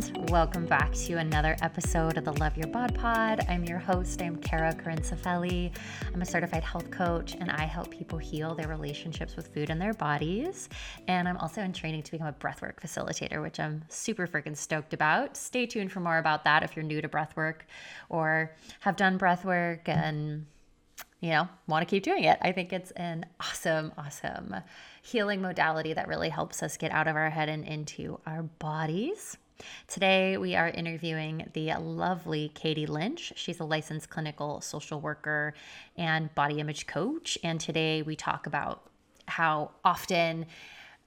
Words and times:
friends. 0.00 0.30
Welcome 0.32 0.66
back 0.66 0.92
to 0.92 1.14
another 1.14 1.56
episode 1.62 2.16
of 2.16 2.24
the 2.24 2.32
Love 2.32 2.56
Your 2.56 2.66
Bod 2.66 2.94
Pod. 2.96 3.44
I'm 3.48 3.62
your 3.64 3.78
host. 3.78 4.20
I'm 4.20 4.36
Kara 4.36 4.74
Carincefelli. 4.74 5.70
I'm 6.12 6.20
a 6.20 6.24
certified 6.24 6.64
health 6.64 6.90
coach 6.90 7.34
and 7.34 7.48
I 7.50 7.64
help 7.64 7.90
people 7.90 8.18
heal 8.18 8.56
their 8.56 8.66
relationships 8.66 9.36
with 9.36 9.54
food 9.54 9.70
and 9.70 9.80
their 9.80 9.94
bodies. 9.94 10.68
And 11.06 11.28
I'm 11.28 11.36
also 11.36 11.60
in 11.60 11.72
training 11.72 12.02
to 12.04 12.10
become 12.10 12.26
a 12.26 12.32
breathwork 12.32 12.80
facilitator, 12.80 13.40
which 13.40 13.60
I'm 13.60 13.84
super 13.88 14.26
freaking 14.26 14.56
stoked 14.56 14.94
about. 14.94 15.36
Stay 15.36 15.64
tuned 15.66 15.92
for 15.92 16.00
more 16.00 16.18
about 16.18 16.42
that 16.44 16.64
if 16.64 16.74
you're 16.74 16.84
new 16.84 17.00
to 17.00 17.08
breathwork 17.08 17.60
or 18.08 18.56
have 18.80 18.96
done 18.96 19.18
breathwork 19.18 19.88
and 19.88 20.46
you 21.20 21.30
know, 21.30 21.48
want 21.66 21.86
to 21.86 21.90
keep 21.90 22.02
doing 22.02 22.24
it. 22.24 22.38
I 22.42 22.52
think 22.52 22.72
it's 22.72 22.90
an 22.92 23.26
awesome, 23.40 23.92
awesome 23.96 24.56
healing 25.02 25.40
modality 25.40 25.94
that 25.94 26.08
really 26.08 26.28
helps 26.28 26.62
us 26.62 26.76
get 26.76 26.90
out 26.90 27.06
of 27.06 27.16
our 27.16 27.30
head 27.30 27.48
and 27.48 27.64
into 27.64 28.20
our 28.26 28.42
bodies. 28.42 29.38
Today, 29.86 30.36
we 30.36 30.54
are 30.56 30.68
interviewing 30.68 31.48
the 31.52 31.74
lovely 31.74 32.50
Katie 32.54 32.86
Lynch. 32.86 33.32
She's 33.36 33.60
a 33.60 33.64
licensed 33.64 34.10
clinical 34.10 34.60
social 34.60 35.00
worker 35.00 35.54
and 35.96 36.34
body 36.34 36.60
image 36.60 36.86
coach. 36.86 37.38
And 37.42 37.60
today, 37.60 38.02
we 38.02 38.16
talk 38.16 38.46
about 38.46 38.90
how 39.26 39.70
often 39.84 40.46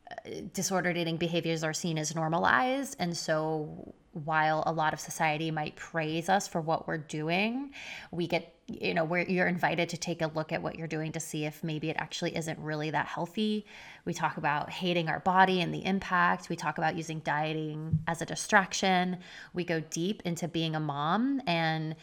uh, 0.10 0.30
disordered 0.54 0.98
eating 0.98 1.18
behaviors 1.18 1.64
are 1.64 1.74
seen 1.74 1.98
as 1.98 2.16
normalized. 2.16 2.96
And 3.00 3.16
so, 3.16 3.94
while 4.12 4.64
a 4.66 4.72
lot 4.72 4.94
of 4.94 5.00
society 5.00 5.52
might 5.52 5.76
praise 5.76 6.30
us 6.30 6.48
for 6.48 6.62
what 6.62 6.88
we're 6.88 6.98
doing, 6.98 7.72
we 8.12 8.28
get, 8.28 8.57
you 8.68 8.94
know, 8.94 9.06
where 9.06 9.22
you're 9.22 9.48
invited 9.48 9.90
to 9.90 9.98
take 9.98 10.22
a 10.22 10.28
look 10.28 10.52
at 10.52 10.62
what 10.62 10.78
you're 10.78 10.88
doing 10.88 11.14
to 11.14 11.20
see 11.20 11.46
if 11.46 11.64
maybe 11.64 11.90
it 11.90 11.96
actually 11.98 12.36
isn't 12.36 12.60
really 12.60 12.92
that 12.92 13.06
healthy. 13.06 13.66
We 14.04 14.14
talk 14.14 14.36
about 14.36 14.70
hating 14.70 15.08
our 15.08 15.22
body 15.22 15.62
and 15.62 15.74
the 15.74 15.86
impact. 15.86 16.50
We 16.50 16.58
talk 16.58 16.78
about 16.78 16.98
using 16.98 17.20
dieting 17.20 18.00
as 18.08 18.22
a 18.22 18.26
distraction. 18.26 19.20
We 19.54 19.64
go 19.64 19.80
deep 19.80 20.22
into 20.26 20.50
being 20.50 20.76
a 20.76 20.82
mom 20.82 21.42
and 21.48 21.96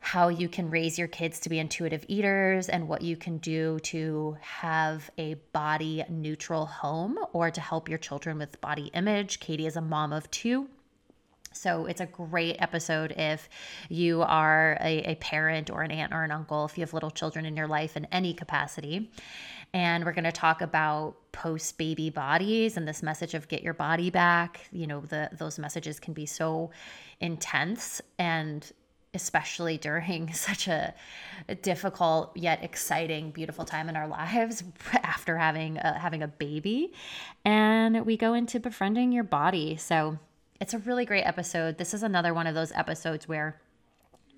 how 0.00 0.28
you 0.28 0.48
can 0.48 0.70
raise 0.70 0.98
your 0.98 1.08
kids 1.08 1.40
to 1.40 1.48
be 1.48 1.58
intuitive 1.58 2.04
eaters 2.08 2.68
and 2.68 2.86
what 2.86 3.00
you 3.00 3.16
can 3.16 3.38
do 3.38 3.78
to 3.80 4.36
have 4.40 5.10
a 5.16 5.34
body 5.52 6.04
neutral 6.10 6.66
home 6.66 7.18
or 7.32 7.50
to 7.50 7.60
help 7.60 7.88
your 7.88 7.98
children 7.98 8.38
with 8.38 8.60
body 8.60 8.90
image. 8.92 9.40
Katie 9.40 9.66
is 9.66 9.76
a 9.76 9.80
mom 9.80 10.12
of 10.12 10.30
two. 10.30 10.68
So 11.56 11.86
it's 11.86 12.00
a 12.00 12.06
great 12.06 12.56
episode 12.58 13.12
if 13.12 13.48
you 13.88 14.22
are 14.22 14.76
a, 14.80 14.98
a, 15.10 15.14
parent 15.16 15.70
or 15.70 15.82
an 15.82 15.90
aunt 15.90 16.12
or 16.12 16.22
an 16.22 16.30
uncle, 16.30 16.64
if 16.64 16.76
you 16.76 16.82
have 16.82 16.92
little 16.92 17.10
children 17.10 17.46
in 17.46 17.56
your 17.56 17.66
life 17.66 17.96
in 17.96 18.06
any 18.12 18.34
capacity. 18.34 19.10
And 19.72 20.04
we're 20.04 20.12
going 20.12 20.24
to 20.24 20.32
talk 20.32 20.60
about 20.60 21.16
post 21.32 21.76
baby 21.76 22.10
bodies 22.10 22.76
and 22.76 22.86
this 22.86 23.02
message 23.02 23.34
of 23.34 23.48
get 23.48 23.62
your 23.62 23.74
body 23.74 24.10
back. 24.10 24.68
You 24.72 24.86
know, 24.86 25.00
the 25.00 25.28
those 25.32 25.58
messages 25.58 25.98
can 26.00 26.14
be 26.14 26.26
so 26.26 26.70
intense 27.20 28.00
and 28.18 28.70
especially 29.16 29.78
during 29.88 30.32
such 30.32 30.68
a, 30.68 30.94
difficult 31.62 32.36
yet 32.36 32.62
exciting 32.62 33.30
beautiful 33.30 33.64
time 33.64 33.88
in 33.88 33.96
our 33.96 34.08
lives 34.08 34.62
after 35.02 35.36
having 35.36 35.78
a, 35.78 35.98
having 35.98 36.22
a 36.22 36.28
baby 36.28 36.92
and 37.44 38.04
we 38.04 38.16
go 38.16 38.34
into 38.34 38.58
befriending 38.58 39.12
your 39.12 39.24
body 39.24 39.76
so 39.76 40.18
it's 40.60 40.74
a 40.74 40.78
really 40.78 41.04
great 41.04 41.24
episode. 41.24 41.78
This 41.78 41.94
is 41.94 42.02
another 42.02 42.32
one 42.34 42.46
of 42.46 42.54
those 42.54 42.72
episodes 42.72 43.28
where 43.28 43.60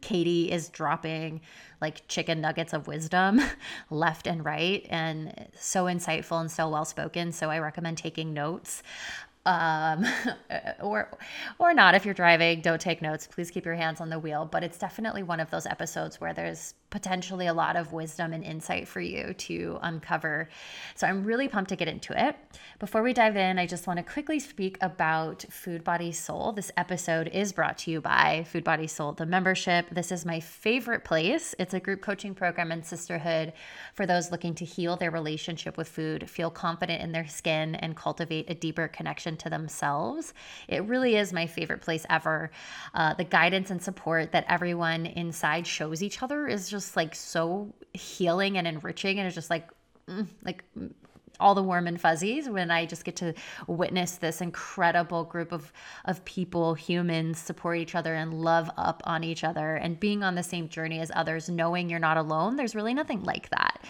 Katie 0.00 0.50
is 0.50 0.68
dropping 0.68 1.40
like 1.80 2.06
chicken 2.08 2.40
nuggets 2.40 2.72
of 2.72 2.86
wisdom 2.86 3.40
left 3.90 4.26
and 4.26 4.44
right 4.44 4.86
and 4.90 5.48
so 5.58 5.84
insightful 5.84 6.40
and 6.40 6.50
so 6.50 6.68
well 6.68 6.84
spoken. 6.84 7.32
So 7.32 7.50
I 7.50 7.58
recommend 7.58 7.98
taking 7.98 8.32
notes 8.32 8.82
um, 9.48 10.04
or 10.80 11.10
or 11.58 11.74
not 11.74 11.94
if 11.94 12.04
you're 12.04 12.14
driving 12.14 12.60
don't 12.60 12.80
take 12.80 13.00
notes 13.00 13.26
please 13.26 13.50
keep 13.50 13.64
your 13.64 13.74
hands 13.74 14.00
on 14.00 14.10
the 14.10 14.18
wheel 14.18 14.44
but 14.44 14.62
it's 14.62 14.78
definitely 14.78 15.22
one 15.22 15.40
of 15.40 15.50
those 15.50 15.64
episodes 15.66 16.20
where 16.20 16.34
there's 16.34 16.74
potentially 16.90 17.46
a 17.46 17.54
lot 17.54 17.76
of 17.76 17.92
wisdom 17.92 18.32
and 18.32 18.42
insight 18.42 18.88
for 18.88 19.00
you 19.00 19.34
to 19.34 19.78
uncover. 19.82 20.48
So 20.94 21.06
i'm 21.06 21.24
really 21.24 21.48
pumped 21.48 21.68
to 21.70 21.76
get 21.76 21.88
into 21.88 22.18
it. 22.26 22.36
Before 22.78 23.02
we 23.02 23.12
dive 23.12 23.36
in 23.36 23.58
i 23.58 23.66
just 23.66 23.86
want 23.86 23.98
to 23.98 24.02
quickly 24.02 24.38
speak 24.38 24.78
about 24.80 25.44
food 25.50 25.84
body 25.84 26.12
soul. 26.12 26.52
This 26.52 26.70
episode 26.76 27.28
is 27.28 27.52
brought 27.52 27.78
to 27.78 27.90
you 27.90 28.00
by 28.00 28.44
food 28.48 28.64
body 28.64 28.86
soul 28.86 29.12
the 29.12 29.26
membership. 29.26 29.90
This 29.90 30.10
is 30.12 30.24
my 30.24 30.40
favorite 30.40 31.04
place. 31.04 31.54
It's 31.58 31.74
a 31.74 31.80
group 31.80 32.00
coaching 32.00 32.34
program 32.34 32.72
and 32.72 32.84
sisterhood 32.84 33.52
for 33.94 34.06
those 34.06 34.30
looking 34.30 34.54
to 34.54 34.64
heal 34.64 34.96
their 34.96 35.10
relationship 35.10 35.76
with 35.76 35.88
food 35.88 36.30
feel 36.30 36.50
confident 36.50 37.02
in 37.02 37.12
their 37.12 37.26
skin 37.26 37.74
and 37.74 37.96
cultivate 37.96 38.48
a 38.48 38.54
deeper 38.54 38.88
connection 38.88 39.36
to 39.36 39.50
themselves. 39.50 40.32
It 40.68 40.84
really 40.84 41.16
is 41.16 41.32
my 41.32 41.46
favorite 41.46 41.82
place 41.82 42.06
ever. 42.08 42.50
Uh, 42.94 43.14
the 43.14 43.24
guidance 43.24 43.70
and 43.70 43.82
support 43.82 44.32
that 44.32 44.44
everyone 44.48 45.06
inside 45.06 45.66
shows 45.66 46.02
each 46.02 46.22
other 46.22 46.46
is 46.46 46.68
just 46.68 46.77
like 46.96 47.14
so 47.14 47.72
healing 47.92 48.58
and 48.58 48.66
enriching, 48.66 49.18
and 49.18 49.26
it's 49.26 49.34
just 49.34 49.50
like, 49.50 49.68
mm, 50.08 50.26
like 50.44 50.64
all 51.40 51.54
the 51.54 51.62
warm 51.62 51.86
and 51.86 52.00
fuzzies 52.00 52.48
when 52.48 52.70
I 52.70 52.86
just 52.86 53.04
get 53.04 53.16
to 53.16 53.34
witness 53.66 54.16
this 54.16 54.40
incredible 54.40 55.24
group 55.24 55.52
of 55.52 55.72
of 56.04 56.24
people, 56.24 56.74
humans, 56.74 57.38
support 57.38 57.78
each 57.78 57.94
other 57.94 58.14
and 58.14 58.34
love 58.34 58.70
up 58.76 59.02
on 59.04 59.24
each 59.24 59.44
other 59.44 59.76
and 59.76 59.98
being 60.00 60.22
on 60.22 60.34
the 60.34 60.42
same 60.42 60.68
journey 60.68 61.00
as 61.00 61.12
others, 61.14 61.48
knowing 61.48 61.88
you're 61.88 61.98
not 61.98 62.16
alone. 62.16 62.56
There's 62.56 62.74
really 62.74 62.94
nothing 62.94 63.22
like 63.22 63.50
that. 63.50 63.82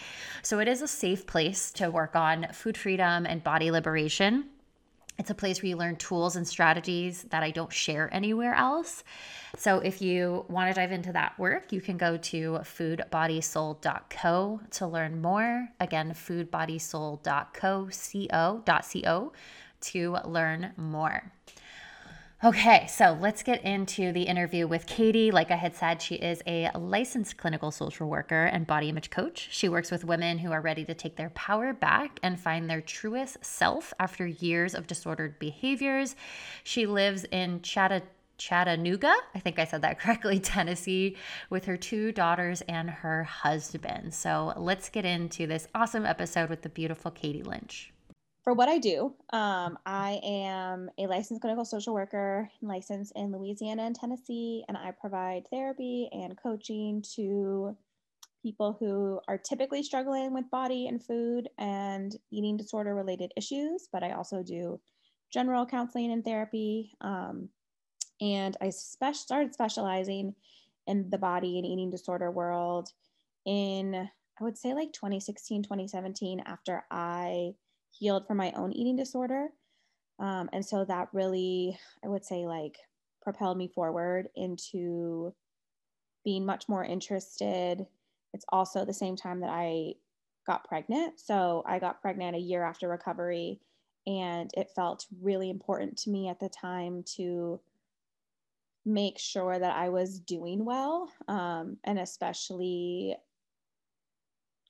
So 0.43 0.59
it 0.59 0.69
is 0.69 0.83
a 0.83 0.89
safe 0.89 1.27
place 1.27 1.71
to 1.73 1.91
work 1.91 2.17
on 2.17 2.49
food 2.53 2.77
freedom 2.77 3.27
and 3.27 3.43
body 3.43 3.71
liberation. 3.71 4.45
It's 5.19 5.31
a 5.31 5.35
place 5.35 5.61
where 5.61 5.71
you 5.71 5.77
learn 5.77 5.97
tools 5.97 6.37
and 6.37 6.47
strategies 6.47 7.25
that 7.31 7.43
I 7.43 7.51
don't 7.51 7.73
share 7.73 8.09
anywhere 8.15 8.55
else. 8.55 9.03
So 9.57 9.81
if 9.81 10.01
you 10.01 10.45
want 10.49 10.71
to 10.71 10.75
dive 10.81 10.93
into 10.93 11.13
that 11.13 11.37
work, 11.41 11.73
you 11.73 11.81
can 11.81 11.97
go 11.97 12.17
to 12.19 12.61
foodbodysoul.co 12.63 14.61
to 14.71 14.87
learn 14.87 15.21
more. 15.21 15.69
Again, 15.81 16.13
foodbodysoul.co, 16.13 17.89
C-O, 17.91 19.33
to 19.81 20.17
learn 20.25 20.73
more. 20.77 21.33
Okay, 22.45 22.87
so 22.87 23.19
let's 23.21 23.43
get 23.43 23.65
into 23.65 24.13
the 24.13 24.23
interview 24.23 24.69
with 24.69 24.87
Katie. 24.87 25.33
Like 25.33 25.51
I 25.51 25.57
had 25.57 25.75
said, 25.75 26.01
she 26.01 26.15
is 26.15 26.41
a 26.47 26.71
licensed 26.79 27.37
clinical 27.37 27.73
social 27.73 28.09
worker 28.09 28.45
and 28.45 28.65
body 28.65 28.89
image 28.91 29.11
coach. 29.11 29.49
She 29.51 29.69
works 29.69 29.91
with 29.91 30.05
women 30.05 30.39
who 30.39 30.53
are 30.53 30.61
ready 30.61 30.85
to 30.85 30.95
take 30.95 31.17
their 31.17 31.31
power 31.31 31.73
back 31.73 32.21
and 32.23 32.39
find 32.39 32.71
their 32.71 32.81
truest 32.81 33.45
self 33.45 33.93
after 33.99 34.25
years 34.25 34.77
of 34.77 34.87
disordered 34.87 35.41
behaviors. 35.41 36.15
She 36.63 36.87
lives 36.87 37.25
in 37.33 37.61
Chatta. 37.63 38.03
Chattanooga, 38.41 39.17
I 39.35 39.41
think 39.41 39.59
I 39.59 39.65
said 39.65 39.83
that 39.83 39.99
correctly, 40.01 40.39
Tennessee, 40.39 41.17
with 41.51 41.65
her 41.65 41.77
two 41.77 42.13
daughters 42.13 42.61
and 42.69 42.89
her 42.89 43.25
husband. 43.25 44.15
So 44.15 44.53
let's 44.57 44.91
get 44.91 45.05
into 45.05 45.49
this 45.49 45.67
awesome 45.75 46.07
episode 46.07 46.49
with 46.49 46.63
the 46.63 46.69
beautiful 46.69 47.11
Katie 47.11 47.43
Lynch 47.43 47.93
for 48.49 48.55
what 48.55 48.71
I 48.71 48.79
do, 48.79 49.15
um, 49.35 49.79
I 49.85 50.21
am 50.25 50.89
a 50.97 51.07
licensed 51.07 51.43
clinical 51.43 51.67
social 51.67 51.93
worker 51.93 52.51
licensed 52.63 53.13
in 53.15 53.31
Louisiana 53.31 53.83
and 53.83 53.95
Tennessee, 53.95 54.65
and 54.69 54.75
I 54.75 54.91
provide 54.91 55.47
therapy 55.51 56.09
and 56.13 56.35
coaching 56.43 57.05
to 57.17 57.77
people 58.43 58.75
who 58.81 59.21
are 59.29 59.37
typically 59.37 59.83
struggling 59.83 60.33
with 60.33 60.51
body 60.51 60.87
and 60.87 61.05
food 61.05 61.51
and 61.59 62.17
eating 62.31 62.57
disorder 62.57 62.95
related 62.95 63.35
issues. 63.37 63.87
But 63.93 64.03
I 64.03 64.13
also 64.13 64.43
do 64.43 64.81
general 65.31 65.67
counseling 65.67 66.11
and 66.11 66.25
therapy. 66.25 66.97
Um, 67.03 67.51
and 68.23 68.57
I 68.63 68.71
spe- 68.71 69.13
started 69.13 69.53
specializing 69.53 70.35
in 70.87 71.11
the 71.11 71.19
body 71.19 71.59
and 71.59 71.67
eating 71.67 71.91
disorder 71.91 72.31
world 72.31 72.89
in, 73.45 74.09
I 74.41 74.43
would 74.43 74.57
say, 74.57 74.73
like 74.73 74.95
2016, 74.95 75.65
2017, 75.65 76.41
after 76.47 76.87
I 76.91 77.53
healed 77.99 78.27
from 78.27 78.37
my 78.37 78.53
own 78.53 78.73
eating 78.73 78.97
disorder. 78.97 79.49
Um, 80.19 80.49
and 80.53 80.65
so 80.65 80.85
that 80.85 81.09
really, 81.13 81.79
I 82.05 82.09
would 82.09 82.25
say, 82.25 82.47
like 82.47 82.79
propelled 83.23 83.59
me 83.59 83.69
forward 83.69 84.29
into 84.37 85.35
being 86.25 86.45
much 86.47 86.69
more 86.69 86.85
interested. 86.85 87.87
It's 88.35 88.45
also 88.51 88.85
the 88.85 88.93
same 88.93 89.17
time 89.17 89.41
that 89.41 89.51
I 89.51 89.95
got 90.47 90.65
pregnant. 90.65 91.21
So 91.21 91.63
I 91.67 91.79
got 91.79 92.01
pregnant 92.01 92.37
a 92.37 92.41
year 92.41 92.65
after 92.65 92.89
recovery, 92.89 93.61
and 94.07 94.51
it 94.57 94.71
felt 94.75 95.07
really 95.21 95.51
important 95.51 95.97
to 95.99 96.11
me 96.11 96.29
at 96.29 96.41
the 96.41 96.49
time 96.49 97.05
to 97.17 97.61
make 98.85 99.19
sure 99.19 99.59
that 99.59 99.77
I 99.77 99.91
was 99.91 100.21
doing 100.21 100.65
well, 100.65 101.13
um, 101.29 101.77
and 101.85 101.99
especially 101.99 103.17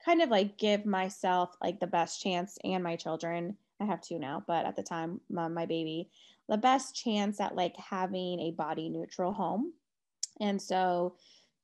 kind 0.04 0.22
of 0.22 0.30
like 0.30 0.58
give 0.58 0.86
myself 0.86 1.56
like 1.62 1.80
the 1.80 1.86
best 1.86 2.22
chance 2.22 2.56
and 2.64 2.82
my 2.82 2.96
children 2.96 3.56
i 3.80 3.84
have 3.84 4.00
two 4.00 4.18
now 4.18 4.42
but 4.46 4.64
at 4.64 4.76
the 4.76 4.82
time 4.82 5.20
my, 5.28 5.48
my 5.48 5.66
baby 5.66 6.08
the 6.48 6.56
best 6.56 6.96
chance 6.96 7.40
at 7.40 7.54
like 7.54 7.76
having 7.76 8.40
a 8.40 8.52
body 8.52 8.88
neutral 8.88 9.32
home. 9.32 9.72
And 10.40 10.60
so 10.60 11.16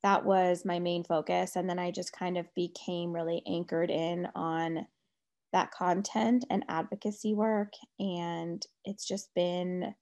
that 0.03 0.23
was 0.23 0.65
my 0.65 0.79
main 0.79 1.03
focus. 1.03 1.55
And 1.55 1.69
then 1.69 1.79
i 1.79 1.91
just 1.91 2.13
kind 2.13 2.37
of 2.37 2.53
became 2.53 3.11
really 3.11 3.41
anchored 3.47 3.89
in 3.89 4.27
on 4.35 4.85
that 5.53 5.71
content 5.71 6.45
and 6.49 6.63
advocacy 6.69 7.33
work. 7.33 7.73
And 7.99 8.65
it's 8.83 9.07
just 9.07 9.33
been 9.33 9.95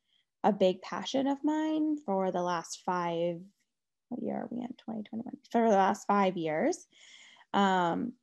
a 0.44 0.52
big 0.52 0.82
passion 0.82 1.28
of 1.28 1.38
mine 1.44 1.98
for 2.06 2.32
the 2.32 2.42
last 2.42 2.82
five 2.86 3.40
what 4.10 4.22
year 4.22 4.36
are 4.36 4.48
we 4.52 4.58
in? 4.58 4.68
2021 4.68 5.24
for 5.50 5.70
the 5.70 5.76
last 5.76 6.06
five 6.06 6.38
years. 6.38 6.86
Um, 7.54 8.14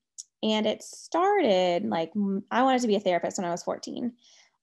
and 0.43 0.67
it 0.67 0.83
started 0.83 1.85
like 1.85 2.13
i 2.51 2.63
wanted 2.63 2.81
to 2.81 2.89
be 2.89 2.97
a 2.97 3.01
therapist 3.01 3.39
when 3.39 3.47
i 3.47 3.51
was 3.51 3.63
14 3.63 4.13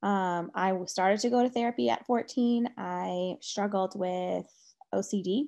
um, 0.03 0.51
i 0.53 0.74
started 0.85 1.19
to 1.19 1.29
go 1.29 1.44
to 1.44 1.50
therapy 1.50 1.89
at 1.89 2.06
14 2.06 2.69
i 2.77 3.35
struggled 3.41 3.97
with 3.97 4.45
ocd 4.94 5.45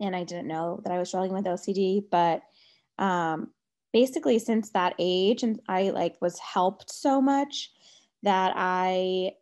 and 0.00 0.16
i 0.16 0.24
didn't 0.24 0.48
know 0.48 0.80
that 0.84 0.92
i 0.92 0.98
was 0.98 1.08
struggling 1.08 1.32
with 1.32 1.44
ocd 1.44 2.04
but 2.10 2.42
um, 2.98 3.50
basically 3.92 4.38
since 4.38 4.70
that 4.70 4.94
age 4.98 5.42
and 5.42 5.60
i 5.68 5.90
like 5.90 6.16
was 6.20 6.38
helped 6.38 6.90
so 6.90 7.20
much 7.20 7.70
that 8.22 8.52
i 8.56 9.32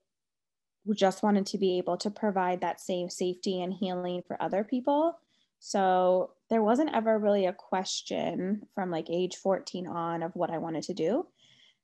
just 0.94 1.22
wanted 1.22 1.46
to 1.46 1.58
be 1.58 1.78
able 1.78 1.96
to 1.98 2.10
provide 2.10 2.60
that 2.60 2.80
same 2.80 3.08
safety 3.08 3.62
and 3.62 3.72
healing 3.72 4.22
for 4.26 4.40
other 4.42 4.64
people. 4.64 5.18
So 5.58 6.32
there 6.50 6.62
wasn't 6.62 6.94
ever 6.94 7.18
really 7.18 7.46
a 7.46 7.52
question 7.52 8.66
from 8.74 8.90
like 8.90 9.08
age 9.08 9.36
14 9.36 9.86
on 9.86 10.22
of 10.22 10.34
what 10.34 10.50
i 10.50 10.58
wanted 10.58 10.82
to 10.84 10.94
do. 10.94 11.26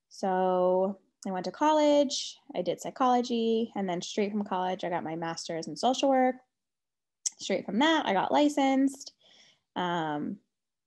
So 0.09 0.99
i 1.27 1.31
went 1.31 1.45
to 1.45 1.51
college 1.51 2.37
i 2.55 2.61
did 2.61 2.79
psychology 2.79 3.71
and 3.75 3.89
then 3.89 4.01
straight 4.01 4.31
from 4.31 4.43
college 4.43 4.83
i 4.83 4.89
got 4.89 5.03
my 5.03 5.15
master's 5.15 5.67
in 5.67 5.75
social 5.75 6.09
work. 6.09 6.35
Straight 7.39 7.65
from 7.65 7.79
that 7.79 8.05
i 8.05 8.13
got 8.13 8.31
licensed. 8.31 9.13
Um, 9.75 10.37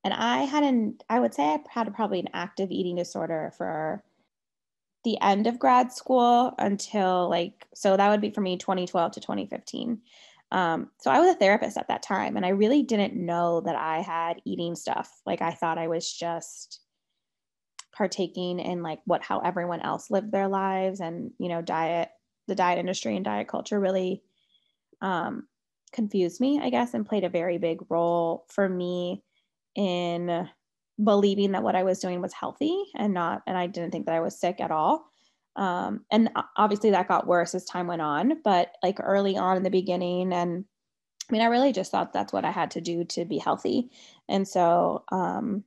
and 0.02 0.14
I 0.14 0.44
had 0.44 0.64
an, 0.64 0.98
I 1.08 1.20
would 1.20 1.34
say 1.34 1.42
I 1.44 1.58
had 1.68 1.94
probably 1.94 2.20
an 2.20 2.30
active 2.32 2.70
eating 2.70 2.96
disorder 2.96 3.52
for 3.56 4.02
the 5.04 5.20
end 5.20 5.46
of 5.46 5.58
grad 5.58 5.92
school 5.92 6.54
until 6.58 7.28
like, 7.28 7.66
so 7.74 7.96
that 7.96 8.10
would 8.10 8.20
be 8.20 8.30
for 8.30 8.40
me 8.40 8.56
2012 8.56 9.12
to 9.12 9.20
2015. 9.20 10.00
Um, 10.52 10.90
so 10.98 11.10
I 11.10 11.20
was 11.20 11.30
a 11.30 11.38
therapist 11.38 11.76
at 11.76 11.88
that 11.88 12.02
time 12.02 12.36
and 12.36 12.44
I 12.44 12.50
really 12.50 12.82
didn't 12.82 13.14
know 13.14 13.60
that 13.60 13.76
I 13.76 14.00
had 14.00 14.42
eating 14.44 14.74
stuff. 14.74 15.20
Like 15.24 15.42
I 15.42 15.52
thought 15.52 15.78
I 15.78 15.86
was 15.88 16.12
just 16.12 16.80
partaking 17.92 18.58
in 18.58 18.82
like 18.82 19.00
what, 19.04 19.22
how 19.22 19.40
everyone 19.40 19.80
else 19.80 20.10
lived 20.10 20.32
their 20.32 20.48
lives 20.48 21.00
and, 21.00 21.30
you 21.38 21.48
know, 21.48 21.62
diet, 21.62 22.10
the 22.48 22.54
diet 22.54 22.78
industry 22.78 23.14
and 23.14 23.24
diet 23.24 23.46
culture 23.46 23.78
really 23.78 24.22
um, 25.00 25.46
confused 25.92 26.40
me, 26.40 26.60
I 26.60 26.70
guess, 26.70 26.94
and 26.94 27.06
played 27.06 27.24
a 27.24 27.28
very 27.28 27.58
big 27.58 27.78
role 27.88 28.46
for 28.48 28.68
me 28.68 29.22
in 29.76 30.48
believing 31.02 31.52
that 31.52 31.62
what 31.62 31.76
I 31.76 31.84
was 31.84 32.00
doing 32.00 32.20
was 32.20 32.32
healthy 32.32 32.84
and 32.96 33.14
not, 33.14 33.42
and 33.46 33.56
I 33.56 33.66
didn't 33.66 33.92
think 33.92 34.06
that 34.06 34.14
I 34.14 34.20
was 34.20 34.38
sick 34.38 34.60
at 34.60 34.70
all. 34.70 35.09
Um, 35.60 36.06
and 36.10 36.30
obviously 36.56 36.90
that 36.90 37.06
got 37.06 37.26
worse 37.26 37.54
as 37.54 37.66
time 37.66 37.86
went 37.86 38.00
on, 38.00 38.40
but 38.42 38.72
like 38.82 38.96
early 38.98 39.36
on 39.36 39.58
in 39.58 39.62
the 39.62 39.70
beginning, 39.70 40.32
and 40.32 40.64
I 41.28 41.32
mean, 41.32 41.42
I 41.42 41.46
really 41.46 41.72
just 41.72 41.92
thought 41.92 42.14
that's 42.14 42.32
what 42.32 42.46
I 42.46 42.50
had 42.50 42.72
to 42.72 42.80
do 42.80 43.04
to 43.04 43.26
be 43.26 43.36
healthy. 43.36 43.90
And 44.26 44.48
so, 44.48 45.04
um, 45.12 45.64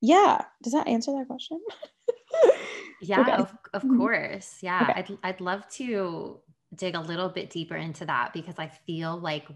yeah, 0.00 0.42
does 0.62 0.72
that 0.72 0.88
answer 0.88 1.12
that 1.12 1.28
question? 1.28 1.60
yeah, 3.02 3.20
okay. 3.20 3.32
of, 3.32 3.54
of 3.74 3.82
mm-hmm. 3.82 3.98
course. 3.98 4.58
Yeah, 4.62 4.88
okay. 4.90 5.16
I'd, 5.22 5.34
I'd 5.34 5.40
love 5.42 5.68
to 5.72 6.40
dig 6.74 6.94
a 6.96 7.00
little 7.00 7.28
bit 7.28 7.50
deeper 7.50 7.76
into 7.76 8.06
that 8.06 8.32
because 8.32 8.58
I 8.58 8.68
feel 8.86 9.18
like 9.18 9.46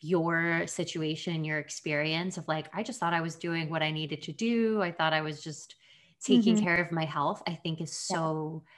your 0.00 0.66
situation, 0.66 1.44
your 1.44 1.58
experience 1.58 2.38
of 2.38 2.48
like, 2.48 2.68
I 2.72 2.82
just 2.82 2.98
thought 2.98 3.14
I 3.14 3.20
was 3.20 3.36
doing 3.36 3.68
what 3.68 3.82
I 3.82 3.90
needed 3.90 4.22
to 4.22 4.32
do. 4.32 4.80
I 4.80 4.92
thought 4.92 5.12
I 5.12 5.20
was 5.20 5.42
just 5.42 5.74
taking 6.24 6.56
mm-hmm. 6.56 6.64
care 6.64 6.82
of 6.82 6.92
my 6.92 7.04
health, 7.04 7.42
I 7.46 7.54
think 7.54 7.80
is 7.80 7.96
so, 7.96 8.62
yeah. 8.64 8.70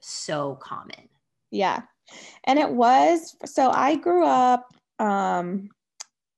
so 0.00 0.54
common. 0.56 1.08
Yeah. 1.50 1.82
And 2.44 2.58
it 2.58 2.70
was 2.70 3.36
so 3.44 3.70
I 3.70 3.96
grew 3.96 4.24
up, 4.24 4.72
um, 4.98 5.68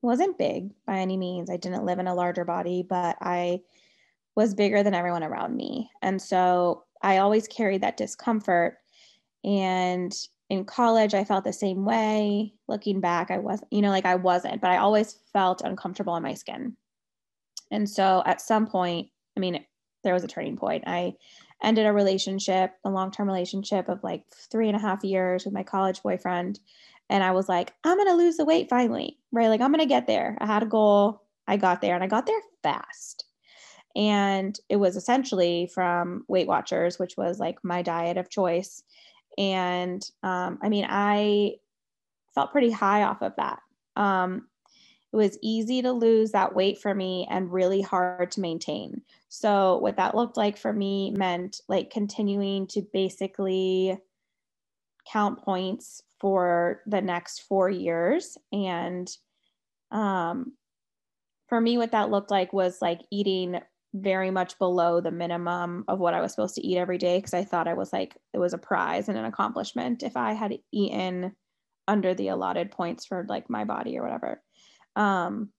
wasn't 0.00 0.38
big 0.38 0.70
by 0.86 0.98
any 0.98 1.16
means. 1.16 1.50
I 1.50 1.56
didn't 1.56 1.84
live 1.84 1.98
in 1.98 2.06
a 2.06 2.14
larger 2.14 2.44
body, 2.44 2.84
but 2.88 3.16
I 3.20 3.60
was 4.36 4.54
bigger 4.54 4.82
than 4.82 4.94
everyone 4.94 5.24
around 5.24 5.56
me. 5.56 5.90
And 6.02 6.20
so 6.20 6.84
I 7.02 7.18
always 7.18 7.48
carried 7.48 7.82
that 7.82 7.96
discomfort. 7.96 8.78
And 9.44 10.14
in 10.50 10.64
college 10.64 11.14
i 11.14 11.24
felt 11.24 11.44
the 11.44 11.52
same 11.52 11.84
way 11.84 12.52
looking 12.68 13.00
back 13.00 13.30
i 13.30 13.38
wasn't, 13.38 13.70
you 13.72 13.82
know 13.82 13.90
like 13.90 14.06
i 14.06 14.14
wasn't 14.14 14.60
but 14.60 14.70
i 14.70 14.78
always 14.78 15.20
felt 15.32 15.62
uncomfortable 15.62 16.16
in 16.16 16.22
my 16.22 16.34
skin 16.34 16.76
and 17.70 17.88
so 17.88 18.22
at 18.26 18.40
some 18.40 18.66
point 18.66 19.08
i 19.36 19.40
mean 19.40 19.64
there 20.08 20.14
was 20.14 20.24
a 20.24 20.28
turning 20.28 20.56
point. 20.56 20.84
I 20.86 21.16
ended 21.62 21.84
a 21.86 21.92
relationship 21.92 22.72
a 22.84 22.90
long-term 22.90 23.26
relationship 23.26 23.88
of 23.90 24.02
like 24.02 24.24
three 24.32 24.68
and 24.68 24.76
a 24.76 24.80
half 24.80 25.04
years 25.04 25.44
with 25.44 25.52
my 25.52 25.62
college 25.62 26.02
boyfriend 26.02 26.60
and 27.10 27.24
i 27.24 27.32
was 27.32 27.48
like 27.48 27.74
i'm 27.84 27.98
gonna 27.98 28.14
lose 28.14 28.36
the 28.36 28.44
weight 28.44 28.68
finally 28.70 29.18
right? 29.32 29.48
Like 29.48 29.60
i'm 29.60 29.70
gonna 29.70 29.84
get 29.84 30.06
there. 30.06 30.38
I 30.40 30.46
had 30.46 30.62
a 30.62 30.66
goal 30.66 31.22
i 31.46 31.56
got 31.56 31.80
there 31.80 31.94
and 31.94 32.04
i 32.04 32.06
got 32.06 32.26
there 32.26 32.40
fast. 32.62 33.24
And 33.96 34.58
it 34.68 34.76
was 34.76 34.96
essentially 34.96 35.68
from 35.74 36.24
weight 36.28 36.46
watchers 36.46 36.98
which 36.98 37.16
was 37.16 37.38
like 37.40 37.58
my 37.62 37.82
diet 37.82 38.16
of 38.16 38.30
choice. 38.30 38.84
And 39.36 40.08
um, 40.22 40.58
I 40.62 40.68
mean, 40.68 40.86
I 40.88 41.54
felt 42.34 42.52
pretty 42.52 42.70
high 42.70 43.02
off 43.02 43.22
of 43.22 43.34
that. 43.36 43.60
Um, 43.96 44.48
it 45.12 45.16
was 45.16 45.38
easy 45.42 45.82
to 45.82 45.92
lose 45.92 46.32
that 46.32 46.54
weight 46.54 46.78
for 46.78 46.94
me 46.94 47.26
and 47.30 47.52
really 47.52 47.80
hard 47.80 48.30
to 48.32 48.40
maintain. 48.40 49.02
So, 49.28 49.78
what 49.78 49.96
that 49.96 50.14
looked 50.14 50.36
like 50.36 50.58
for 50.58 50.72
me 50.72 51.10
meant 51.12 51.60
like 51.68 51.90
continuing 51.90 52.66
to 52.68 52.82
basically 52.92 53.98
count 55.10 55.42
points 55.42 56.02
for 56.20 56.82
the 56.86 57.00
next 57.00 57.42
four 57.42 57.70
years. 57.70 58.36
And 58.52 59.08
um, 59.90 60.52
for 61.48 61.60
me, 61.60 61.78
what 61.78 61.92
that 61.92 62.10
looked 62.10 62.30
like 62.30 62.52
was 62.52 62.82
like 62.82 63.00
eating 63.10 63.60
very 63.94 64.30
much 64.30 64.58
below 64.58 65.00
the 65.00 65.10
minimum 65.10 65.84
of 65.88 65.98
what 65.98 66.12
I 66.12 66.20
was 66.20 66.32
supposed 66.32 66.56
to 66.56 66.66
eat 66.66 66.76
every 66.76 66.98
day 66.98 67.16
because 67.18 67.32
I 67.32 67.44
thought 67.44 67.66
I 67.66 67.74
was 67.74 67.92
like 67.92 68.16
it 68.34 68.38
was 68.38 68.52
a 68.52 68.58
prize 68.58 69.08
and 69.08 69.16
an 69.16 69.24
accomplishment 69.24 70.02
if 70.02 70.14
I 70.14 70.34
had 70.34 70.58
eaten 70.70 71.34
under 71.86 72.12
the 72.12 72.28
allotted 72.28 72.70
points 72.70 73.06
for 73.06 73.24
like 73.28 73.48
my 73.48 73.64
body 73.64 73.98
or 73.98 74.02
whatever. 74.02 74.42
Um, 74.98 75.50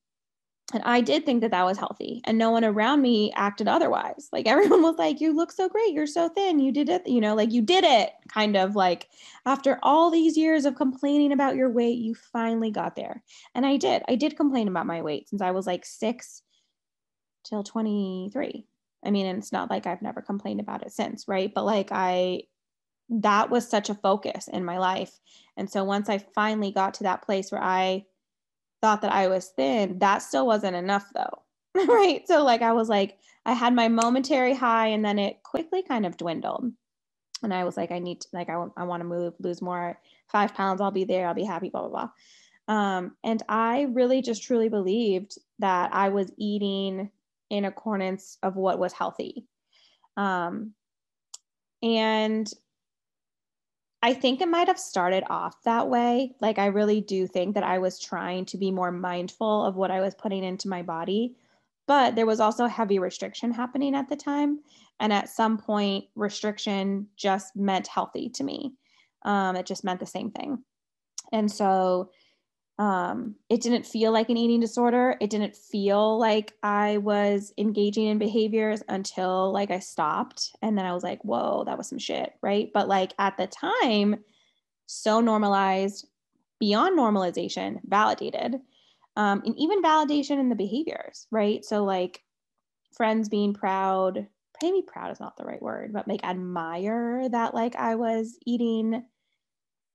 and 0.71 0.83
I 0.83 1.01
did 1.01 1.25
think 1.25 1.41
that 1.41 1.51
that 1.51 1.65
was 1.65 1.79
healthy, 1.79 2.21
and 2.25 2.37
no 2.37 2.51
one 2.51 2.63
around 2.63 3.01
me 3.01 3.31
acted 3.35 3.67
otherwise. 3.67 4.29
Like 4.31 4.47
everyone 4.47 4.81
was 4.83 4.97
like, 4.97 5.19
"You 5.19 5.35
look 5.35 5.51
so 5.51 5.67
great. 5.67 5.93
You're 5.93 6.05
so 6.05 6.29
thin. 6.29 6.59
You 6.59 6.71
did 6.71 6.89
it. 6.89 7.07
You 7.07 7.21
know, 7.21 7.33
like 7.35 7.51
you 7.51 7.63
did 7.63 7.83
it." 7.83 8.11
Kind 8.31 8.55
of 8.55 8.75
like 8.75 9.07
after 9.47 9.79
all 9.81 10.11
these 10.11 10.37
years 10.37 10.65
of 10.65 10.75
complaining 10.75 11.31
about 11.31 11.55
your 11.55 11.71
weight, 11.71 11.97
you 11.97 12.13
finally 12.13 12.69
got 12.69 12.95
there. 12.95 13.23
And 13.55 13.65
I 13.65 13.77
did. 13.77 14.03
I 14.07 14.15
did 14.15 14.37
complain 14.37 14.67
about 14.67 14.85
my 14.85 15.01
weight 15.01 15.29
since 15.29 15.41
I 15.41 15.51
was 15.51 15.65
like 15.65 15.85
six 15.85 16.43
till 17.43 17.63
23. 17.63 18.65
I 19.03 19.11
mean, 19.11 19.25
and 19.25 19.39
it's 19.39 19.51
not 19.51 19.69
like 19.69 19.87
I've 19.87 20.01
never 20.01 20.21
complained 20.21 20.59
about 20.59 20.85
it 20.85 20.91
since, 20.91 21.27
right? 21.27 21.51
But 21.53 21.65
like 21.65 21.89
I, 21.91 22.43
that 23.09 23.49
was 23.49 23.67
such 23.67 23.89
a 23.89 23.95
focus 23.95 24.47
in 24.49 24.65
my 24.65 24.77
life. 24.77 25.19
And 25.57 25.69
so 25.69 25.83
once 25.83 26.09
I 26.09 26.19
finally 26.35 26.71
got 26.71 26.95
to 26.95 27.03
that 27.03 27.23
place 27.23 27.51
where 27.51 27.63
I 27.63 28.05
thought 28.81 29.01
that 29.01 29.11
I 29.11 29.27
was 29.27 29.49
thin, 29.49 29.99
that 29.99 30.19
still 30.19 30.45
wasn't 30.45 30.75
enough 30.75 31.05
though. 31.13 31.43
right. 31.87 32.27
So 32.27 32.43
like 32.43 32.61
I 32.61 32.73
was 32.73 32.89
like, 32.89 33.17
I 33.45 33.53
had 33.53 33.73
my 33.73 33.87
momentary 33.87 34.53
high 34.53 34.87
and 34.87 35.03
then 35.03 35.19
it 35.19 35.43
quickly 35.43 35.83
kind 35.83 36.05
of 36.05 36.17
dwindled. 36.17 36.71
And 37.41 37.53
I 37.53 37.63
was 37.63 37.77
like, 37.77 37.91
I 37.91 37.99
need 37.99 38.21
to, 38.21 38.27
like, 38.33 38.49
I, 38.49 38.65
I 38.75 38.83
want 38.83 39.01
to 39.01 39.07
move, 39.07 39.33
lose 39.39 39.61
more, 39.61 39.97
five 40.27 40.53
pounds, 40.53 40.81
I'll 40.81 40.91
be 40.91 41.05
there, 41.05 41.27
I'll 41.27 41.33
be 41.33 41.45
happy, 41.45 41.69
blah, 41.69 41.87
blah, 41.87 41.89
blah. 42.67 42.75
Um, 42.75 43.15
and 43.23 43.41
I 43.47 43.83
really 43.93 44.21
just 44.21 44.43
truly 44.43 44.69
believed 44.69 45.37
that 45.59 45.93
I 45.93 46.09
was 46.09 46.31
eating 46.37 47.09
in 47.49 47.65
accordance 47.65 48.37
of 48.43 48.55
what 48.55 48.77
was 48.77 48.93
healthy. 48.93 49.47
Um, 50.17 50.73
and 51.81 52.51
I 54.01 54.13
think 54.13 54.39
it 54.39 54.47
might 54.47 54.67
have 54.67 54.79
started 54.79 55.23
off 55.29 55.61
that 55.63 55.89
way. 55.89 56.33
Like, 56.39 56.57
I 56.57 56.67
really 56.67 57.01
do 57.01 57.27
think 57.27 57.55
that 57.55 57.63
I 57.63 57.79
was 57.79 57.99
trying 57.99 58.45
to 58.45 58.57
be 58.57 58.71
more 58.71 58.91
mindful 58.91 59.65
of 59.65 59.75
what 59.75 59.91
I 59.91 59.99
was 59.99 60.15
putting 60.15 60.43
into 60.43 60.69
my 60.69 60.81
body. 60.81 61.35
But 61.85 62.15
there 62.15 62.25
was 62.25 62.39
also 62.39 62.67
heavy 62.67 62.99
restriction 62.99 63.51
happening 63.51 63.95
at 63.95 64.07
the 64.07 64.15
time. 64.15 64.59
And 64.99 65.11
at 65.11 65.29
some 65.29 65.57
point, 65.57 66.05
restriction 66.15 67.07
just 67.17 67.55
meant 67.55 67.87
healthy 67.87 68.29
to 68.29 68.43
me. 68.43 68.73
Um, 69.23 69.55
it 69.55 69.65
just 69.65 69.83
meant 69.83 69.99
the 69.99 70.05
same 70.05 70.31
thing. 70.31 70.63
And 71.33 71.51
so 71.51 72.11
um, 72.79 73.35
it 73.49 73.61
didn't 73.61 73.85
feel 73.85 74.13
like 74.13 74.29
an 74.29 74.37
eating 74.37 74.61
disorder. 74.61 75.17
It 75.19 75.29
didn't 75.29 75.53
feel 75.53 76.17
like 76.17 76.53
I 76.63 76.97
was 76.97 77.53
engaging 77.57 78.05
in 78.07 78.17
behaviors 78.17 78.81
until 78.87 79.51
like 79.51 79.69
I 79.69 79.79
stopped. 79.79 80.55
And 80.61 80.77
then 80.77 80.85
I 80.85 80.93
was 80.93 81.03
like, 81.03 81.21
whoa, 81.25 81.65
that 81.65 81.77
was 81.77 81.89
some 81.89 81.99
shit. 81.99 82.33
Right. 82.41 82.71
But 82.73 82.87
like 82.87 83.13
at 83.19 83.35
the 83.35 83.47
time, 83.47 84.23
so 84.85 85.19
normalized, 85.19 86.07
beyond 86.57 86.97
normalization, 86.97 87.81
validated, 87.83 88.55
um, 89.17 89.41
and 89.45 89.59
even 89.59 89.83
validation 89.83 90.39
in 90.39 90.47
the 90.47 90.55
behaviors. 90.55 91.27
Right. 91.31 91.65
So 91.65 91.83
like 91.83 92.23
friends 92.95 93.27
being 93.27 93.53
proud, 93.53 94.25
maybe 94.63 94.83
proud 94.87 95.11
is 95.11 95.19
not 95.19 95.35
the 95.35 95.43
right 95.43 95.61
word, 95.61 95.91
but 95.91 96.07
like 96.07 96.23
admire 96.23 97.27
that 97.27 97.53
like 97.53 97.75
I 97.75 97.95
was 97.95 98.37
eating 98.45 99.03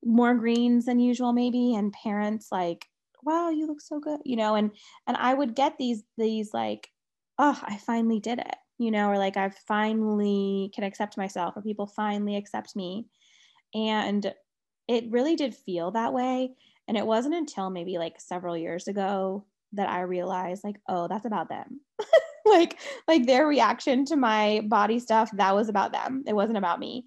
more 0.05 0.35
greens 0.35 0.85
than 0.87 0.99
usual 0.99 1.33
maybe 1.33 1.75
and 1.75 1.93
parents 1.93 2.49
like 2.53 2.87
wow 3.23 3.49
you 3.49 3.67
look 3.67 3.81
so 3.81 3.99
good 3.99 4.21
you 4.25 4.37
know 4.37 4.55
and 4.55 4.71
and 5.07 5.17
i 5.17 5.33
would 5.33 5.55
get 5.55 5.77
these 5.79 6.03
these 6.19 6.53
like 6.53 6.91
oh 7.39 7.59
i 7.65 7.77
finally 7.79 8.21
did 8.21 8.39
it 8.39 8.57
you 8.79 8.91
know 8.91 9.09
or 9.09 9.19
like 9.19 9.37
i 9.37 9.49
finally 9.67 10.71
can 10.75 10.85
accept 10.85 11.17
myself 11.17 11.57
or 11.57 11.63
people 11.63 11.87
finally 11.87 12.37
accept 12.37 12.77
me 12.77 13.07
and 13.75 14.33
it 14.89 15.11
really 15.11 15.37
did 15.37 15.55
feel 15.55 15.91
that 15.91 16.13
way 16.13 16.51
and 16.87 16.97
it 16.99 17.07
wasn't 17.07 17.35
until 17.35 17.71
maybe 17.71 17.97
like 17.97 18.21
several 18.21 18.57
years 18.57 18.89
ago 18.89 19.45
that 19.73 19.89
i 19.89 20.01
realized 20.01 20.63
like 20.65 20.77
oh 20.89 21.09
that's 21.09 21.27
about 21.27 21.49
them. 21.49 21.81
Like 22.47 22.79
like 23.09 23.27
their 23.27 23.47
reaction 23.47 24.05
to 24.05 24.17
my 24.17 24.61
body 24.67 24.99
stuff 24.99 25.31
that 25.33 25.55
was 25.55 25.71
about 25.71 25.93
them. 25.93 26.25
It 26.27 26.35
wasn't 26.35 26.59
about 26.59 26.79
me 26.79 27.07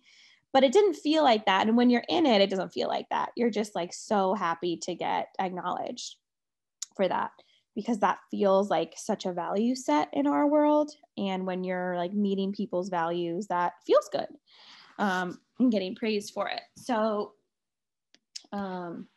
but 0.58 0.64
it 0.64 0.74
didn't 0.74 0.96
feel 0.96 1.24
like 1.24 1.46
that 1.46 1.68
and 1.68 1.78
when 1.78 1.92
you're 1.92 2.04
in 2.10 2.26
it 2.26 2.42
it 2.42 2.50
doesn't 2.50 2.74
feel 2.74 2.88
like 2.88 3.08
that. 3.12 3.30
You're 3.36 3.52
just 3.52 3.76
like 3.76 3.94
so 3.94 4.34
happy 4.34 4.76
to 4.78 4.96
get 4.96 5.28
acknowledged 5.40 6.16
for 6.96 7.08
that 7.08 7.30
because 7.76 8.00
that 8.00 8.18
feels 8.32 8.68
like 8.68 8.96
such 8.98 9.28
a 9.28 9.34
value 9.34 9.76
set 9.76 10.10
in 10.14 10.26
our 10.26 10.48
world 10.48 10.90
and 11.16 11.46
when 11.46 11.64
you're 11.64 11.96
like 11.96 12.12
meeting 12.12 12.54
people's 12.54 12.90
values 12.90 13.46
that 13.50 13.74
feels 13.86 14.10
good 14.12 14.26
um, 14.98 15.40
and 15.60 15.72
getting 15.72 15.94
praised 15.94 16.34
for 16.34 16.50
it. 16.50 16.62
So 16.76 17.34
um 18.52 19.08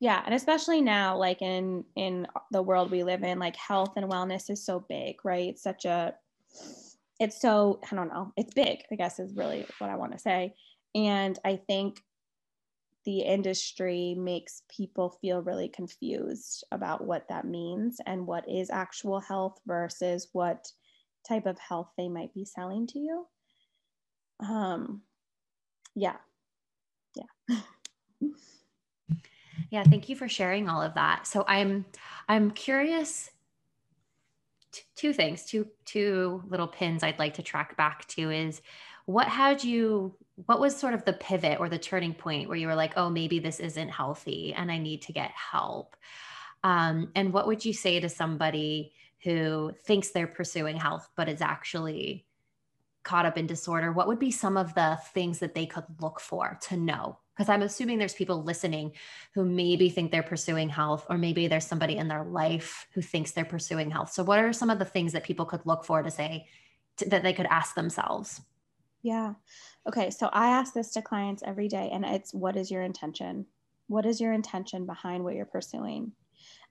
yeah 0.00 0.20
and 0.26 0.34
especially 0.34 0.80
now 0.80 1.16
like 1.16 1.42
in 1.42 1.84
in 1.94 2.26
the 2.50 2.62
world 2.62 2.90
we 2.90 3.04
live 3.04 3.22
in 3.22 3.38
like 3.38 3.54
health 3.54 3.92
and 3.94 4.10
wellness 4.10 4.50
is 4.50 4.66
so 4.66 4.84
big 4.88 5.24
right? 5.24 5.50
It's 5.50 5.62
such 5.62 5.84
a 5.84 6.12
it's 7.18 7.40
so 7.40 7.80
i 7.90 7.94
don't 7.94 8.12
know 8.12 8.32
it's 8.36 8.54
big 8.54 8.80
i 8.92 8.94
guess 8.94 9.18
is 9.18 9.34
really 9.34 9.66
what 9.78 9.90
i 9.90 9.96
want 9.96 10.12
to 10.12 10.18
say. 10.18 10.54
And 10.94 11.38
i 11.44 11.56
think 11.56 12.02
the 13.04 13.20
industry 13.20 14.16
makes 14.18 14.62
people 14.68 15.16
feel 15.20 15.40
really 15.40 15.68
confused 15.68 16.64
about 16.72 17.04
what 17.06 17.28
that 17.28 17.46
means 17.46 17.98
and 18.04 18.26
what 18.26 18.48
is 18.48 18.68
actual 18.68 19.20
health 19.20 19.60
versus 19.64 20.28
what 20.32 20.66
type 21.26 21.46
of 21.46 21.58
health 21.58 21.88
they 21.96 22.08
might 22.08 22.34
be 22.34 22.44
selling 22.44 22.86
to 22.88 22.98
you. 22.98 23.26
Um 24.40 25.02
yeah. 25.94 26.16
Yeah. 27.14 27.58
Yeah 29.70 29.82
thank 29.84 30.08
you 30.08 30.14
for 30.14 30.28
sharing 30.28 30.68
all 30.68 30.82
of 30.82 30.94
that. 30.94 31.26
So 31.26 31.44
i'm 31.48 31.86
i'm 32.28 32.50
curious 32.50 33.30
two 34.94 35.12
things, 35.12 35.44
two 35.44 35.66
two 35.84 36.42
little 36.48 36.68
pins 36.68 37.02
I'd 37.02 37.18
like 37.18 37.34
to 37.34 37.42
track 37.42 37.76
back 37.76 38.06
to 38.08 38.30
is 38.30 38.60
what 39.06 39.28
had 39.28 39.62
you 39.64 40.14
what 40.46 40.60
was 40.60 40.76
sort 40.76 40.94
of 40.94 41.04
the 41.04 41.14
pivot 41.14 41.60
or 41.60 41.68
the 41.68 41.78
turning 41.78 42.12
point 42.12 42.48
where 42.48 42.58
you 42.58 42.66
were 42.66 42.74
like, 42.74 42.92
oh, 42.96 43.08
maybe 43.08 43.38
this 43.38 43.60
isn't 43.60 43.88
healthy 43.88 44.52
and 44.54 44.70
I 44.70 44.78
need 44.78 45.02
to 45.02 45.12
get 45.12 45.30
help? 45.30 45.96
Um, 46.62 47.10
and 47.14 47.32
what 47.32 47.46
would 47.46 47.64
you 47.64 47.72
say 47.72 48.00
to 48.00 48.08
somebody 48.08 48.92
who 49.22 49.72
thinks 49.84 50.10
they're 50.10 50.26
pursuing 50.26 50.76
health 50.76 51.08
but 51.16 51.28
is 51.28 51.40
actually 51.40 52.26
caught 53.02 53.24
up 53.24 53.38
in 53.38 53.46
disorder? 53.46 53.92
What 53.92 54.08
would 54.08 54.18
be 54.18 54.30
some 54.30 54.56
of 54.56 54.74
the 54.74 54.98
things 55.14 55.38
that 55.38 55.54
they 55.54 55.66
could 55.66 55.84
look 56.00 56.20
for 56.20 56.58
to 56.62 56.76
know 56.76 57.18
because 57.36 57.50
I'm 57.50 57.62
assuming 57.62 57.98
there's 57.98 58.14
people 58.14 58.42
listening 58.42 58.92
who 59.34 59.44
maybe 59.44 59.90
think 59.90 60.10
they're 60.10 60.22
pursuing 60.22 60.70
health, 60.70 61.06
or 61.10 61.18
maybe 61.18 61.48
there's 61.48 61.66
somebody 61.66 61.96
in 61.96 62.08
their 62.08 62.24
life 62.24 62.86
who 62.94 63.02
thinks 63.02 63.32
they're 63.32 63.44
pursuing 63.44 63.90
health. 63.90 64.10
So, 64.12 64.24
what 64.24 64.38
are 64.38 64.52
some 64.52 64.70
of 64.70 64.78
the 64.78 64.84
things 64.84 65.12
that 65.12 65.24
people 65.24 65.44
could 65.44 65.66
look 65.66 65.84
for 65.84 66.02
to 66.02 66.10
say 66.10 66.46
to, 66.98 67.08
that 67.10 67.22
they 67.22 67.34
could 67.34 67.46
ask 67.46 67.74
themselves? 67.74 68.40
Yeah. 69.02 69.34
Okay. 69.86 70.10
So, 70.10 70.30
I 70.32 70.48
ask 70.48 70.72
this 70.72 70.92
to 70.92 71.02
clients 71.02 71.42
every 71.44 71.68
day, 71.68 71.90
and 71.92 72.04
it's 72.04 72.32
what 72.32 72.56
is 72.56 72.70
your 72.70 72.82
intention? 72.82 73.46
What 73.88 74.06
is 74.06 74.20
your 74.20 74.32
intention 74.32 74.86
behind 74.86 75.22
what 75.22 75.34
you're 75.34 75.44
pursuing? 75.44 76.12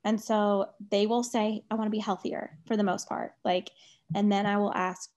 And 0.04 0.22
so 0.22 0.70
they 0.92 1.08
will 1.08 1.24
say, 1.24 1.64
I 1.72 1.76
want 1.76 1.88
to 1.88 1.92
be 1.92 2.00
healthier 2.00 2.58
for 2.68 2.78
the 2.78 2.84
most 2.84 3.10
part. 3.10 3.34
Like, 3.44 3.72
and 4.14 4.32
then 4.32 4.46
I 4.46 4.58
will 4.58 4.74
ask, 4.74 5.10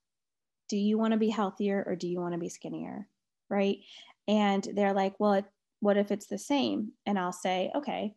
do 0.69 0.79
you 0.79 0.97
want 0.97 1.13
to 1.13 1.19
be 1.19 1.29
healthier 1.29 1.85
or 1.87 1.95
do 1.95 2.09
you 2.09 2.21
want 2.21 2.33
to 2.33 2.39
be 2.39 2.49
skinnier? 2.49 3.07
Right 3.51 3.81
and 4.29 4.69
they're 4.75 4.93
like 4.93 5.19
well 5.19 5.43
what 5.81 5.97
if 5.97 6.11
it's 6.11 6.27
the 6.27 6.39
same? 6.39 6.93
And 7.07 7.19
i'll 7.19 7.33
say 7.33 7.73
okay 7.75 8.15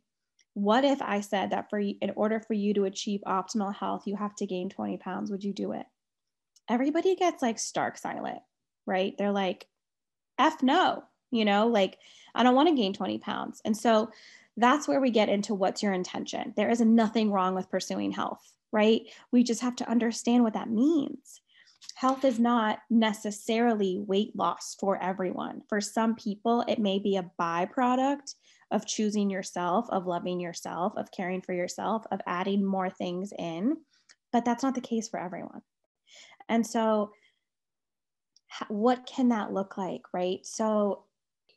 what 0.53 0.84
if 0.84 1.01
i 1.01 1.22
said 1.22 1.51
that 1.51 1.70
for 1.70 1.80
in 1.80 2.12
order 2.15 2.39
for 2.39 2.53
you 2.53 2.74
to 2.74 2.84
achieve 2.84 3.22
optimal 3.25 3.74
health 3.74 4.03
you 4.06 4.18
have 4.18 4.36
to 4.36 4.46
gain 4.46 4.70
20 4.70 4.98
pounds 4.98 5.32
would 5.32 5.44
you 5.44 5.53
do 5.53 5.72
it? 5.72 5.86
Everybody 6.70 7.15
gets 7.15 7.41
like 7.41 7.58
stark 7.58 7.98
silent 7.98 8.39
right? 8.86 9.18
They're 9.18 9.32
like 9.32 9.65
f 10.38 10.62
no 10.62 11.03
you 11.32 11.46
know? 11.46 11.68
Like 11.68 11.98
i 12.36 12.44
don't 12.44 12.56
want 12.56 12.70
to 12.70 12.75
gain 12.75 12.94
20 12.94 13.20
pounds. 13.20 13.62
And 13.65 13.75
so 13.75 14.12
that's 14.58 14.88
where 14.88 15.00
we 15.00 15.12
get 15.12 15.30
into 15.30 15.56
what's 15.56 15.82
your 15.82 15.94
intention. 15.94 16.53
There 16.58 16.70
is 16.70 16.82
nothing 16.82 17.32
wrong 17.32 17.56
with 17.56 17.72
pursuing 17.72 18.12
health 18.12 18.51
right? 18.72 19.01
We 19.32 19.44
just 19.44 19.62
have 19.62 19.75
to 19.77 19.89
understand 19.89 20.44
what 20.44 20.53
that 20.53 20.70
means 20.70 21.41
health 21.95 22.25
is 22.25 22.39
not 22.39 22.79
necessarily 22.89 24.00
weight 24.00 24.35
loss 24.35 24.75
for 24.79 25.01
everyone. 25.01 25.61
For 25.69 25.81
some 25.81 26.15
people, 26.15 26.63
it 26.67 26.79
may 26.79 27.00
be 27.00 27.17
a 27.17 27.31
byproduct 27.39 28.35
of 28.71 28.88
choosing 28.88 29.29
yourself, 29.29 29.88
of 29.89 30.07
loving 30.07 30.39
yourself, 30.39 30.93
of 30.97 31.11
caring 31.11 31.41
for 31.41 31.53
yourself, 31.53 32.05
of 32.11 32.21
adding 32.25 32.65
more 32.65 32.89
things 32.89 33.33
in, 33.38 33.77
but 34.31 34.45
that's 34.45 34.63
not 34.63 34.75
the 34.75 34.81
case 34.81 35.09
for 35.09 35.19
everyone. 35.19 35.61
And 36.50 36.65
so, 36.65 37.11
what 38.67 39.05
can 39.05 39.29
that 39.29 39.53
look 39.53 39.77
like, 39.77 40.01
right? 40.13 40.45
So, 40.45 41.03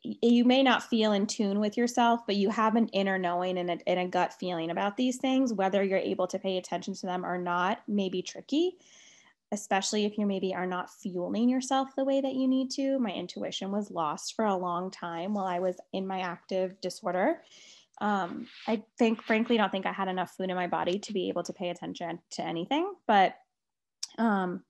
you 0.03 0.45
may 0.45 0.61
not 0.61 0.83
feel 0.83 1.13
in 1.13 1.25
tune 1.25 1.59
with 1.59 1.77
yourself, 1.77 2.21
but 2.27 2.35
you 2.35 2.51
have 2.51 2.75
an 2.75 2.87
inner 2.89 3.17
knowing 3.17 3.57
and 3.57 3.71
a, 3.71 3.77
and 3.87 3.99
a 3.99 4.05
gut 4.05 4.33
feeling 4.33 4.69
about 4.69 4.97
these 4.97 5.17
things. 5.17 5.51
Whether 5.51 5.83
you're 5.83 5.97
able 5.97 6.27
to 6.27 6.37
pay 6.37 6.57
attention 6.57 6.93
to 6.93 7.07
them 7.07 7.25
or 7.25 7.39
not 7.39 7.81
may 7.87 8.09
be 8.09 8.21
tricky 8.21 8.77
especially 9.51 10.05
if 10.05 10.17
you 10.17 10.25
maybe 10.25 10.53
are 10.53 10.65
not 10.65 10.89
fueling 10.89 11.49
yourself 11.49 11.89
the 11.95 12.03
way 12.03 12.21
that 12.21 12.33
you 12.33 12.47
need 12.47 12.71
to. 12.71 12.99
My 12.99 13.11
intuition 13.11 13.71
was 13.71 13.91
lost 13.91 14.35
for 14.35 14.45
a 14.45 14.55
long 14.55 14.91
time 14.91 15.33
while 15.33 15.45
I 15.45 15.59
was 15.59 15.77
in 15.93 16.07
my 16.07 16.19
active 16.19 16.79
disorder. 16.81 17.41
Um, 18.01 18.47
I 18.67 18.83
think, 18.97 19.21
frankly, 19.21 19.57
don't 19.57 19.71
think 19.71 19.85
I 19.85 19.93
had 19.93 20.07
enough 20.07 20.35
food 20.35 20.49
in 20.49 20.55
my 20.55 20.67
body 20.67 20.99
to 20.99 21.13
be 21.13 21.29
able 21.29 21.43
to 21.43 21.53
pay 21.53 21.69
attention 21.69 22.19
to 22.31 22.41
anything. 22.41 22.91
But 23.07 23.35
um, 24.17 24.63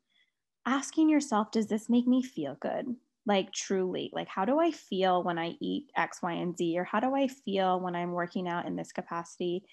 asking 0.65 1.09
yourself, 1.09 1.51
does 1.51 1.67
this 1.67 1.89
make 1.89 2.07
me 2.07 2.21
feel 2.21 2.55
good? 2.59 2.95
Like, 3.25 3.51
truly, 3.51 4.11
like, 4.13 4.27
how 4.27 4.45
do 4.45 4.59
I 4.59 4.69
feel 4.69 5.23
when 5.23 5.39
I 5.39 5.55
eat 5.59 5.89
X, 5.97 6.21
Y, 6.21 6.33
and 6.33 6.55
Z? 6.55 6.77
Or 6.77 6.83
how 6.83 6.99
do 6.99 7.15
I 7.15 7.27
feel 7.27 7.79
when 7.79 7.95
I'm 7.95 8.11
working 8.11 8.47
out 8.47 8.67
in 8.67 8.75
this 8.75 8.91
capacity? 8.91 9.63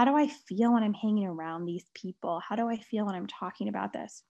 How 0.00 0.06
do 0.06 0.16
I 0.16 0.28
feel 0.28 0.72
when 0.72 0.82
I'm 0.82 0.94
hanging 0.94 1.26
around 1.26 1.66
these 1.66 1.84
people? 1.92 2.40
How 2.40 2.56
do 2.56 2.70
I 2.70 2.78
feel 2.78 3.04
when 3.04 3.14
I'm 3.14 3.26
talking 3.26 3.68
about 3.68 3.92
this? 3.92 4.22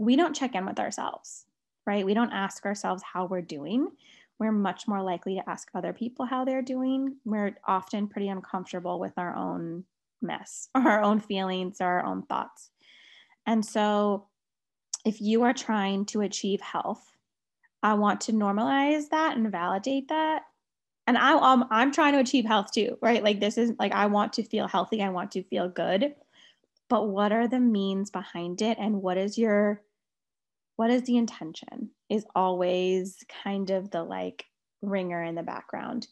we 0.00 0.16
don't 0.16 0.34
check 0.34 0.56
in 0.56 0.66
with 0.66 0.80
ourselves, 0.80 1.46
right? 1.86 2.04
We 2.04 2.14
don't 2.14 2.32
ask 2.32 2.66
ourselves 2.66 3.04
how 3.04 3.26
we're 3.26 3.40
doing. 3.40 3.92
We're 4.40 4.50
much 4.50 4.88
more 4.88 5.00
likely 5.00 5.36
to 5.36 5.48
ask 5.48 5.68
other 5.72 5.92
people 5.92 6.24
how 6.24 6.44
they're 6.44 6.62
doing. 6.62 7.14
We're 7.24 7.56
often 7.64 8.08
pretty 8.08 8.26
uncomfortable 8.26 8.98
with 8.98 9.12
our 9.18 9.36
own 9.36 9.84
mess, 10.20 10.68
or 10.74 10.82
our 10.90 11.02
own 11.04 11.20
feelings, 11.20 11.80
or 11.80 11.86
our 11.86 12.04
own 12.04 12.22
thoughts. 12.22 12.70
And 13.46 13.64
so, 13.64 14.26
if 15.04 15.20
you 15.20 15.44
are 15.44 15.54
trying 15.54 16.06
to 16.06 16.22
achieve 16.22 16.60
health, 16.60 17.12
I 17.84 17.94
want 17.94 18.22
to 18.22 18.32
normalize 18.32 19.10
that 19.10 19.36
and 19.36 19.52
validate 19.52 20.08
that. 20.08 20.42
And 21.08 21.16
I, 21.16 21.32
um, 21.32 21.64
I'm 21.70 21.90
trying 21.90 22.12
to 22.12 22.18
achieve 22.18 22.44
health 22.44 22.70
too, 22.70 22.98
right? 23.00 23.24
Like, 23.24 23.40
this 23.40 23.56
is 23.56 23.72
like, 23.78 23.92
I 23.92 24.06
want 24.06 24.34
to 24.34 24.42
feel 24.42 24.68
healthy. 24.68 25.02
I 25.02 25.08
want 25.08 25.30
to 25.32 25.42
feel 25.42 25.66
good. 25.66 26.14
But 26.90 27.08
what 27.08 27.32
are 27.32 27.48
the 27.48 27.60
means 27.60 28.10
behind 28.10 28.60
it? 28.60 28.76
And 28.78 29.00
what 29.00 29.16
is 29.16 29.38
your 29.38 29.80
what 30.76 30.90
is 30.90 31.02
the 31.04 31.16
intention 31.16 31.90
is 32.10 32.26
always 32.36 33.24
kind 33.42 33.70
of 33.70 33.90
the 33.90 34.04
like 34.04 34.44
ringer 34.82 35.24
in 35.24 35.34
the 35.34 35.42
background. 35.42 36.06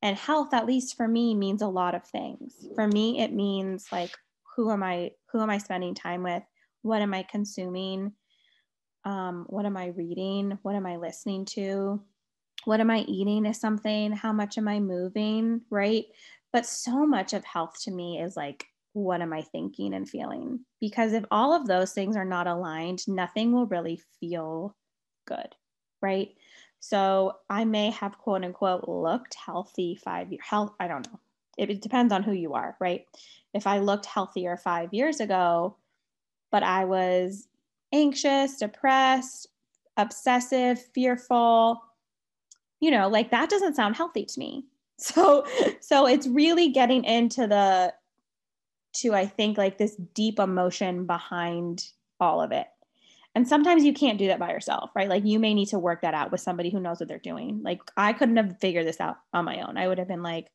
And 0.00 0.16
health, 0.16 0.54
at 0.54 0.66
least 0.66 0.96
for 0.96 1.06
me, 1.06 1.34
means 1.34 1.60
a 1.60 1.68
lot 1.68 1.94
of 1.94 2.06
things. 2.06 2.54
For 2.74 2.88
me, 2.88 3.20
it 3.20 3.34
means 3.34 3.86
like 3.92 4.16
who 4.56 4.70
am 4.72 4.82
I 4.82 5.10
who 5.30 5.42
am 5.42 5.50
I 5.50 5.58
spending 5.58 5.94
time 5.94 6.22
with? 6.22 6.42
What 6.80 7.02
am 7.02 7.12
I 7.12 7.22
consuming? 7.22 8.12
Um, 9.04 9.44
what 9.50 9.66
am 9.66 9.76
I 9.76 9.88
reading? 9.88 10.58
What 10.62 10.74
am 10.74 10.86
I 10.86 10.96
listening 10.96 11.44
to? 11.50 12.00
What 12.68 12.80
am 12.80 12.90
I 12.90 12.98
eating 13.08 13.46
is 13.46 13.58
something, 13.58 14.12
how 14.12 14.30
much 14.30 14.58
am 14.58 14.68
I 14.68 14.78
moving? 14.78 15.62
Right. 15.70 16.04
But 16.52 16.66
so 16.66 17.06
much 17.06 17.32
of 17.32 17.42
health 17.42 17.82
to 17.84 17.90
me 17.90 18.20
is 18.20 18.36
like 18.36 18.66
what 18.92 19.22
am 19.22 19.32
I 19.32 19.40
thinking 19.40 19.94
and 19.94 20.06
feeling? 20.06 20.60
Because 20.78 21.14
if 21.14 21.24
all 21.30 21.54
of 21.54 21.66
those 21.66 21.94
things 21.94 22.14
are 22.14 22.26
not 22.26 22.46
aligned, 22.46 23.08
nothing 23.08 23.52
will 23.52 23.64
really 23.64 24.02
feel 24.20 24.76
good, 25.26 25.54
right? 26.02 26.28
So 26.78 27.38
I 27.48 27.64
may 27.64 27.88
have 27.88 28.18
quote 28.18 28.44
unquote 28.44 28.86
looked 28.86 29.34
healthy 29.34 29.98
five 30.04 30.30
years, 30.30 30.44
health, 30.46 30.74
I 30.78 30.88
don't 30.88 31.10
know. 31.10 31.20
It, 31.56 31.70
it 31.70 31.80
depends 31.80 32.12
on 32.12 32.22
who 32.22 32.32
you 32.32 32.52
are, 32.52 32.76
right? 32.80 33.06
If 33.54 33.66
I 33.66 33.78
looked 33.78 34.04
healthier 34.04 34.58
five 34.58 34.92
years 34.92 35.20
ago, 35.20 35.78
but 36.52 36.62
I 36.62 36.84
was 36.84 37.48
anxious, 37.94 38.58
depressed, 38.58 39.46
obsessive, 39.96 40.84
fearful, 40.92 41.82
you 42.80 42.90
know, 42.90 43.08
like 43.08 43.30
that 43.30 43.50
doesn't 43.50 43.74
sound 43.74 43.96
healthy 43.96 44.24
to 44.24 44.38
me 44.38 44.64
So 44.98 45.46
so 45.80 46.06
it's 46.06 46.26
really 46.26 46.70
getting 46.70 47.04
into 47.04 47.46
the 47.46 47.94
to 48.96 49.14
I 49.14 49.26
think 49.26 49.56
like 49.56 49.78
this 49.78 49.94
deep 50.14 50.40
emotion 50.40 51.06
behind 51.06 51.84
all 52.18 52.42
of 52.42 52.50
it. 52.50 52.66
And 53.34 53.46
sometimes 53.46 53.84
you 53.84 53.92
can't 53.92 54.18
do 54.18 54.26
that 54.26 54.40
by 54.40 54.50
yourself, 54.50 54.90
right? 54.96 55.08
Like 55.08 55.24
you 55.24 55.38
may 55.38 55.54
need 55.54 55.68
to 55.68 55.78
work 55.78 56.02
that 56.02 56.14
out 56.14 56.32
with 56.32 56.40
somebody 56.40 56.70
who 56.70 56.80
knows 56.80 56.98
what 56.98 57.08
they're 57.08 57.18
doing. 57.18 57.60
Like 57.62 57.80
I 57.96 58.12
couldn't 58.12 58.38
have 58.38 58.58
figured 58.60 58.86
this 58.86 59.00
out 59.00 59.18
on 59.32 59.44
my 59.44 59.60
own. 59.60 59.76
I 59.76 59.86
would 59.86 59.98
have 59.98 60.08
been 60.08 60.24
like, 60.24 60.48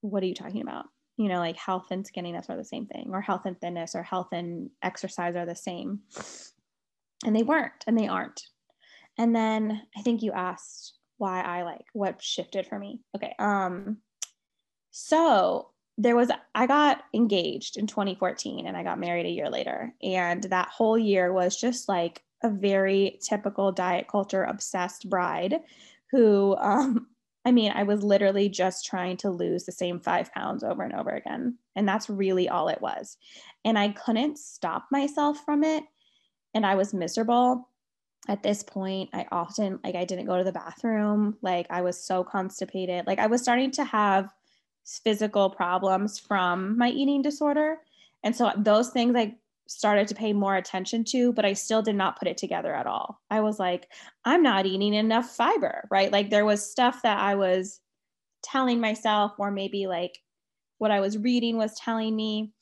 what 0.00 0.22
are 0.22 0.26
you 0.26 0.34
talking 0.34 0.62
about? 0.62 0.86
You 1.18 1.28
know, 1.28 1.38
like 1.38 1.56
health 1.56 1.88
and 1.90 2.06
skinniness 2.06 2.48
are 2.48 2.56
the 2.56 2.64
same 2.64 2.86
thing, 2.86 3.10
or 3.12 3.20
health 3.20 3.42
and 3.44 3.60
thinness, 3.60 3.94
or 3.94 4.02
health 4.02 4.28
and 4.32 4.70
exercise 4.82 5.34
are 5.34 5.46
the 5.46 5.56
same. 5.56 6.00
And 7.24 7.34
they 7.34 7.42
weren't, 7.42 7.84
and 7.86 7.98
they 7.98 8.06
aren't. 8.06 8.42
And 9.18 9.34
then 9.34 9.82
I 9.96 10.02
think 10.02 10.22
you 10.22 10.32
asked 10.32 10.94
why 11.18 11.40
I 11.40 11.62
like 11.62 11.86
what 11.92 12.22
shifted 12.22 12.66
for 12.66 12.78
me. 12.78 13.00
Okay. 13.14 13.34
Um, 13.38 13.98
so 14.90 15.70
there 15.98 16.16
was 16.16 16.30
I 16.54 16.66
got 16.66 17.02
engaged 17.14 17.76
in 17.78 17.86
2014 17.86 18.66
and 18.66 18.76
I 18.76 18.82
got 18.82 19.00
married 19.00 19.26
a 19.26 19.30
year 19.30 19.48
later. 19.48 19.94
And 20.02 20.42
that 20.44 20.68
whole 20.68 20.98
year 20.98 21.32
was 21.32 21.58
just 21.58 21.88
like 21.88 22.22
a 22.42 22.50
very 22.50 23.18
typical 23.22 23.72
diet 23.72 24.06
culture 24.08 24.44
obsessed 24.44 25.08
bride 25.08 25.60
who 26.10 26.56
um 26.58 27.06
I 27.46 27.52
mean, 27.52 27.70
I 27.70 27.84
was 27.84 28.02
literally 28.02 28.48
just 28.48 28.84
trying 28.84 29.18
to 29.18 29.30
lose 29.30 29.62
the 29.62 29.70
same 29.70 30.00
five 30.00 30.32
pounds 30.32 30.64
over 30.64 30.82
and 30.82 30.92
over 30.92 31.10
again. 31.10 31.58
And 31.76 31.88
that's 31.88 32.10
really 32.10 32.48
all 32.48 32.66
it 32.66 32.80
was. 32.80 33.16
And 33.64 33.78
I 33.78 33.90
couldn't 33.90 34.40
stop 34.40 34.86
myself 34.90 35.44
from 35.44 35.62
it. 35.62 35.84
And 36.54 36.66
I 36.66 36.74
was 36.74 36.92
miserable. 36.92 37.68
At 38.28 38.42
this 38.42 38.62
point, 38.62 39.10
I 39.12 39.26
often, 39.30 39.78
like, 39.84 39.94
I 39.94 40.04
didn't 40.04 40.26
go 40.26 40.36
to 40.36 40.44
the 40.44 40.52
bathroom. 40.52 41.36
Like, 41.42 41.66
I 41.70 41.82
was 41.82 42.02
so 42.02 42.24
constipated. 42.24 43.06
Like, 43.06 43.18
I 43.18 43.26
was 43.26 43.42
starting 43.42 43.70
to 43.72 43.84
have 43.84 44.32
physical 44.84 45.50
problems 45.50 46.18
from 46.18 46.78
my 46.78 46.88
eating 46.88 47.22
disorder. 47.22 47.78
And 48.22 48.34
so 48.34 48.52
those 48.56 48.90
things 48.90 49.16
I 49.16 49.36
started 49.68 50.06
to 50.08 50.14
pay 50.14 50.32
more 50.32 50.56
attention 50.56 51.04
to, 51.04 51.32
but 51.32 51.44
I 51.44 51.52
still 51.52 51.82
did 51.82 51.96
not 51.96 52.18
put 52.18 52.28
it 52.28 52.36
together 52.36 52.74
at 52.74 52.86
all. 52.86 53.20
I 53.30 53.40
was 53.40 53.58
like, 53.58 53.90
I'm 54.24 54.42
not 54.42 54.66
eating 54.66 54.94
enough 54.94 55.30
fiber, 55.30 55.86
right? 55.90 56.10
Like 56.12 56.30
there 56.30 56.44
was 56.44 56.68
stuff 56.68 57.02
that 57.02 57.18
I 57.18 57.34
was 57.34 57.80
telling 58.42 58.80
myself, 58.80 59.32
or 59.38 59.50
maybe 59.50 59.86
like 59.86 60.18
what 60.78 60.90
I 60.90 61.00
was 61.00 61.18
reading 61.18 61.56
was 61.56 61.78
telling 61.78 62.14
me. 62.14 62.52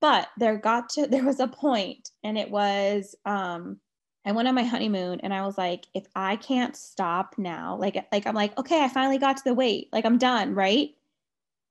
But 0.00 0.28
there 0.36 0.56
got 0.56 0.88
to, 0.90 1.06
there 1.08 1.24
was 1.24 1.40
a 1.40 1.48
point, 1.48 2.10
and 2.24 2.36
it 2.36 2.50
was, 2.50 3.14
um, 3.24 3.78
I 4.26 4.32
went 4.32 4.48
on 4.48 4.54
my 4.54 4.64
honeymoon 4.64 5.20
and 5.20 5.34
I 5.34 5.44
was 5.44 5.58
like, 5.58 5.86
if 5.94 6.06
I 6.16 6.36
can't 6.36 6.76
stop 6.76 7.34
now, 7.36 7.76
like, 7.76 7.96
like 8.10 8.26
I'm 8.26 8.34
like, 8.34 8.56
okay, 8.58 8.82
I 8.82 8.88
finally 8.88 9.18
got 9.18 9.36
to 9.36 9.44
the 9.44 9.54
weight, 9.54 9.88
like 9.92 10.06
I'm 10.06 10.18
done, 10.18 10.54
right? 10.54 10.94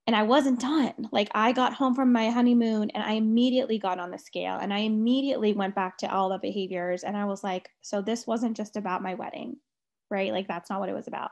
and 0.05 0.15
I 0.15 0.23
wasn't 0.23 0.59
done. 0.59 1.09
Like 1.11 1.29
I 1.33 1.53
got 1.53 1.73
home 1.73 1.95
from 1.95 2.11
my 2.11 2.29
honeymoon 2.29 2.89
and 2.91 3.03
I 3.03 3.13
immediately 3.13 3.79
got 3.79 3.99
on 3.99 4.11
the 4.11 4.17
scale 4.17 4.57
and 4.61 4.73
I 4.73 4.79
immediately 4.79 5.53
went 5.53 5.75
back 5.75 5.97
to 5.99 6.13
all 6.13 6.29
the 6.29 6.39
behaviors 6.39 7.03
and 7.03 7.15
I 7.15 7.25
was 7.25 7.43
like, 7.43 7.69
so 7.81 8.01
this 8.01 8.27
wasn't 8.27 8.57
just 8.57 8.75
about 8.75 9.01
my 9.01 9.13
wedding, 9.13 9.57
right? 10.09 10.33
Like 10.33 10.47
that's 10.47 10.69
not 10.69 10.79
what 10.79 10.89
it 10.89 10.95
was 10.95 11.07
about. 11.07 11.31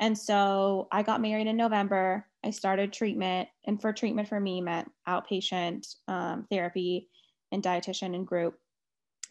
And 0.00 0.18
so 0.18 0.88
I 0.92 1.02
got 1.02 1.22
married 1.22 1.46
in 1.46 1.56
November. 1.56 2.26
I 2.44 2.50
started 2.50 2.92
treatment, 2.92 3.48
and 3.64 3.80
for 3.80 3.92
treatment 3.92 4.28
for 4.28 4.40
me 4.40 4.60
meant 4.60 4.90
outpatient 5.08 5.94
um, 6.08 6.46
therapy 6.50 7.08
and 7.52 7.62
dietitian 7.62 8.14
and 8.14 8.26
group 8.26 8.58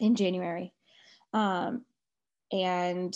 in 0.00 0.16
January. 0.16 0.72
Um, 1.34 1.82
and 2.50 3.14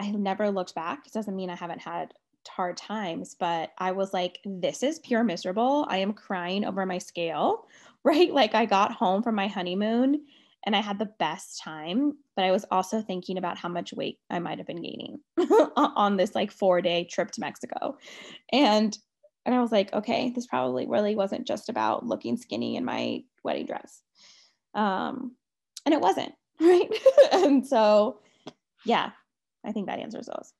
I 0.00 0.10
never 0.10 0.50
looked 0.50 0.74
back. 0.74 1.06
It 1.06 1.12
doesn't 1.12 1.36
mean 1.36 1.50
I 1.50 1.54
haven't 1.54 1.82
had 1.82 2.14
hard 2.48 2.76
times, 2.76 3.36
but 3.38 3.70
I 3.78 3.92
was 3.92 4.12
like, 4.12 4.38
this 4.44 4.82
is 4.82 4.98
pure 4.98 5.22
miserable. 5.22 5.86
I 5.88 5.98
am 5.98 6.12
crying 6.12 6.64
over 6.64 6.84
my 6.84 6.98
scale, 6.98 7.68
right? 8.04 8.32
Like 8.32 8.54
I 8.54 8.64
got 8.64 8.92
home 8.92 9.22
from 9.22 9.36
my 9.36 9.46
honeymoon 9.46 10.24
and 10.64 10.76
I 10.76 10.80
had 10.80 10.98
the 10.98 11.10
best 11.18 11.60
time, 11.62 12.14
but 12.36 12.44
I 12.44 12.50
was 12.50 12.64
also 12.70 13.00
thinking 13.00 13.38
about 13.38 13.58
how 13.58 13.68
much 13.68 13.92
weight 13.92 14.18
I 14.30 14.38
might 14.38 14.58
have 14.58 14.66
been 14.66 14.82
gaining 14.82 15.18
on 15.76 16.16
this 16.16 16.34
like 16.34 16.50
four 16.50 16.80
day 16.80 17.04
trip 17.04 17.30
to 17.32 17.40
Mexico. 17.40 17.96
And 18.52 18.96
and 19.44 19.54
I 19.54 19.60
was 19.60 19.72
like, 19.72 19.92
okay, 19.92 20.30
this 20.30 20.46
probably 20.46 20.86
really 20.86 21.16
wasn't 21.16 21.48
just 21.48 21.68
about 21.68 22.06
looking 22.06 22.36
skinny 22.36 22.76
in 22.76 22.84
my 22.84 23.22
wedding 23.42 23.66
dress. 23.66 24.00
Um, 24.74 25.34
and 25.84 25.92
it 25.92 26.00
wasn't, 26.00 26.32
right? 26.68 26.88
and 27.32 27.66
so 27.66 28.20
yeah, 28.84 29.10
I 29.64 29.72
think 29.72 29.86
that 29.86 29.98
answers 29.98 30.26
those. 30.26 30.52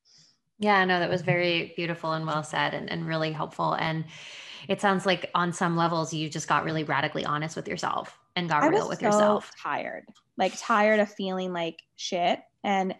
Yeah, 0.59 0.85
no, 0.85 1.01
that 1.01 1.11
was 1.11 1.23
very 1.23 1.73
beautiful 1.77 2.13
and 2.13 2.27
well 2.27 2.45
said 2.45 2.75
and, 2.75 2.91
and 2.91 3.07
really 3.07 3.33
helpful. 3.33 3.73
And 3.75 4.05
it 4.69 4.81
sounds 4.81 5.07
like 5.07 5.31
on 5.35 5.53
some 5.53 5.77
levels 5.77 6.15
you 6.15 6.29
just 6.29 6.47
got 6.47 6.65
really 6.65 6.85
radically 6.85 7.25
honest 7.25 7.57
with 7.57 7.67
yourself 7.67 8.17
and 8.37 8.49
got 8.49 8.63
I 8.63 8.69
real 8.69 8.89
with 8.89 9.01
so 9.01 9.07
yourself. 9.07 9.51
Tired, 9.61 10.05
like 10.37 10.53
tired 10.57 11.01
of 11.01 11.13
feeling 11.13 11.53
like 11.53 11.81
shit. 11.97 12.39
And 12.63 12.95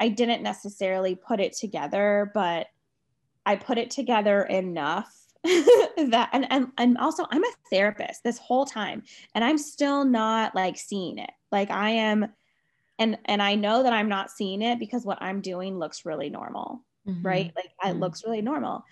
I 0.00 0.08
didn't 0.08 0.42
necessarily 0.42 1.14
put 1.14 1.40
it 1.40 1.52
together, 1.56 2.30
but 2.34 2.66
I 3.44 3.56
put 3.56 3.78
it 3.78 3.90
together 3.90 4.42
enough 4.42 5.14
that 6.10 6.30
and, 6.32 6.46
and 6.50 6.68
and 6.78 6.98
also 6.98 7.26
I'm 7.30 7.44
a 7.44 7.52
therapist 7.70 8.24
this 8.24 8.38
whole 8.38 8.66
time 8.66 9.02
and 9.34 9.44
I'm 9.44 9.58
still 9.58 10.04
not 10.04 10.54
like 10.54 10.76
seeing 10.76 11.18
it. 11.18 11.30
Like 11.52 11.70
I 11.70 11.90
am 11.90 12.28
and 12.98 13.18
and 13.26 13.42
I 13.42 13.54
know 13.54 13.82
that 13.82 13.92
I'm 13.92 14.08
not 14.08 14.30
seeing 14.30 14.62
it 14.62 14.78
because 14.78 15.04
what 15.04 15.22
I'm 15.22 15.40
doing 15.40 15.78
looks 15.78 16.04
really 16.04 16.30
normal 16.30 16.82
mm-hmm. 17.06 17.26
right? 17.26 17.52
Like 17.54 17.66
it 17.66 17.72
mm-hmm. 17.82 18.00
looks 18.00 18.24
really 18.24 18.42
normal. 18.42 18.84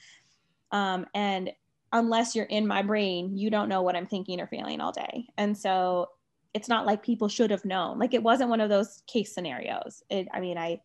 Um, 0.71 1.07
and 1.15 1.53
unless 1.93 2.35
you're 2.35 2.45
in 2.47 2.67
my 2.67 2.83
brain, 2.83 3.37
you 3.37 3.51
don't 3.51 3.69
know 3.69 3.83
what 3.83 3.97
I'm 3.97 4.07
thinking 4.07 4.41
or 4.41 4.47
feeling 4.47 4.81
all 4.81 4.93
day. 4.93 5.27
And 5.37 5.57
so 5.57 6.09
it's 6.53 6.69
not 6.69 6.87
like 6.87 7.03
people 7.03 7.29
should 7.29 7.51
have 7.51 7.65
known. 7.65 7.99
Like 7.99 8.15
it 8.15 8.23
wasn't 8.23 8.51
one 8.51 8.61
of 8.61 8.69
those 8.69 9.03
case 9.07 9.35
scenarios. 9.35 10.03
It, 10.09 10.29
I 10.33 10.41
mean, 10.41 10.59
I 10.59 10.81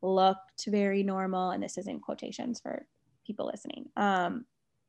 looked 0.00 0.66
very 0.66 1.02
normal, 1.02 1.50
and 1.50 1.62
this 1.62 1.78
is 1.78 1.86
in 1.86 2.00
quotations 2.00 2.60
for 2.60 2.86
people 3.26 3.46
listening. 3.46 3.88
Um, 3.96 4.44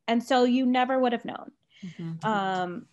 and 0.07 0.23
so 0.23 0.43
you 0.43 0.65
never 0.65 0.99
would 0.99 1.13
have 1.13 1.25
known. 1.25 1.51
Mm-hmm. 1.83 2.25
Um, 2.25 2.85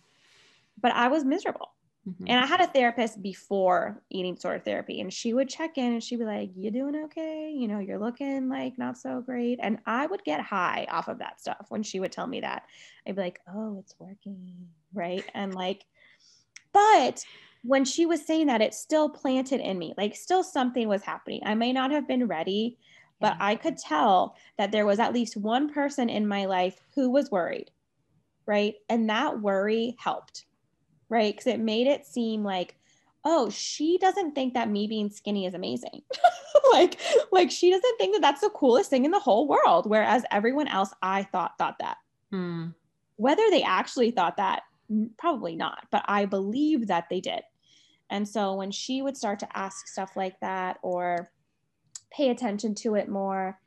but 0.81 0.91
I 0.93 1.07
was 1.07 1.23
miserable. 1.23 1.69
Mm-hmm. 2.07 2.25
And 2.27 2.39
I 2.39 2.47
had 2.47 2.61
a 2.61 2.67
therapist 2.67 3.21
before 3.21 4.01
eating 4.09 4.33
disorder 4.33 4.59
therapy, 4.59 5.01
and 5.01 5.13
she 5.13 5.33
would 5.33 5.47
check 5.47 5.77
in 5.77 5.93
and 5.93 6.03
she'd 6.03 6.17
be 6.17 6.25
like, 6.25 6.49
You 6.55 6.71
doing 6.71 6.95
okay? 7.05 7.53
You 7.55 7.67
know, 7.67 7.77
you're 7.77 7.99
looking 7.99 8.49
like 8.49 8.77
not 8.79 8.97
so 8.97 9.21
great. 9.21 9.59
And 9.61 9.77
I 9.85 10.07
would 10.07 10.23
get 10.23 10.41
high 10.41 10.87
off 10.89 11.07
of 11.07 11.19
that 11.19 11.39
stuff 11.39 11.67
when 11.69 11.83
she 11.83 11.99
would 11.99 12.11
tell 12.11 12.25
me 12.25 12.41
that. 12.41 12.63
I'd 13.05 13.15
be 13.15 13.21
like, 13.21 13.39
Oh, 13.47 13.77
it's 13.79 13.93
working. 13.99 14.67
Right. 14.93 15.23
And 15.35 15.53
like, 15.53 15.85
but 16.73 17.23
when 17.63 17.85
she 17.85 18.07
was 18.07 18.25
saying 18.25 18.47
that, 18.47 18.61
it 18.61 18.73
still 18.73 19.07
planted 19.07 19.61
in 19.61 19.77
me, 19.77 19.93
like, 19.97 20.15
still 20.15 20.43
something 20.43 20.87
was 20.87 21.03
happening. 21.03 21.41
I 21.45 21.53
may 21.53 21.71
not 21.71 21.91
have 21.91 22.07
been 22.07 22.27
ready, 22.27 22.79
but 23.21 23.37
I 23.39 23.55
could 23.55 23.77
tell 23.77 24.35
that 24.57 24.71
there 24.71 24.85
was 24.85 24.99
at 24.99 25.13
least 25.13 25.37
one 25.37 25.71
person 25.71 26.09
in 26.09 26.27
my 26.27 26.45
life 26.45 26.81
who 26.95 27.09
was 27.09 27.31
worried. 27.31 27.71
Right. 28.45 28.75
And 28.89 29.09
that 29.09 29.39
worry 29.39 29.95
helped 29.99 30.45
right? 31.11 31.35
Because 31.35 31.45
it 31.45 31.59
made 31.59 31.85
it 31.85 32.07
seem 32.07 32.43
like, 32.43 32.75
oh, 33.23 33.51
she 33.51 33.99
doesn't 33.99 34.33
think 34.33 34.55
that 34.55 34.69
me 34.69 34.87
being 34.87 35.11
skinny 35.11 35.45
is 35.45 35.53
amazing. 35.53 36.01
like, 36.71 36.99
like 37.31 37.51
she 37.51 37.69
doesn't 37.69 37.97
think 37.99 38.15
that 38.15 38.21
that's 38.21 38.41
the 38.41 38.49
coolest 38.49 38.89
thing 38.89 39.05
in 39.05 39.11
the 39.11 39.19
whole 39.19 39.47
world. 39.47 39.87
Whereas 39.87 40.23
everyone 40.31 40.69
else 40.69 40.91
I 41.03 41.23
thought 41.23 41.57
thought 41.59 41.77
that. 41.79 41.97
Hmm. 42.31 42.69
Whether 43.17 43.43
they 43.51 43.61
actually 43.61 44.09
thought 44.09 44.37
that, 44.37 44.63
probably 45.19 45.55
not, 45.55 45.85
but 45.91 46.03
I 46.07 46.25
believe 46.25 46.87
that 46.87 47.07
they 47.09 47.21
did. 47.21 47.41
And 48.09 48.27
so 48.27 48.55
when 48.55 48.71
she 48.71 49.01
would 49.01 49.15
start 49.15 49.39
to 49.39 49.57
ask 49.57 49.87
stuff 49.87 50.15
like 50.15 50.39
that 50.39 50.79
or 50.81 51.29
pay 52.11 52.29
attention 52.29 52.75
to 52.75 52.95
it 52.95 53.09
more, 53.09 53.59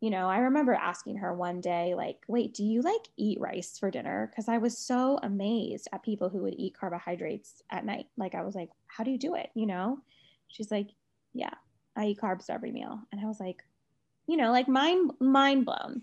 you 0.00 0.10
know, 0.10 0.28
I 0.28 0.38
remember 0.38 0.74
asking 0.74 1.18
her 1.18 1.32
one 1.32 1.60
day, 1.60 1.94
like, 1.94 2.18
wait, 2.26 2.54
do 2.54 2.64
you 2.64 2.82
like 2.82 3.06
eat 3.16 3.40
rice 3.40 3.78
for 3.78 3.90
dinner? 3.90 4.28
Because 4.30 4.48
I 4.48 4.58
was 4.58 4.76
so 4.76 5.18
amazed 5.22 5.86
at 5.92 6.02
people 6.02 6.28
who 6.28 6.42
would 6.42 6.54
eat 6.58 6.76
carbohydrates 6.76 7.62
at 7.70 7.86
night. 7.86 8.06
Like, 8.16 8.34
I 8.34 8.42
was 8.42 8.56
like, 8.56 8.70
how 8.88 9.04
do 9.04 9.12
you 9.12 9.18
do 9.18 9.36
it? 9.36 9.50
You 9.54 9.66
know, 9.66 10.00
she's 10.48 10.72
like, 10.72 10.88
yeah, 11.34 11.54
I 11.96 12.06
eat 12.06 12.20
carbs 12.20 12.50
every 12.50 12.72
meal. 12.72 13.00
And 13.12 13.20
I 13.20 13.26
was 13.26 13.38
like, 13.38 13.62
you 14.26 14.36
know, 14.36 14.50
like 14.50 14.66
mind 14.68 15.12
mind 15.20 15.66
blown. 15.66 16.02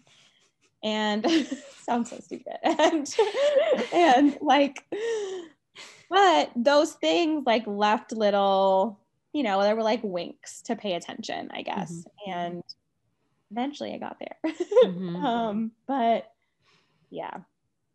And 0.82 1.26
sounds 1.82 2.10
so 2.10 2.20
stupid. 2.20 2.58
And 2.64 3.14
and 3.94 4.38
like, 4.42 4.86
but 6.10 6.52
those 6.56 6.94
things 6.94 7.44
like 7.46 7.68
left 7.68 8.14
little, 8.14 9.00
you 9.34 9.44
know, 9.44 9.62
there 9.62 9.76
were 9.76 9.84
like 9.84 10.02
winks 10.04 10.62
to 10.64 10.76
pay 10.76 10.94
attention, 10.96 11.50
I 11.54 11.62
guess. 11.62 12.06
Mm-hmm. 12.28 12.32
And 12.32 12.64
eventually 13.52 13.94
I 13.94 13.98
got 13.98 14.18
there. 14.20 14.54
Mm-hmm. 14.84 15.16
um, 15.26 15.72
but 15.88 16.32
yeah. 17.10 17.40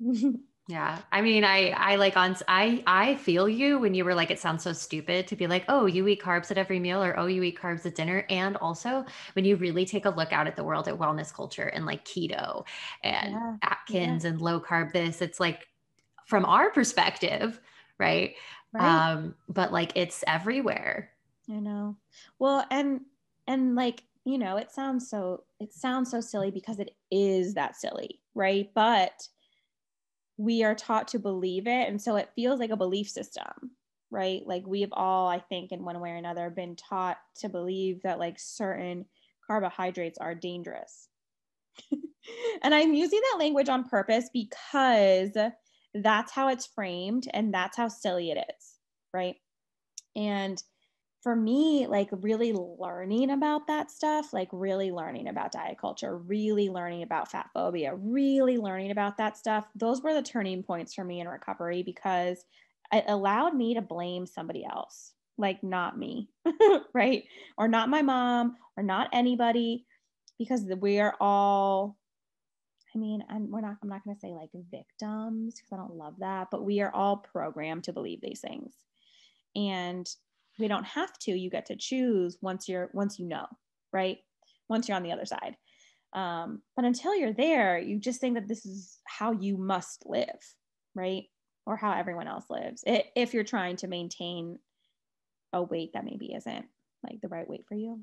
Yeah. 0.66 1.02
I 1.12 1.20
mean, 1.20 1.44
I 1.44 1.70
I 1.70 1.96
like 1.96 2.16
on 2.16 2.36
I 2.48 2.82
I 2.86 3.16
feel 3.16 3.46
you 3.46 3.78
when 3.78 3.92
you 3.94 4.02
were 4.02 4.14
like 4.14 4.30
it 4.30 4.38
sounds 4.38 4.62
so 4.62 4.72
stupid 4.72 5.26
to 5.28 5.36
be 5.36 5.46
like, 5.46 5.66
"Oh, 5.68 5.84
you 5.84 6.08
eat 6.08 6.22
carbs 6.22 6.50
at 6.50 6.56
every 6.56 6.80
meal," 6.80 7.02
or 7.04 7.18
"Oh, 7.18 7.26
you 7.26 7.42
eat 7.42 7.58
carbs 7.58 7.84
at 7.84 7.94
dinner." 7.94 8.24
And 8.30 8.56
also, 8.56 9.04
when 9.34 9.44
you 9.44 9.56
really 9.56 9.84
take 9.84 10.06
a 10.06 10.10
look 10.10 10.32
out 10.32 10.46
at 10.46 10.56
the 10.56 10.64
world 10.64 10.88
at 10.88 10.98
wellness 10.98 11.32
culture 11.34 11.66
and 11.66 11.84
like 11.84 12.06
keto 12.06 12.66
and 13.02 13.34
Yeah, 13.34 13.56
Atkins 13.62 14.24
yeah. 14.24 14.30
and 14.30 14.40
low 14.40 14.58
carb 14.58 14.92
this, 14.92 15.20
it's 15.20 15.38
like 15.38 15.68
from 16.26 16.46
our 16.46 16.70
perspective, 16.70 17.60
right? 17.98 18.34
Right. 18.72 19.12
Um, 19.12 19.34
but 19.48 19.70
like 19.72 19.92
it's 19.96 20.24
everywhere. 20.26 21.10
I 21.50 21.54
know. 21.60 21.98
Well, 22.38 22.66
and 22.70 23.02
and 23.46 23.74
like, 23.74 24.04
you 24.24 24.38
know, 24.38 24.56
it 24.56 24.70
sounds 24.70 25.08
so 25.08 25.44
it 25.60 25.72
sounds 25.72 26.10
so 26.10 26.20
silly 26.20 26.50
because 26.50 26.78
it 26.78 26.96
is 27.10 27.54
that 27.54 27.76
silly, 27.76 28.22
right? 28.34 28.70
But 28.74 29.28
we 30.36 30.64
are 30.64 30.74
taught 30.74 31.08
to 31.08 31.18
believe 31.18 31.66
it 31.66 31.88
and 31.88 32.00
so 32.00 32.16
it 32.16 32.30
feels 32.34 32.58
like 32.58 32.70
a 32.70 32.76
belief 32.76 33.08
system, 33.08 33.72
right? 34.10 34.46
Like 34.46 34.66
we've 34.66 34.92
all, 34.92 35.28
I 35.28 35.38
think 35.38 35.70
in 35.70 35.84
one 35.84 36.00
way 36.00 36.10
or 36.10 36.16
another 36.16 36.50
been 36.50 36.76
taught 36.76 37.18
to 37.36 37.48
believe 37.48 38.02
that 38.02 38.18
like 38.18 38.38
certain 38.38 39.06
carbohydrates 39.46 40.18
are 40.18 40.34
dangerous. 40.34 41.08
and 42.62 42.74
I'm 42.74 42.94
using 42.94 43.20
that 43.32 43.38
language 43.40 43.68
on 43.68 43.88
purpose 43.88 44.28
because 44.32 45.36
that's 45.94 46.32
how 46.32 46.48
it's 46.48 46.66
framed 46.66 47.28
and 47.32 47.54
that's 47.54 47.76
how 47.76 47.88
silly 47.88 48.30
it 48.30 48.38
is, 48.58 48.78
right? 49.12 49.36
And 50.16 50.62
for 51.24 51.34
me, 51.34 51.86
like 51.86 52.10
really 52.12 52.52
learning 52.52 53.30
about 53.30 53.66
that 53.66 53.90
stuff, 53.90 54.34
like 54.34 54.50
really 54.52 54.92
learning 54.92 55.26
about 55.26 55.52
diet 55.52 55.78
culture, 55.80 56.18
really 56.18 56.68
learning 56.68 57.02
about 57.02 57.30
fat 57.30 57.48
phobia, 57.54 57.94
really 57.94 58.58
learning 58.58 58.90
about 58.90 59.16
that 59.16 59.38
stuff, 59.38 59.66
those 59.74 60.02
were 60.02 60.12
the 60.12 60.22
turning 60.22 60.62
points 60.62 60.92
for 60.92 61.02
me 61.02 61.20
in 61.20 61.26
recovery 61.26 61.82
because 61.82 62.44
it 62.92 63.04
allowed 63.08 63.54
me 63.54 63.72
to 63.72 63.80
blame 63.80 64.26
somebody 64.26 64.66
else, 64.66 65.14
like 65.38 65.62
not 65.62 65.98
me, 65.98 66.28
right? 66.92 67.24
Or 67.56 67.68
not 67.68 67.88
my 67.88 68.02
mom 68.02 68.56
or 68.76 68.82
not 68.82 69.08
anybody, 69.14 69.86
because 70.38 70.66
we 70.78 71.00
are 71.00 71.16
all 71.20 71.96
I 72.94 72.98
mean, 72.98 73.24
I'm, 73.28 73.50
we're 73.50 73.60
not, 73.60 73.78
I'm 73.82 73.88
not 73.88 74.04
going 74.04 74.14
to 74.14 74.20
say 74.20 74.34
like 74.34 74.50
victims 74.70 75.54
because 75.54 75.72
I 75.72 75.76
don't 75.76 75.96
love 75.96 76.14
that, 76.20 76.48
but 76.52 76.64
we 76.64 76.80
are 76.80 76.94
all 76.94 77.16
programmed 77.16 77.84
to 77.84 77.92
believe 77.92 78.20
these 78.20 78.40
things. 78.40 78.74
And 79.56 80.08
we 80.58 80.68
don't 80.68 80.84
have 80.84 81.16
to. 81.20 81.32
You 81.32 81.50
get 81.50 81.66
to 81.66 81.76
choose 81.76 82.38
once 82.40 82.68
you're, 82.68 82.90
once 82.92 83.18
you 83.18 83.26
know, 83.26 83.46
right? 83.92 84.18
Once 84.68 84.88
you're 84.88 84.96
on 84.96 85.02
the 85.02 85.12
other 85.12 85.26
side. 85.26 85.56
Um, 86.12 86.62
but 86.76 86.84
until 86.84 87.14
you're 87.16 87.32
there, 87.32 87.78
you 87.78 87.98
just 87.98 88.20
think 88.20 88.34
that 88.36 88.46
this 88.48 88.64
is 88.64 88.98
how 89.04 89.32
you 89.32 89.56
must 89.56 90.04
live, 90.06 90.38
right? 90.94 91.24
Or 91.66 91.76
how 91.76 91.92
everyone 91.92 92.28
else 92.28 92.44
lives. 92.50 92.84
If 92.86 93.34
you're 93.34 93.42
trying 93.44 93.76
to 93.76 93.88
maintain 93.88 94.58
a 95.52 95.62
weight 95.62 95.92
that 95.94 96.04
maybe 96.04 96.32
isn't 96.34 96.66
like 97.02 97.20
the 97.20 97.28
right 97.28 97.48
weight 97.48 97.64
for 97.68 97.74
you. 97.74 98.00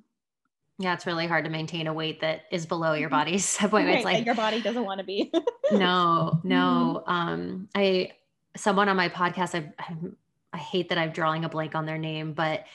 Yeah, 0.80 0.94
it's 0.94 1.06
really 1.06 1.28
hard 1.28 1.46
to 1.46 1.52
maintain 1.52 1.86
a 1.88 1.94
weight 1.94 2.22
that 2.22 2.42
is 2.52 2.66
below 2.66 2.94
your 2.94 3.10
Mhm. 3.10 3.12
body's 3.12 3.46
set 3.50 3.70
point. 3.72 3.88
It's 3.90 4.04
like 4.06 4.26
your 4.26 4.36
body 4.36 4.62
doesn't 4.62 4.84
want 4.84 5.00
to 5.00 5.06
be. 5.06 5.32
no, 5.72 6.40
no. 6.44 7.04
Um, 7.06 7.70
I 7.76 8.12
someone 8.58 8.90
on 8.90 8.98
my 8.98 9.10
podcast, 9.10 9.54
I 9.56 9.72
I'm- 9.84 10.18
I 10.54 10.58
hate 10.58 10.90
that 10.90 10.98
I'm 10.98 11.12
drawing 11.12 11.46
a 11.46 11.50
blank 11.50 11.76
on 11.76 11.86
their 11.86 11.98
name, 11.98 12.34
but 12.34 12.66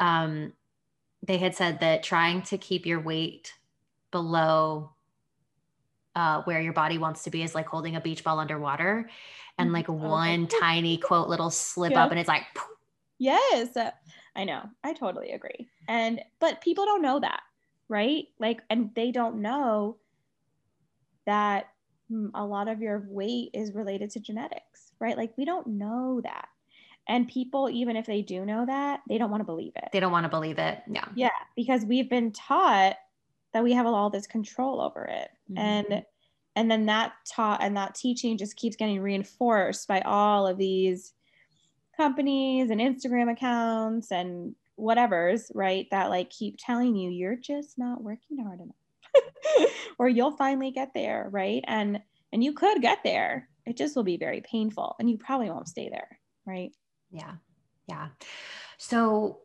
um, 0.00 0.52
they 1.22 1.38
had 1.38 1.54
said 1.54 1.80
that 1.80 2.02
trying 2.02 2.42
to 2.42 2.58
keep 2.58 2.86
your 2.86 3.00
weight 3.00 3.54
below 4.10 4.90
uh, 6.14 6.42
where 6.42 6.60
your 6.60 6.72
body 6.72 6.98
wants 6.98 7.24
to 7.24 7.30
be 7.30 7.42
is 7.42 7.54
like 7.54 7.66
holding 7.66 7.96
a 7.96 8.00
beach 8.00 8.24
ball 8.24 8.38
underwater, 8.40 9.08
and 9.58 9.72
like 9.72 9.88
Okay. 9.88 9.98
one 9.98 10.46
tiny 10.48 10.96
quote 10.96 11.28
little 11.28 11.50
slip 11.50 11.92
Yeah. 11.92 12.04
up, 12.04 12.10
and 12.10 12.18
it's 12.18 12.28
like 12.28 12.44
poof, 12.54 12.68
Yes, 13.18 13.76
uh, 13.76 13.90
I 14.34 14.44
know. 14.44 14.62
I 14.84 14.92
totally 14.92 15.32
agree. 15.32 15.68
And 15.88 16.22
but 16.40 16.60
people 16.60 16.84
don't 16.84 17.02
know 17.02 17.20
that, 17.20 17.42
right? 17.88 18.26
Like 18.38 18.62
and 18.70 18.94
they 18.94 19.12
don't 19.12 19.42
know 19.42 19.98
that 21.26 21.66
mm, 22.10 22.30
a 22.34 22.44
lot 22.44 22.68
of 22.68 22.80
your 22.80 23.06
weight 23.08 23.50
is 23.54 23.74
related 23.74 24.10
to 24.10 24.20
genetics, 24.20 24.92
right? 25.00 25.16
Like 25.16 25.36
we 25.36 25.44
don't 25.44 25.66
know 25.66 26.20
that. 26.22 26.48
And 27.08 27.26
people 27.26 27.70
even 27.70 27.96
if 27.96 28.06
they 28.06 28.22
do 28.22 28.44
know 28.44 28.66
that, 28.66 29.00
they 29.08 29.18
don't 29.18 29.30
want 29.30 29.40
to 29.40 29.44
believe 29.46 29.72
it. 29.76 29.88
they 29.92 30.00
don't 30.00 30.12
want 30.12 30.24
to 30.24 30.28
believe 30.28 30.58
it. 30.58 30.82
Yeah. 30.90 31.06
Yeah, 31.14 31.30
because 31.56 31.84
we've 31.84 32.08
been 32.10 32.32
taught 32.32 32.96
that 33.54 33.64
we 33.64 33.72
have 33.72 33.86
all 33.86 34.10
this 34.10 34.26
control 34.26 34.80
over 34.80 35.04
it. 35.06 35.30
Mhm. 35.50 35.58
And 35.58 36.04
and 36.56 36.70
then 36.70 36.86
that 36.86 37.12
taught 37.24 37.62
and 37.62 37.76
that 37.76 37.94
teaching 37.94 38.36
just 38.36 38.56
keeps 38.56 38.76
getting 38.76 39.00
reinforced 39.00 39.86
by 39.88 40.00
all 40.02 40.46
of 40.46 40.58
these 40.58 41.14
companies 41.96 42.70
and 42.70 42.80
Instagram 42.80 43.30
accounts 43.30 44.10
and 44.12 44.54
whatever's, 44.76 45.50
right? 45.54 45.86
That 45.90 46.10
like 46.10 46.30
keep 46.30 46.56
telling 46.58 46.94
you 46.96 47.10
you're 47.10 47.36
just 47.36 47.78
not 47.78 48.02
working 48.02 48.38
hard 48.44 48.60
enough. 48.60 48.74
or 49.98 50.08
you'll 50.08 50.36
finally 50.36 50.70
get 50.70 50.92
there, 50.94 51.28
right? 51.30 51.64
And 51.66 52.00
and 52.32 52.44
you 52.44 52.52
could 52.52 52.82
get 52.82 52.98
there. 53.02 53.48
It 53.66 53.76
just 53.76 53.96
will 53.96 54.04
be 54.04 54.16
very 54.18 54.40
painful 54.42 54.96
and 54.98 55.08
you 55.08 55.16
probably 55.18 55.50
won't 55.50 55.68
stay 55.68 55.88
there, 55.88 56.18
right? 56.46 56.72
Yeah. 57.10 57.32
Yeah. 57.86 58.08
So 58.76 59.40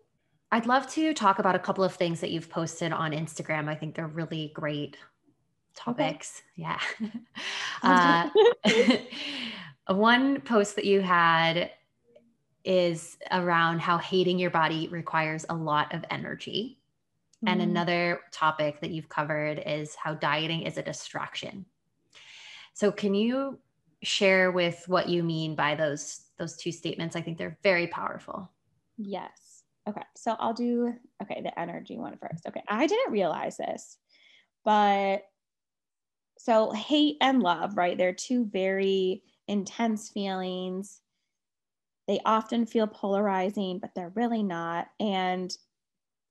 I'd 0.51 0.65
love 0.67 0.87
to 0.91 1.13
talk 1.13 1.39
about 1.39 1.55
a 1.55 1.59
couple 1.59 1.83
of 1.83 1.95
things 1.95 2.19
that 2.21 2.31
you've 2.31 2.49
posted 2.49 2.91
on 2.91 3.11
Instagram. 3.11 3.67
I 3.67 3.75
think 3.75 3.95
they're 3.95 4.07
really 4.07 4.51
great 4.53 4.97
topics. 5.75 6.41
Yeah. 6.55 6.79
Uh, 7.81 8.29
one 9.87 10.39
post 10.39 10.77
that 10.77 10.85
you 10.85 11.01
had 11.01 11.71
is 12.63 13.17
around 13.31 13.81
how 13.81 13.97
hating 13.97 14.39
your 14.39 14.49
body 14.51 14.87
requires 14.87 15.45
a 15.49 15.53
lot 15.53 15.93
of 15.93 16.05
energy. 16.09 16.79
And 17.45 17.59
Mm. 17.59 17.63
another 17.63 18.21
topic 18.31 18.79
that 18.79 18.91
you've 18.91 19.09
covered 19.09 19.61
is 19.65 19.95
how 19.95 20.13
dieting 20.13 20.61
is 20.61 20.77
a 20.77 20.81
distraction. 20.81 21.65
So 22.73 22.89
can 22.89 23.13
you 23.13 23.59
share 24.01 24.49
with 24.51 24.81
what 24.87 25.09
you 25.09 25.23
mean 25.23 25.55
by 25.55 25.75
those 25.75 26.21
those 26.37 26.55
two 26.57 26.71
statements? 26.71 27.15
I 27.15 27.21
think 27.21 27.37
they're 27.37 27.57
very 27.63 27.87
powerful. 27.87 28.49
Yes. 28.97 29.63
Okay. 29.87 30.03
So 30.15 30.35
I'll 30.39 30.53
do 30.53 30.93
okay, 31.21 31.41
the 31.41 31.57
energy 31.59 31.97
one 31.97 32.17
first. 32.17 32.47
Okay. 32.47 32.63
I 32.67 32.87
didn't 32.87 33.11
realize 33.11 33.57
this, 33.57 33.97
but 34.63 35.23
so 36.37 36.71
hate 36.71 37.17
and 37.21 37.41
love, 37.41 37.77
right? 37.77 37.97
They're 37.97 38.13
two 38.13 38.45
very 38.45 39.23
intense 39.47 40.09
feelings. 40.09 41.01
They 42.07 42.19
often 42.25 42.65
feel 42.65 42.87
polarizing, 42.87 43.79
but 43.79 43.91
they're 43.95 44.11
really 44.15 44.43
not. 44.43 44.87
And 44.99 45.55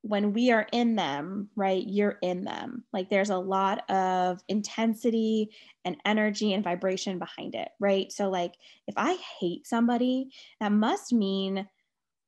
when 0.03 0.33
we 0.33 0.51
are 0.51 0.67
in 0.73 0.97
them, 0.97 1.49
right, 1.55 1.85
you're 1.87 2.19
in 2.23 2.45
them. 2.45 2.85
Like 2.93 3.09
there's 3.09 3.31
a 3.31 3.39
lot 3.39 3.89
of 3.89 4.43
intensity 4.49 5.51
and 5.85 5.97
energy 6.05 6.53
and 6.53 6.65
vibration 6.65 7.19
behind 7.19 7.55
it, 7.55 7.69
right? 7.79 8.11
So, 8.13 8.29
like, 8.29 8.55
if 8.89 8.95
I 8.97 9.17
hate 9.41 9.67
somebody, 9.67 10.31
that 10.61 10.73
must 10.73 11.13
mean 11.13 11.69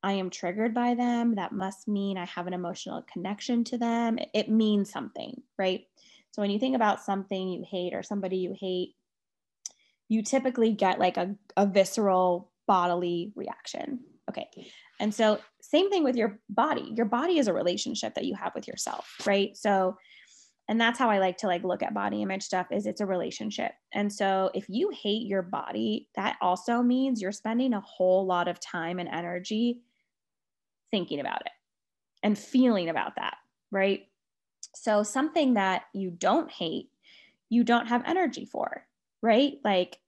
I 0.01 0.13
am 0.13 0.29
triggered 0.29 0.73
by 0.73 0.95
them. 0.95 1.35
That 1.35 1.51
must 1.51 1.87
mean 1.87 2.17
I 2.17 2.25
have 2.25 2.47
an 2.47 2.53
emotional 2.53 3.03
connection 3.11 3.63
to 3.65 3.77
them. 3.77 4.19
It- 4.33 4.49
means 4.49 4.89
something, 4.89 5.41
right? 5.57 5.85
So, 6.31 6.41
when 6.41 6.51
you 6.51 6.59
think 6.59 6.75
about 6.77 7.01
something 7.01 7.49
you 7.49 7.65
hate 7.69 7.93
or 7.93 8.03
somebody 8.03 8.37
you 8.37 8.55
hate, 8.57 8.95
you 10.07 10.23
typically 10.23 10.71
get 10.71 10.99
like 10.99 11.17
a, 11.17 11.35
a 11.57 11.65
visceral 11.65 12.51
bodily 12.67 13.33
reaction. 13.35 13.99
Okay. 14.29 14.47
And 14.99 15.13
so, 15.13 15.39
same 15.61 15.89
thing 15.89 16.03
with 16.03 16.15
your 16.15 16.39
body. 16.49 16.93
Your 16.95 17.05
body 17.05 17.39
is 17.39 17.47
a 17.47 17.53
relationship 17.53 18.15
that 18.15 18.25
you 18.25 18.35
have 18.35 18.53
with 18.55 18.67
yourself, 18.67 19.13
right? 19.25 19.55
So, 19.57 19.97
and 20.67 20.79
that's 20.79 20.97
how 20.97 21.09
I 21.09 21.19
like 21.19 21.37
to 21.37 21.47
like 21.47 21.63
look 21.63 21.83
at 21.83 21.93
body 21.93 22.21
image 22.21 22.43
stuff 22.43 22.67
is 22.71 22.85
it's 22.85 23.01
a 23.01 23.05
relationship. 23.05 23.71
And 23.93 24.11
so, 24.11 24.51
if 24.53 24.65
you 24.69 24.91
hate 24.91 25.27
your 25.27 25.41
body, 25.41 26.07
that 26.15 26.37
also 26.41 26.81
means 26.81 27.21
you're 27.21 27.31
spending 27.31 27.73
a 27.73 27.81
whole 27.81 28.25
lot 28.25 28.47
of 28.47 28.59
time 28.59 28.99
and 28.99 29.09
energy 29.09 29.81
thinking 30.91 31.19
about 31.19 31.41
it 31.41 31.51
and 32.23 32.37
feeling 32.37 32.89
about 32.89 33.15
that, 33.17 33.37
right? 33.71 34.07
So, 34.75 35.03
something 35.03 35.55
that 35.55 35.83
you 35.93 36.09
don't 36.09 36.51
hate, 36.51 36.89
you 37.49 37.63
don't 37.63 37.87
have 37.87 38.03
energy 38.05 38.45
for, 38.45 38.85
right? 39.21 39.53
Like 39.63 39.99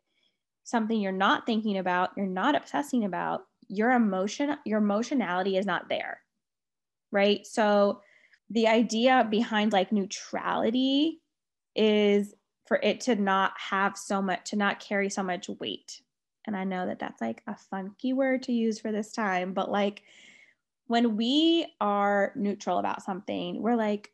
something 0.64 1.00
you're 1.00 1.12
not 1.12 1.46
thinking 1.46 1.78
about, 1.78 2.12
you're 2.18 2.26
not 2.26 2.56
obsessing 2.56 3.06
about, 3.06 3.47
your 3.68 3.92
emotion, 3.92 4.58
your 4.66 4.80
emotionality 4.80 5.58
is 5.58 5.66
not 5.66 5.90
there, 5.90 6.20
right? 7.12 7.46
So, 7.46 8.02
the 8.50 8.68
idea 8.68 9.28
behind 9.30 9.74
like 9.74 9.92
neutrality 9.92 11.22
is 11.76 12.34
for 12.66 12.80
it 12.82 13.02
to 13.02 13.16
not 13.16 13.54
have 13.58 13.98
so 13.98 14.22
much, 14.22 14.52
to 14.52 14.56
not 14.56 14.80
carry 14.80 15.10
so 15.10 15.22
much 15.24 15.50
weight. 15.50 16.02
And 16.46 16.56
I 16.56 16.64
know 16.64 16.86
that 16.86 17.00
that's 17.00 17.22
like 17.22 17.44
a 17.46 17.56
funky 17.56 18.14
word 18.14 18.44
to 18.44 18.54
use 18.54 18.80
for 18.80 18.92
this 18.92 19.12
time, 19.12 19.54
but 19.54 19.70
like 19.70 20.04
when 20.88 21.18
we 21.18 21.68
are 21.82 22.32
neutral 22.36 22.80
about 22.80 23.04
something, 23.04 23.62
we're 23.62 23.76
like, 23.76 24.12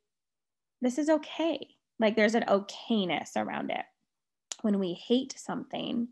this 0.81 0.97
is 0.97 1.09
okay. 1.09 1.67
Like 1.99 2.15
there's 2.15 2.35
an 2.35 2.45
okayness 2.47 3.37
around 3.37 3.69
it. 3.71 3.85
When 4.61 4.79
we 4.79 4.93
hate 4.93 5.35
something, 5.37 6.07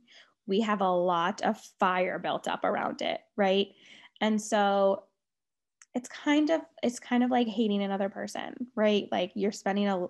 we 0.52 0.60
have 0.60 0.82
a 0.82 0.92
lot 0.92 1.42
of 1.44 1.58
fire 1.80 2.20
built 2.20 2.46
up 2.46 2.66
around 2.66 3.02
it, 3.02 3.22
right? 3.38 3.70
And 4.20 4.40
so 4.40 5.06
it's 5.96 6.10
kind 6.10 6.50
of 6.50 6.60
it's 6.84 7.00
kind 7.00 7.24
of 7.24 7.32
like 7.32 7.48
hating 7.48 7.82
another 7.82 8.10
person, 8.10 8.68
right? 8.76 9.08
Like 9.14 9.32
you're 9.34 9.54
spending 9.54 9.88
a 9.88 10.08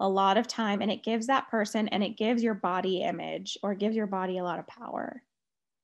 a 0.00 0.08
lot 0.08 0.38
of 0.38 0.48
time 0.48 0.82
and 0.82 0.90
it 0.90 1.04
gives 1.04 1.28
that 1.28 1.48
person 1.48 1.86
and 1.88 2.02
it 2.02 2.18
gives 2.18 2.42
your 2.42 2.52
body 2.52 3.00
image 3.02 3.56
or 3.62 3.76
gives 3.76 3.94
your 3.94 4.08
body 4.08 4.38
a 4.38 4.42
lot 4.42 4.58
of 4.58 4.66
power. 4.66 5.22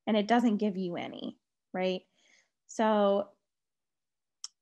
And 0.08 0.16
it 0.16 0.26
doesn't 0.26 0.56
give 0.56 0.76
you 0.76 0.96
any, 0.96 1.38
right? 1.72 2.02
So 2.66 3.28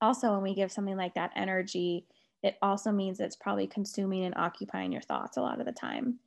also 0.03 0.35
when 0.35 0.43
we 0.43 0.55
give 0.55 0.71
something 0.71 0.99
like 0.99 1.15
that 1.15 1.33
energy, 1.35 2.07
it 2.43 2.59
also 2.61 2.93
means 2.93 3.21
it's 3.21 3.37
probably 3.37 3.67
consuming 3.67 4.27
and 4.27 4.35
occupying 4.37 4.93
your 4.93 5.01
thoughts 5.01 5.39
a 5.39 5.41
lot 5.41 5.61
of 5.61 5.67
the 5.67 5.73
time, 5.73 6.19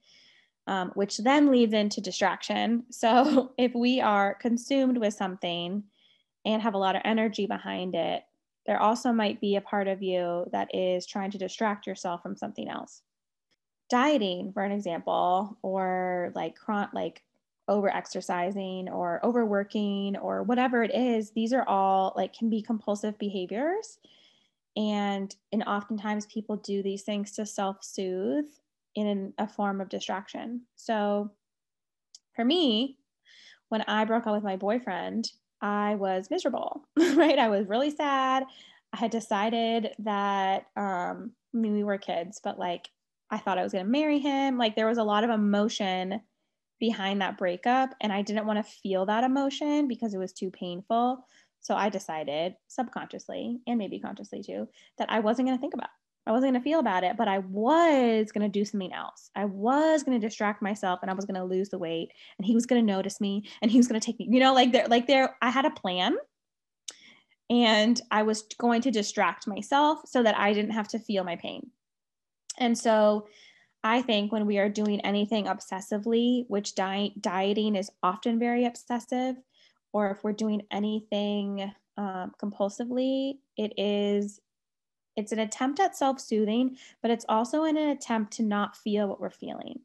um, 0.68 0.92
which 0.96 1.18
then 1.18 1.52
leads 1.52 1.74
into 1.74 2.02
distraction. 2.02 2.84
So 2.92 3.52
if 3.58 3.74
we 3.74 4.02
are 4.02 4.36
consumed 4.36 4.98
with 4.98 5.14
something 5.14 5.84
and 6.46 6.62
have 6.62 6.74
a 6.74 6.80
lot 6.80 6.96
of 6.96 7.02
energy 7.06 7.46
behind 7.46 7.96
it, 7.96 8.24
there 8.66 8.82
also 8.82 9.12
might 9.12 9.42
be 9.42 9.56
a 9.56 9.62
part 9.62 9.88
of 9.88 10.02
you 10.02 10.46
that 10.52 10.74
is 10.74 11.06
trying 11.06 11.32
to 11.32 11.38
distract 11.38 11.86
yourself 11.86 12.22
from 12.22 12.38
something 12.38 12.70
else. 12.70 13.02
Dieting, 13.90 14.54
for 14.54 14.64
an 14.64 14.72
example, 14.72 15.58
or 15.62 16.32
like 16.34 16.58
like 16.94 17.24
over 17.68 17.94
exercising 17.94 18.90
or 18.90 19.20
overworking 19.24 20.16
or 20.18 20.44
whatever 20.44 20.84
it 20.84 20.96
is, 20.96 21.32
these 21.32 21.54
are 21.54 21.68
all 21.68 22.14
like 22.16 22.34
can 22.34 22.50
be 22.50 22.62
compulsive 22.62 23.18
behaviors 23.20 24.00
and 24.76 25.36
and 25.52 25.64
oftentimes 25.64 26.26
people 26.28 26.58
do 26.58 26.82
these 26.82 27.04
things 27.04 27.32
to 27.32 27.46
self-soothe 27.46 28.50
in 28.96 29.34
a 29.38 29.48
form 29.48 29.82
of 29.82 29.90
distraction. 29.90 30.62
So 30.76 31.32
for 32.36 32.44
me 32.44 32.98
when 33.70 33.84
i 33.88 34.06
broke 34.06 34.28
up 34.28 34.34
with 34.34 34.44
my 34.44 34.56
boyfriend 34.56 35.32
i 35.62 35.96
was 35.96 36.30
miserable 36.30 36.84
right? 37.16 37.40
I 37.40 37.50
was 37.50 37.68
really 37.68 37.92
sad. 37.92 38.44
I 38.92 38.98
had 38.98 39.12
decided 39.12 39.92
that 40.00 40.68
um 40.76 41.32
i 41.54 41.58
mean 41.58 41.74
we 41.74 41.84
were 41.84 41.98
kids 41.98 42.40
but 42.44 42.60
like 42.60 42.90
i 43.32 43.38
thought 43.38 43.58
i 43.58 43.64
was 43.64 43.72
going 43.72 43.86
to 43.86 43.92
marry 43.92 44.20
him. 44.20 44.58
Like 44.58 44.76
there 44.76 44.88
was 44.88 44.98
a 44.98 45.04
lot 45.04 45.24
of 45.24 45.30
emotion 45.30 46.22
behind 46.80 47.22
that 47.22 47.38
breakup 47.38 47.96
and 48.02 48.12
i 48.12 48.22
didn't 48.22 48.46
want 48.46 48.64
to 48.64 48.72
feel 48.72 49.06
that 49.06 49.24
emotion 49.24 49.88
because 49.88 50.14
it 50.14 50.20
was 50.20 50.34
too 50.34 50.52
painful. 50.52 51.26
So 51.62 51.76
I 51.76 51.88
decided 51.90 52.56
subconsciously 52.68 53.62
and 53.68 53.78
maybe 53.78 54.00
consciously 54.00 54.44
too 54.44 54.68
that 54.98 55.10
I 55.10 55.20
wasn't 55.20 55.48
going 55.48 55.58
to 55.58 55.62
think 55.62 55.74
about. 55.74 55.90
I 56.26 56.32
wasn't 56.32 56.54
going 56.54 56.62
to 56.62 56.70
feel 56.70 56.80
about 56.80 57.04
it, 57.04 57.18
but 57.18 57.28
I 57.28 57.40
was 57.40 58.32
going 58.32 58.50
to 58.50 58.60
do 58.60 58.64
something 58.64 58.94
else. 58.94 59.30
I 59.36 59.46
was 59.46 60.04
going 60.04 60.20
to 60.20 60.26
distract 60.26 60.62
myself 60.62 61.00
and 61.02 61.12
I 61.12 61.14
was 61.14 61.26
going 61.26 61.40
to 61.40 61.44
lose 61.44 61.70
the 61.70 61.78
weight 61.78 62.12
and 62.38 62.46
he 62.46 62.56
was 62.56 62.66
going 62.66 62.86
to 62.86 62.94
notice 62.94 63.20
me 63.20 63.44
and 63.62 63.70
he 63.70 63.78
was 63.78 63.88
going 63.88 64.00
to 64.00 64.06
take 64.06 64.20
me, 64.20 64.30
you 64.30 64.40
know, 64.40 64.54
like 64.54 64.72
there, 64.72 64.88
like 64.88 65.08
there, 65.08 65.36
I 65.42 65.50
had 65.50 65.66
a 65.66 65.72
plan 65.72 66.16
and 67.50 68.00
I 68.10 68.24
was 68.24 68.44
going 68.58 68.82
to 68.84 68.92
distract 68.92 69.48
myself 69.48 70.00
so 70.06 70.24
that 70.24 70.38
I 70.38 70.54
didn't 70.54 70.72
have 70.72 70.88
to 70.90 71.00
feel 71.00 71.26
my 71.26 71.36
pain. 71.36 71.72
And 72.58 72.78
so 72.78 73.28
I 73.84 74.02
think 74.02 74.32
when 74.32 74.46
we 74.46 74.60
are 74.60 74.70
doing 74.70 75.02
anything 75.02 75.46
obsessively, 75.46 76.46
which 76.48 76.76
diet, 76.76 77.22
dieting 77.22 77.76
is 77.76 77.92
often 78.02 78.40
very 78.40 78.66
obsessive, 78.66 79.36
or 79.92 80.10
if 80.12 80.24
we're 80.24 80.32
doing 80.32 80.62
anything 80.72 81.72
um, 81.98 82.32
compulsively, 82.42 83.40
it 83.58 83.74
is 83.78 84.40
it's 85.16 85.32
an 85.32 85.40
attempt 85.40 85.80
at 85.80 85.96
self-soothing, 85.96 86.78
but 87.02 87.12
it's 87.12 87.26
also 87.30 87.64
an 87.64 87.78
attempt 87.78 88.34
to 88.34 88.44
not 88.44 88.76
feel 88.76 89.08
what 89.08 89.22
we're 89.22 89.30
feeling. 89.30 89.80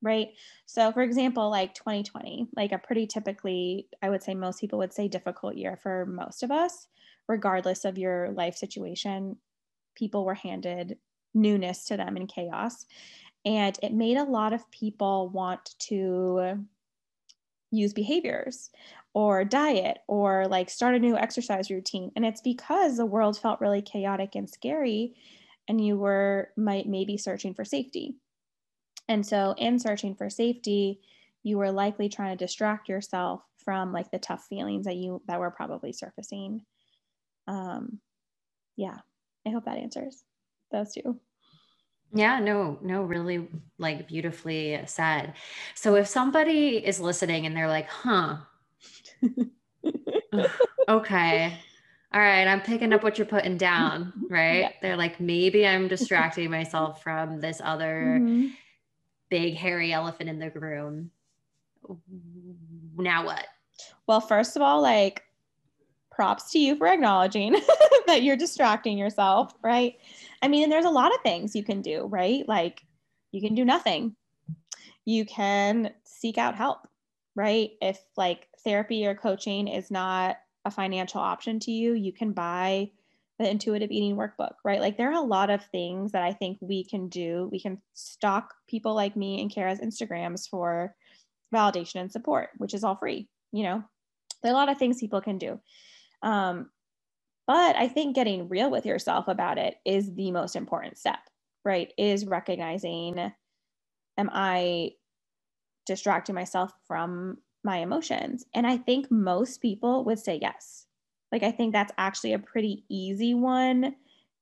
Right. 0.00 0.30
So, 0.66 0.90
for 0.90 1.02
example, 1.02 1.48
like 1.48 1.74
2020, 1.74 2.48
like 2.56 2.72
a 2.72 2.78
pretty 2.78 3.06
typically, 3.06 3.88
I 4.02 4.10
would 4.10 4.22
say 4.22 4.34
most 4.34 4.60
people 4.60 4.80
would 4.80 4.92
say 4.92 5.06
difficult 5.06 5.54
year 5.54 5.78
for 5.80 6.06
most 6.06 6.42
of 6.42 6.50
us, 6.50 6.88
regardless 7.28 7.84
of 7.84 7.98
your 7.98 8.32
life 8.32 8.56
situation. 8.56 9.36
People 9.94 10.24
were 10.24 10.34
handed 10.34 10.98
newness 11.34 11.84
to 11.84 11.96
them 11.96 12.16
in 12.16 12.26
chaos. 12.26 12.86
And 13.44 13.78
it 13.82 13.92
made 13.92 14.16
a 14.16 14.24
lot 14.24 14.52
of 14.52 14.68
people 14.70 15.28
want 15.28 15.74
to 15.80 16.64
use 17.70 17.92
behaviors 17.92 18.70
or 19.14 19.44
diet 19.44 19.98
or 20.08 20.46
like 20.48 20.70
start 20.70 20.94
a 20.94 20.98
new 20.98 21.16
exercise 21.16 21.70
routine. 21.70 22.10
And 22.16 22.24
it's 22.24 22.40
because 22.40 22.96
the 22.96 23.06
world 23.06 23.38
felt 23.38 23.60
really 23.60 23.82
chaotic 23.82 24.34
and 24.34 24.48
scary 24.48 25.14
and 25.68 25.84
you 25.84 25.96
were 25.96 26.50
might 26.56 26.88
maybe 26.88 27.16
searching 27.16 27.54
for 27.54 27.64
safety. 27.64 28.16
And 29.08 29.26
so 29.26 29.54
in 29.58 29.78
searching 29.78 30.14
for 30.14 30.30
safety, 30.30 31.00
you 31.42 31.58
were 31.58 31.72
likely 31.72 32.08
trying 32.08 32.36
to 32.36 32.44
distract 32.44 32.88
yourself 32.88 33.42
from 33.64 33.92
like 33.92 34.10
the 34.10 34.18
tough 34.18 34.46
feelings 34.48 34.86
that 34.86 34.96
you 34.96 35.22
that 35.26 35.40
were 35.40 35.50
probably 35.50 35.92
surfacing. 35.92 36.62
Um 37.46 38.00
yeah, 38.76 38.98
I 39.46 39.50
hope 39.50 39.66
that 39.66 39.78
answers 39.78 40.24
those 40.70 40.94
two. 40.94 41.20
Yeah, 42.14 42.40
no, 42.40 42.78
no, 42.82 43.02
really 43.02 43.48
like 43.78 44.08
beautifully 44.08 44.80
said. 44.86 45.34
So 45.74 45.96
if 45.96 46.06
somebody 46.06 46.76
is 46.76 47.00
listening 47.00 47.46
and 47.46 47.56
they're 47.56 47.68
like, 47.68 47.88
huh, 47.88 48.36
okay. 50.88 51.58
All 52.14 52.20
right, 52.20 52.46
I'm 52.46 52.60
picking 52.60 52.92
up 52.92 53.02
what 53.02 53.16
you're 53.16 53.26
putting 53.26 53.56
down, 53.56 54.12
right? 54.28 54.60
Yeah. 54.60 54.72
They're 54.82 54.96
like, 54.98 55.18
maybe 55.18 55.66
I'm 55.66 55.88
distracting 55.88 56.50
myself 56.50 57.02
from 57.02 57.40
this 57.40 57.60
other 57.64 58.18
mm-hmm. 58.20 58.48
big 59.30 59.56
hairy 59.56 59.92
elephant 59.94 60.28
in 60.28 60.38
the 60.38 60.50
room. 60.50 61.10
Now 62.96 63.24
what? 63.24 63.46
Well, 64.06 64.20
first 64.20 64.56
of 64.56 64.62
all, 64.62 64.82
like, 64.82 65.22
props 66.10 66.50
to 66.50 66.58
you 66.58 66.76
for 66.76 66.86
acknowledging 66.86 67.52
that 68.06 68.22
you're 68.22 68.36
distracting 68.36 68.98
yourself, 68.98 69.54
right? 69.62 69.96
I 70.42 70.48
mean, 70.48 70.68
there's 70.68 70.84
a 70.84 70.90
lot 70.90 71.14
of 71.14 71.20
things 71.22 71.56
you 71.56 71.64
can 71.64 71.80
do, 71.80 72.04
right? 72.04 72.46
Like, 72.46 72.84
you 73.30 73.40
can 73.40 73.54
do 73.54 73.64
nothing. 73.64 74.14
You 75.06 75.24
can 75.24 75.92
seek 76.04 76.36
out 76.36 76.54
help, 76.54 76.86
right? 77.34 77.70
If 77.80 77.98
like 78.16 78.48
therapy 78.64 79.06
or 79.06 79.14
coaching 79.14 79.68
is 79.68 79.90
not 79.90 80.36
a 80.64 80.70
financial 80.70 81.20
option 81.20 81.58
to 81.60 81.70
you, 81.70 81.94
you 81.94 82.12
can 82.12 82.32
buy 82.32 82.90
the 83.38 83.48
intuitive 83.48 83.90
eating 83.90 84.16
workbook, 84.16 84.54
right? 84.64 84.80
Like 84.80 84.96
there 84.96 85.10
are 85.10 85.22
a 85.22 85.26
lot 85.26 85.50
of 85.50 85.64
things 85.66 86.12
that 86.12 86.22
I 86.22 86.32
think 86.32 86.58
we 86.60 86.84
can 86.84 87.08
do. 87.08 87.48
We 87.50 87.60
can 87.60 87.80
stalk 87.94 88.54
people 88.68 88.94
like 88.94 89.16
me 89.16 89.40
and 89.40 89.52
Kara's 89.52 89.80
Instagrams 89.80 90.48
for 90.48 90.94
validation 91.52 91.96
and 91.96 92.12
support, 92.12 92.50
which 92.58 92.74
is 92.74 92.84
all 92.84 92.96
free. 92.96 93.28
You 93.52 93.64
know, 93.64 93.84
there 94.42 94.52
are 94.52 94.54
a 94.54 94.58
lot 94.58 94.70
of 94.70 94.78
things 94.78 95.00
people 95.00 95.20
can 95.20 95.38
do. 95.38 95.60
Um, 96.22 96.70
but 97.46 97.74
I 97.76 97.88
think 97.88 98.14
getting 98.14 98.48
real 98.48 98.70
with 98.70 98.86
yourself 98.86 99.26
about 99.28 99.58
it 99.58 99.74
is 99.84 100.14
the 100.14 100.30
most 100.30 100.54
important 100.54 100.96
step, 100.96 101.18
right? 101.64 101.92
Is 101.98 102.26
recognizing, 102.26 103.32
am 104.16 104.30
I 104.32 104.92
distracting 105.86 106.34
myself 106.34 106.70
from 106.86 107.38
my 107.64 107.78
emotions? 107.78 108.44
And 108.54 108.66
I 108.66 108.76
think 108.76 109.10
most 109.10 109.60
people 109.60 110.04
would 110.04 110.18
say 110.18 110.38
yes. 110.40 110.86
Like, 111.30 111.42
I 111.42 111.50
think 111.50 111.72
that's 111.72 111.92
actually 111.96 112.34
a 112.34 112.38
pretty 112.38 112.84
easy 112.88 113.34
one 113.34 113.96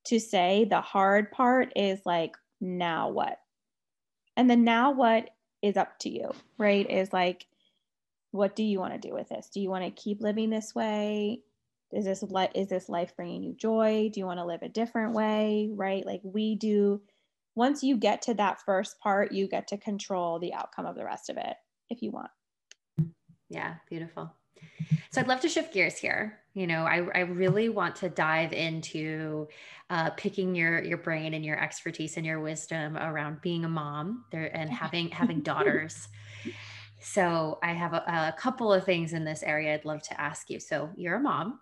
to 0.04 0.18
say. 0.18 0.66
The 0.68 0.80
hard 0.80 1.30
part 1.30 1.72
is 1.76 2.00
like, 2.04 2.36
now 2.60 3.10
what? 3.10 3.38
And 4.36 4.48
then 4.48 4.64
now 4.64 4.92
what 4.92 5.30
is 5.62 5.76
up 5.76 5.98
to 6.00 6.10
you, 6.10 6.32
right? 6.58 6.88
Is 6.90 7.12
like, 7.12 7.46
what 8.32 8.56
do 8.56 8.62
you 8.62 8.78
want 8.78 8.94
to 8.94 9.08
do 9.08 9.14
with 9.14 9.28
this? 9.28 9.48
Do 9.48 9.60
you 9.60 9.70
want 9.70 9.84
to 9.84 10.02
keep 10.02 10.20
living 10.20 10.50
this 10.50 10.74
way? 10.74 11.40
Is 11.92 12.04
this 12.04 12.22
li- 12.22 12.48
is 12.54 12.68
this 12.68 12.88
life 12.88 13.16
bringing 13.16 13.42
you 13.42 13.52
joy? 13.52 14.10
Do 14.12 14.20
you 14.20 14.26
want 14.26 14.38
to 14.38 14.44
live 14.44 14.62
a 14.62 14.68
different 14.68 15.12
way, 15.12 15.70
right? 15.74 16.06
Like 16.06 16.20
we 16.22 16.54
do 16.54 17.02
once 17.56 17.82
you 17.82 17.96
get 17.96 18.22
to 18.22 18.34
that 18.34 18.62
first 18.64 19.00
part, 19.00 19.32
you 19.32 19.48
get 19.48 19.68
to 19.68 19.76
control 19.76 20.38
the 20.38 20.54
outcome 20.54 20.86
of 20.86 20.94
the 20.94 21.04
rest 21.04 21.28
of 21.28 21.36
it 21.36 21.56
if 21.88 22.00
you 22.00 22.12
want. 22.12 22.30
Yeah, 23.50 23.74
beautiful. 23.88 24.32
So 25.10 25.20
I'd 25.20 25.28
love 25.28 25.40
to 25.40 25.48
shift 25.48 25.74
gears 25.74 25.98
here. 25.98 26.38
You 26.54 26.66
know, 26.66 26.84
I, 26.84 27.06
I 27.14 27.20
really 27.20 27.68
want 27.68 27.96
to 27.96 28.08
dive 28.08 28.52
into 28.52 29.48
uh, 29.90 30.10
picking 30.10 30.54
your 30.54 30.82
your 30.82 30.98
brain 30.98 31.34
and 31.34 31.44
your 31.44 31.60
expertise 31.60 32.16
and 32.16 32.24
your 32.24 32.40
wisdom 32.40 32.96
around 32.96 33.40
being 33.40 33.64
a 33.64 33.68
mom 33.68 34.24
there 34.32 34.56
and 34.56 34.70
having 34.70 35.08
having 35.10 35.40
daughters. 35.40 36.08
So 37.00 37.58
I 37.62 37.72
have 37.72 37.92
a, 37.92 38.04
a 38.06 38.34
couple 38.38 38.72
of 38.72 38.84
things 38.84 39.12
in 39.12 39.24
this 39.24 39.42
area 39.42 39.74
I'd 39.74 39.84
love 39.84 40.02
to 40.02 40.20
ask 40.20 40.50
you. 40.50 40.60
So 40.60 40.90
you're 40.96 41.16
a 41.16 41.20
mom. 41.20 41.60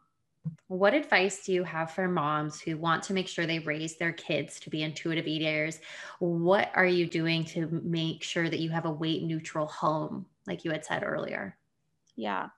What 0.68 0.94
advice 0.94 1.44
do 1.44 1.52
you 1.52 1.64
have 1.64 1.90
for 1.92 2.08
moms 2.08 2.60
who 2.60 2.76
want 2.78 3.02
to 3.04 3.14
make 3.14 3.28
sure 3.28 3.46
they 3.46 3.58
raise 3.60 3.96
their 3.98 4.12
kids 4.12 4.60
to 4.60 4.70
be 4.70 4.82
intuitive 4.82 5.26
eaters? 5.26 5.80
What 6.20 6.70
are 6.74 6.86
you 6.86 7.06
doing 7.06 7.44
to 7.46 7.68
make 7.84 8.22
sure 8.22 8.48
that 8.48 8.60
you 8.60 8.70
have 8.70 8.86
a 8.86 8.90
weight 8.90 9.22
neutral 9.22 9.66
home, 9.66 10.26
like 10.46 10.64
you 10.64 10.70
had 10.70 10.84
said 10.84 11.02
earlier? 11.04 11.57
Yeah. 12.18 12.48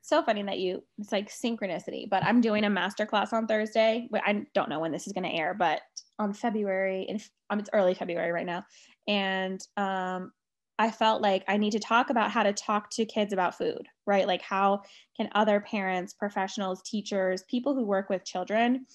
So 0.00 0.22
funny 0.22 0.42
that 0.42 0.58
you, 0.58 0.82
it's 0.98 1.12
like 1.12 1.30
synchronicity, 1.30 2.10
but 2.10 2.24
I'm 2.24 2.40
doing 2.40 2.64
a 2.64 2.70
masterclass 2.70 3.32
on 3.32 3.46
Thursday. 3.46 4.08
I 4.12 4.44
don't 4.52 4.68
know 4.68 4.80
when 4.80 4.90
this 4.90 5.06
is 5.06 5.12
going 5.12 5.30
to 5.30 5.36
air, 5.36 5.54
but 5.56 5.80
on 6.18 6.32
February, 6.32 7.06
um, 7.50 7.60
it's 7.60 7.70
early 7.72 7.94
February 7.94 8.32
right 8.32 8.46
now. 8.46 8.64
And 9.06 9.60
um, 9.76 10.32
I 10.78 10.90
felt 10.90 11.22
like 11.22 11.44
I 11.46 11.56
need 11.56 11.72
to 11.72 11.78
talk 11.78 12.10
about 12.10 12.32
how 12.32 12.42
to 12.42 12.52
talk 12.52 12.90
to 12.92 13.04
kids 13.04 13.32
about 13.32 13.56
food, 13.56 13.86
right? 14.06 14.26
Like, 14.26 14.42
how 14.42 14.82
can 15.16 15.28
other 15.34 15.60
parents, 15.60 16.14
professionals, 16.14 16.82
teachers, 16.82 17.44
people 17.48 17.74
who 17.74 17.84
work 17.84 18.08
with 18.08 18.24
children, 18.24 18.86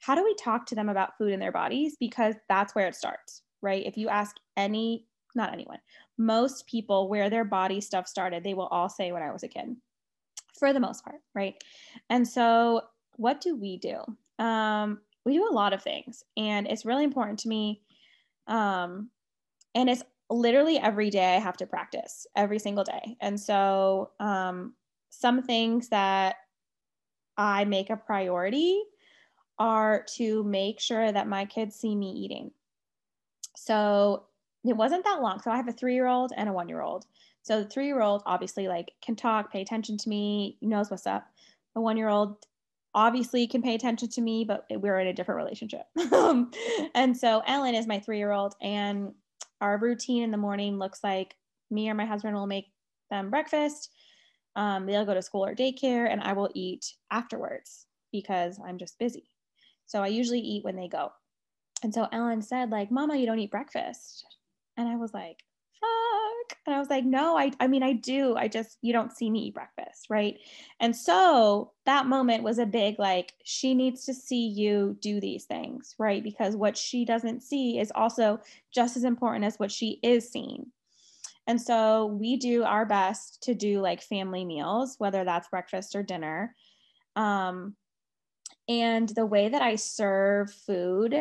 how 0.00 0.14
do 0.14 0.24
we 0.24 0.34
talk 0.34 0.66
to 0.66 0.74
them 0.74 0.88
about 0.88 1.16
food 1.16 1.32
in 1.32 1.40
their 1.40 1.52
bodies? 1.52 1.96
Because 1.98 2.34
that's 2.48 2.74
where 2.74 2.88
it 2.88 2.94
starts, 2.94 3.42
right? 3.62 3.86
If 3.86 3.96
you 3.96 4.08
ask 4.08 4.36
any, 4.56 5.06
not 5.34 5.52
anyone, 5.52 5.78
most 6.20 6.66
people 6.66 7.08
where 7.08 7.30
their 7.30 7.44
body 7.44 7.80
stuff 7.80 8.06
started, 8.06 8.44
they 8.44 8.54
will 8.54 8.66
all 8.66 8.90
say 8.90 9.10
when 9.10 9.22
I 9.22 9.32
was 9.32 9.42
a 9.42 9.48
kid, 9.48 9.74
for 10.58 10.72
the 10.72 10.78
most 10.78 11.02
part, 11.02 11.20
right? 11.34 11.54
And 12.10 12.28
so, 12.28 12.82
what 13.16 13.40
do 13.40 13.56
we 13.56 13.78
do? 13.78 13.98
Um, 14.38 15.00
we 15.24 15.32
do 15.32 15.48
a 15.48 15.52
lot 15.52 15.72
of 15.72 15.82
things, 15.82 16.22
and 16.36 16.66
it's 16.66 16.84
really 16.84 17.04
important 17.04 17.38
to 17.40 17.48
me. 17.48 17.82
Um, 18.46 19.10
and 19.74 19.88
it's 19.88 20.02
literally 20.28 20.78
every 20.78 21.08
day 21.08 21.36
I 21.36 21.40
have 21.40 21.56
to 21.56 21.66
practice 21.66 22.26
every 22.36 22.58
single 22.58 22.84
day. 22.84 23.16
And 23.20 23.40
so, 23.40 24.10
um, 24.20 24.74
some 25.08 25.42
things 25.42 25.88
that 25.88 26.36
I 27.36 27.64
make 27.64 27.88
a 27.88 27.96
priority 27.96 28.82
are 29.58 30.04
to 30.16 30.44
make 30.44 30.80
sure 30.80 31.10
that 31.10 31.28
my 31.28 31.46
kids 31.46 31.76
see 31.76 31.94
me 31.96 32.10
eating. 32.12 32.50
So, 33.56 34.24
it 34.64 34.76
wasn't 34.76 35.04
that 35.04 35.22
long. 35.22 35.40
So, 35.40 35.50
I 35.50 35.56
have 35.56 35.68
a 35.68 35.72
three 35.72 35.94
year 35.94 36.06
old 36.06 36.32
and 36.36 36.48
a 36.48 36.52
one 36.52 36.68
year 36.68 36.82
old. 36.82 37.06
So, 37.42 37.62
the 37.62 37.68
three 37.68 37.86
year 37.86 38.02
old 38.02 38.22
obviously 38.26 38.68
like 38.68 38.92
can 39.02 39.16
talk, 39.16 39.52
pay 39.52 39.62
attention 39.62 39.96
to 39.98 40.08
me, 40.08 40.58
knows 40.60 40.90
what's 40.90 41.06
up. 41.06 41.26
The 41.74 41.80
one 41.80 41.96
year 41.96 42.08
old 42.08 42.36
obviously 42.94 43.46
can 43.46 43.62
pay 43.62 43.74
attention 43.74 44.08
to 44.08 44.20
me, 44.20 44.44
but 44.44 44.66
we're 44.70 44.98
in 44.98 45.06
a 45.06 45.12
different 45.12 45.38
relationship. 45.38 45.86
and 46.94 47.16
so, 47.16 47.42
Ellen 47.46 47.74
is 47.74 47.86
my 47.86 47.98
three 47.98 48.18
year 48.18 48.32
old, 48.32 48.54
and 48.60 49.14
our 49.60 49.78
routine 49.78 50.22
in 50.22 50.30
the 50.30 50.36
morning 50.36 50.78
looks 50.78 51.04
like 51.04 51.36
me 51.70 51.88
or 51.88 51.94
my 51.94 52.06
husband 52.06 52.34
will 52.34 52.46
make 52.46 52.72
them 53.10 53.30
breakfast. 53.30 53.90
Um, 54.56 54.86
they'll 54.86 55.04
go 55.04 55.14
to 55.14 55.22
school 55.22 55.44
or 55.44 55.54
daycare, 55.54 56.10
and 56.10 56.20
I 56.20 56.32
will 56.32 56.50
eat 56.54 56.94
afterwards 57.10 57.86
because 58.12 58.58
I'm 58.64 58.78
just 58.78 58.98
busy. 58.98 59.28
So 59.86 60.02
I 60.02 60.08
usually 60.08 60.40
eat 60.40 60.64
when 60.64 60.76
they 60.76 60.88
go. 60.88 61.12
And 61.82 61.94
so 61.94 62.08
Ellen 62.12 62.42
said, 62.42 62.70
like, 62.70 62.90
Mama, 62.90 63.16
you 63.16 63.26
don't 63.26 63.38
eat 63.38 63.50
breakfast. 63.50 64.24
And 64.76 64.88
I 64.88 64.96
was 64.96 65.12
like, 65.12 65.38
fuck. 65.80 66.58
And 66.66 66.74
I 66.74 66.78
was 66.78 66.90
like, 66.90 67.04
no, 67.04 67.38
I, 67.38 67.52
I 67.60 67.66
mean, 67.66 67.82
I 67.82 67.92
do. 67.92 68.36
I 68.36 68.48
just, 68.48 68.78
you 68.82 68.92
don't 68.92 69.12
see 69.12 69.30
me 69.30 69.40
eat 69.40 69.54
breakfast. 69.54 70.06
Right. 70.10 70.38
And 70.78 70.94
so 70.94 71.72
that 71.86 72.06
moment 72.06 72.42
was 72.42 72.58
a 72.58 72.66
big, 72.66 72.98
like, 72.98 73.32
she 73.44 73.74
needs 73.74 74.04
to 74.04 74.14
see 74.14 74.46
you 74.48 74.96
do 75.00 75.20
these 75.20 75.44
things. 75.44 75.94
Right. 75.98 76.22
Because 76.22 76.56
what 76.56 76.76
she 76.76 77.04
doesn't 77.04 77.42
see 77.42 77.78
is 77.78 77.92
also 77.94 78.40
just 78.74 78.96
as 78.96 79.04
important 79.04 79.44
as 79.44 79.58
what 79.58 79.70
she 79.70 79.98
is 80.02 80.30
seeing. 80.30 80.66
And 81.46 81.60
so 81.60 82.06
we 82.06 82.36
do 82.36 82.62
our 82.62 82.86
best 82.86 83.42
to 83.44 83.54
do 83.54 83.80
like 83.80 84.02
family 84.02 84.44
meals, 84.44 84.96
whether 84.98 85.24
that's 85.24 85.48
breakfast 85.48 85.96
or 85.96 86.02
dinner. 86.02 86.54
Um, 87.16 87.74
and 88.68 89.08
the 89.08 89.26
way 89.26 89.48
that 89.48 89.62
I 89.62 89.74
serve 89.74 90.52
food, 90.52 91.12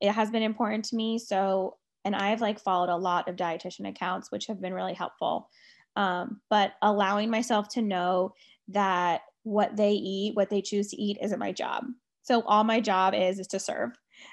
it 0.00 0.12
has 0.12 0.30
been 0.30 0.42
important 0.42 0.86
to 0.86 0.96
me. 0.96 1.18
So 1.18 1.76
and 2.04 2.14
I've 2.14 2.40
like 2.40 2.60
followed 2.60 2.90
a 2.90 2.96
lot 2.96 3.28
of 3.28 3.36
dietitian 3.36 3.88
accounts, 3.88 4.30
which 4.30 4.46
have 4.46 4.60
been 4.60 4.74
really 4.74 4.94
helpful. 4.94 5.48
Um, 5.96 6.40
but 6.50 6.72
allowing 6.82 7.30
myself 7.30 7.68
to 7.70 7.82
know 7.82 8.32
that 8.68 9.22
what 9.44 9.76
they 9.76 9.92
eat, 9.92 10.34
what 10.34 10.50
they 10.50 10.62
choose 10.62 10.88
to 10.88 11.00
eat, 11.00 11.18
isn't 11.22 11.38
my 11.38 11.52
job. 11.52 11.84
So 12.22 12.42
all 12.42 12.64
my 12.64 12.80
job 12.80 13.14
is 13.14 13.38
is 13.38 13.46
to 13.48 13.60
serve 13.60 13.90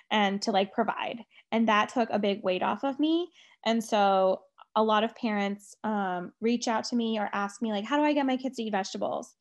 and 0.10 0.42
to 0.44 0.52
like 0.52 0.74
provide, 0.74 1.20
and 1.52 1.68
that 1.68 1.90
took 1.90 2.10
a 2.12 2.20
big 2.20 2.44
weight 2.44 2.64
off 2.64 2.84
of 2.84 3.00
me. 3.00 3.30
And 3.66 3.84
so 3.84 4.42
a 4.76 4.84
lot 4.84 5.04
of 5.04 5.16
parents 5.16 5.76
um, 5.84 6.32
reach 6.40 6.68
out 6.68 6.86
to 6.86 6.96
me 6.96 7.20
or 7.20 7.30
ask 7.34 7.62
me 7.62 7.72
like, 7.72 7.86
"How 7.86 7.98
do 7.98 8.04
I 8.04 8.14
get 8.14 8.26
my 8.26 8.38
kids 8.38 8.58
to 8.58 8.64
eat 8.64 8.72
vegetables?" 8.72 9.36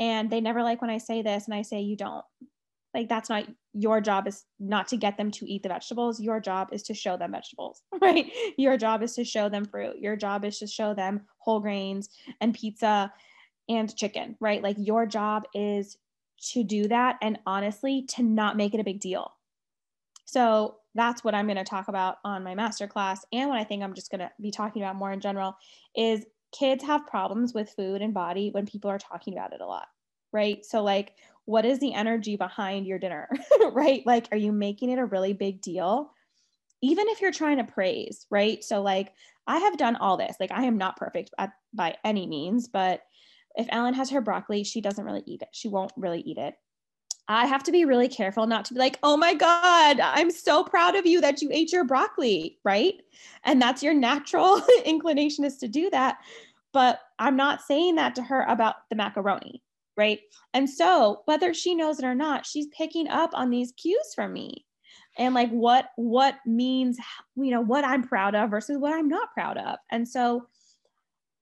And 0.00 0.30
they 0.30 0.40
never 0.40 0.62
like 0.62 0.80
when 0.80 0.90
I 0.90 0.98
say 0.98 1.22
this, 1.22 1.46
and 1.46 1.54
I 1.54 1.62
say, 1.62 1.80
"You 1.80 1.96
don't." 1.96 2.24
Like 2.94 3.08
that's 3.08 3.30
not 3.30 3.46
your 3.72 4.00
job 4.00 4.26
is 4.26 4.44
not 4.60 4.88
to 4.88 4.96
get 4.96 5.16
them 5.16 5.30
to 5.30 5.50
eat 5.50 5.62
the 5.62 5.68
vegetables. 5.68 6.20
Your 6.20 6.40
job 6.40 6.68
is 6.72 6.82
to 6.84 6.94
show 6.94 7.16
them 7.16 7.32
vegetables 7.32 7.82
right? 8.00 8.30
Your 8.56 8.76
job 8.76 9.02
is 9.02 9.14
to 9.14 9.24
show 9.24 9.48
them 9.48 9.64
fruit. 9.64 9.98
Your 9.98 10.16
job 10.16 10.44
is 10.44 10.58
to 10.58 10.66
show 10.66 10.94
them 10.94 11.22
whole 11.38 11.60
grains 11.60 12.10
and 12.40 12.54
pizza 12.54 13.12
and 13.68 13.94
chicken 13.96 14.36
right? 14.40 14.62
Like 14.62 14.76
your 14.78 15.06
job 15.06 15.44
is 15.54 15.96
to 16.52 16.64
do 16.64 16.88
that 16.88 17.16
and 17.22 17.38
honestly 17.46 18.02
to 18.08 18.22
not 18.22 18.56
make 18.56 18.74
it 18.74 18.80
a 18.80 18.84
big 18.84 19.00
deal. 19.00 19.32
So 20.24 20.76
that's 20.94 21.24
what 21.24 21.34
i'm 21.34 21.46
going 21.46 21.56
to 21.56 21.64
talk 21.64 21.88
about 21.88 22.16
on 22.24 22.44
my 22.44 22.54
masterclass. 22.54 23.20
And 23.32 23.48
what 23.48 23.58
i 23.58 23.64
think 23.64 23.82
i'm 23.82 23.94
just 23.94 24.10
going 24.10 24.20
to 24.20 24.30
be 24.40 24.50
talking 24.50 24.82
about 24.82 24.96
more 24.96 25.12
in 25.12 25.20
general 25.20 25.56
is 25.96 26.24
kids 26.52 26.84
have 26.84 27.06
problems 27.06 27.54
with 27.54 27.70
food 27.70 28.02
and 28.02 28.12
body 28.12 28.50
when 28.50 28.66
people 28.66 28.90
are 28.90 28.98
talking 28.98 29.32
about 29.32 29.52
it 29.52 29.60
a 29.60 29.66
lot 29.66 29.86
right 30.32 30.64
so 30.64 30.82
like 30.82 31.14
what 31.44 31.64
is 31.64 31.78
the 31.78 31.94
energy 31.94 32.36
behind 32.36 32.86
your 32.86 32.98
dinner, 32.98 33.28
right? 33.72 34.04
Like, 34.06 34.28
are 34.30 34.36
you 34.36 34.52
making 34.52 34.90
it 34.90 34.98
a 34.98 35.04
really 35.04 35.32
big 35.32 35.60
deal? 35.60 36.12
Even 36.82 37.08
if 37.08 37.20
you're 37.20 37.32
trying 37.32 37.58
to 37.58 37.64
praise, 37.64 38.26
right? 38.30 38.62
So, 38.62 38.82
like, 38.82 39.12
I 39.46 39.58
have 39.58 39.76
done 39.76 39.96
all 39.96 40.16
this. 40.16 40.36
Like, 40.38 40.52
I 40.52 40.64
am 40.64 40.78
not 40.78 40.96
perfect 40.96 41.30
at, 41.38 41.50
by 41.72 41.96
any 42.04 42.26
means, 42.26 42.68
but 42.68 43.02
if 43.56 43.66
Ellen 43.70 43.94
has 43.94 44.10
her 44.10 44.20
broccoli, 44.20 44.64
she 44.64 44.80
doesn't 44.80 45.04
really 45.04 45.22
eat 45.26 45.42
it. 45.42 45.48
She 45.52 45.68
won't 45.68 45.92
really 45.96 46.20
eat 46.20 46.38
it. 46.38 46.54
I 47.28 47.46
have 47.46 47.62
to 47.64 47.72
be 47.72 47.84
really 47.84 48.08
careful 48.08 48.46
not 48.46 48.64
to 48.66 48.74
be 48.74 48.80
like, 48.80 48.98
oh 49.02 49.16
my 49.16 49.34
God, 49.34 50.00
I'm 50.00 50.30
so 50.30 50.64
proud 50.64 50.96
of 50.96 51.06
you 51.06 51.20
that 51.20 51.40
you 51.40 51.50
ate 51.52 51.72
your 51.72 51.84
broccoli, 51.84 52.58
right? 52.64 52.94
And 53.44 53.62
that's 53.62 53.82
your 53.82 53.94
natural 53.94 54.60
inclination 54.84 55.44
is 55.44 55.56
to 55.58 55.68
do 55.68 55.88
that. 55.90 56.18
But 56.72 57.00
I'm 57.18 57.36
not 57.36 57.62
saying 57.62 57.96
that 57.96 58.14
to 58.16 58.22
her 58.22 58.42
about 58.42 58.76
the 58.90 58.96
macaroni, 58.96 59.62
right? 59.96 60.20
And 60.54 60.68
so 60.68 61.22
whether 61.26 61.52
she 61.54 61.74
knows 61.74 61.98
it 61.98 62.04
or 62.04 62.14
not 62.14 62.46
she's 62.46 62.66
picking 62.76 63.08
up 63.08 63.30
on 63.34 63.50
these 63.50 63.72
cues 63.72 64.12
from 64.14 64.32
me. 64.32 64.64
And 65.18 65.34
like 65.34 65.50
what 65.50 65.90
what 65.96 66.36
means 66.46 66.98
you 67.36 67.50
know 67.50 67.60
what 67.60 67.84
i'm 67.84 68.02
proud 68.02 68.34
of 68.34 68.50
versus 68.50 68.78
what 68.78 68.94
i'm 68.94 69.08
not 69.08 69.32
proud 69.34 69.58
of. 69.58 69.76
And 69.90 70.08
so 70.08 70.46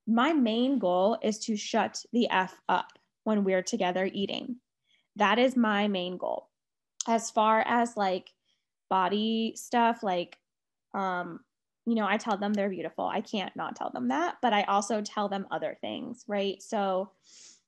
my 0.07 0.33
main 0.33 0.79
goal 0.79 1.19
is 1.23 1.39
to 1.41 1.57
shut 1.57 2.03
the 2.13 2.29
f 2.31 2.55
up 2.69 2.89
when 3.25 3.45
we're 3.45 3.63
together 3.63 4.09
eating. 4.13 4.57
That 5.17 5.39
is 5.39 5.57
my 5.57 5.87
main 5.89 6.17
goal. 6.17 6.49
As 7.07 7.31
far 7.31 7.61
as 7.61 7.97
like 7.97 8.31
body 8.89 9.55
stuff 9.57 10.03
like 10.03 10.37
um 10.95 11.39
you 11.87 11.95
know 11.95 12.07
i 12.07 12.17
tell 12.17 12.37
them 12.37 12.53
they're 12.53 12.69
beautiful. 12.69 13.07
I 13.07 13.21
can't 13.21 13.55
not 13.55 13.77
tell 13.77 13.91
them 13.91 14.09
that 14.09 14.37
but 14.43 14.53
i 14.53 14.63
also 14.65 15.01
tell 15.01 15.29
them 15.29 15.47
other 15.51 15.79
things 15.81 16.25
right? 16.27 16.61
So 16.61 17.13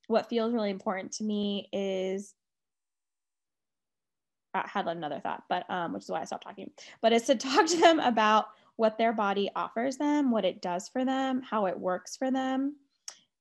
what 0.08 0.28
feels 0.28 0.52
really 0.52 0.70
important 0.70 1.12
to 1.12 1.24
me 1.24 1.68
is 1.72 2.34
I 4.54 4.68
had 4.68 4.86
another 4.86 5.20
thought, 5.20 5.44
but 5.48 5.68
um, 5.70 5.92
which 5.92 6.04
is 6.04 6.10
why 6.10 6.20
I 6.20 6.24
stopped 6.24 6.44
talking. 6.44 6.70
But 7.00 7.12
it's 7.12 7.26
to 7.26 7.34
talk 7.36 7.66
to 7.66 7.76
them 7.76 8.00
about 8.00 8.46
what 8.76 8.98
their 8.98 9.12
body 9.12 9.50
offers 9.54 9.96
them, 9.96 10.30
what 10.30 10.44
it 10.44 10.62
does 10.62 10.88
for 10.88 11.04
them, 11.04 11.42
how 11.42 11.66
it 11.66 11.78
works 11.78 12.16
for 12.16 12.30
them. 12.30 12.76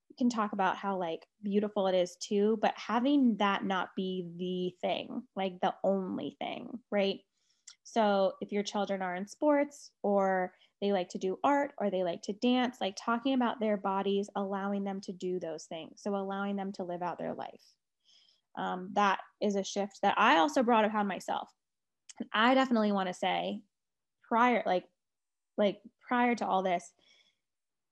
You 0.10 0.16
can 0.18 0.30
talk 0.30 0.52
about 0.54 0.76
how 0.76 0.98
like 0.98 1.26
beautiful 1.42 1.88
it 1.88 1.96
is 1.96 2.16
too, 2.18 2.60
but 2.62 2.74
having 2.76 3.38
that 3.38 3.64
not 3.64 3.96
be 3.96 4.28
the 4.38 4.76
thing, 4.86 5.24
like 5.36 5.60
the 5.62 5.74
only 5.84 6.36
thing, 6.40 6.80
right? 6.92 7.20
So 7.84 8.34
if 8.42 8.52
your 8.52 8.64
children 8.64 9.02
are 9.02 9.16
in 9.16 9.28
sports 9.28 9.92
or 10.04 10.54
they 10.82 10.92
like 10.92 11.10
to 11.10 11.18
do 11.18 11.38
art 11.44 11.74
or 11.78 11.90
they 11.90 12.04
like 12.04 12.24
to 12.24 12.34
dance, 12.34 12.78
like 12.82 12.96
talking 12.98 13.34
about 13.34 13.60
their 13.60 13.78
bodies, 13.78 14.30
allowing 14.36 14.84
them 14.84 15.00
to 15.02 15.12
do 15.12 15.40
those 15.40 15.66
things. 15.66 16.02
So 16.02 16.16
allowing 16.16 16.56
them 16.56 16.72
to 16.74 16.84
live 16.84 17.04
out 17.04 17.20
their 17.20 17.36
life. 17.36 17.62
Um, 18.58 18.90
that 18.94 19.20
is 19.42 19.56
a 19.56 19.64
shift 19.64 20.00
that 20.02 20.16
I 20.18 20.38
also 20.38 20.64
brought 20.64 20.86
upon 20.86 21.08
myself. 21.08 21.50
And 22.20 22.28
I 22.34 22.56
definitely 22.56 22.92
want 22.92 23.08
to 23.08 23.14
say 23.14 23.62
prior, 24.28 24.64
like, 24.66 24.86
like 25.58 25.78
prior 26.08 26.36
to 26.36 26.48
all 26.48 26.64
this, 26.64 26.92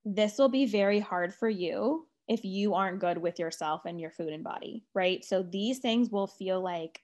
this 0.04 0.38
will 0.38 0.50
be 0.50 0.66
very 0.66 1.00
hard 1.00 1.34
for 1.34 1.48
you 1.48 2.08
if 2.28 2.44
you 2.44 2.74
aren't 2.74 3.00
good 3.00 3.18
with 3.18 3.40
yourself 3.40 3.82
and 3.86 4.00
your 4.00 4.12
food 4.12 4.34
and 4.34 4.44
body, 4.44 4.84
right? 4.96 5.24
So 5.24 5.44
these 5.44 5.80
things 5.80 6.10
will 6.10 6.28
feel 6.28 6.62
like, 6.62 7.02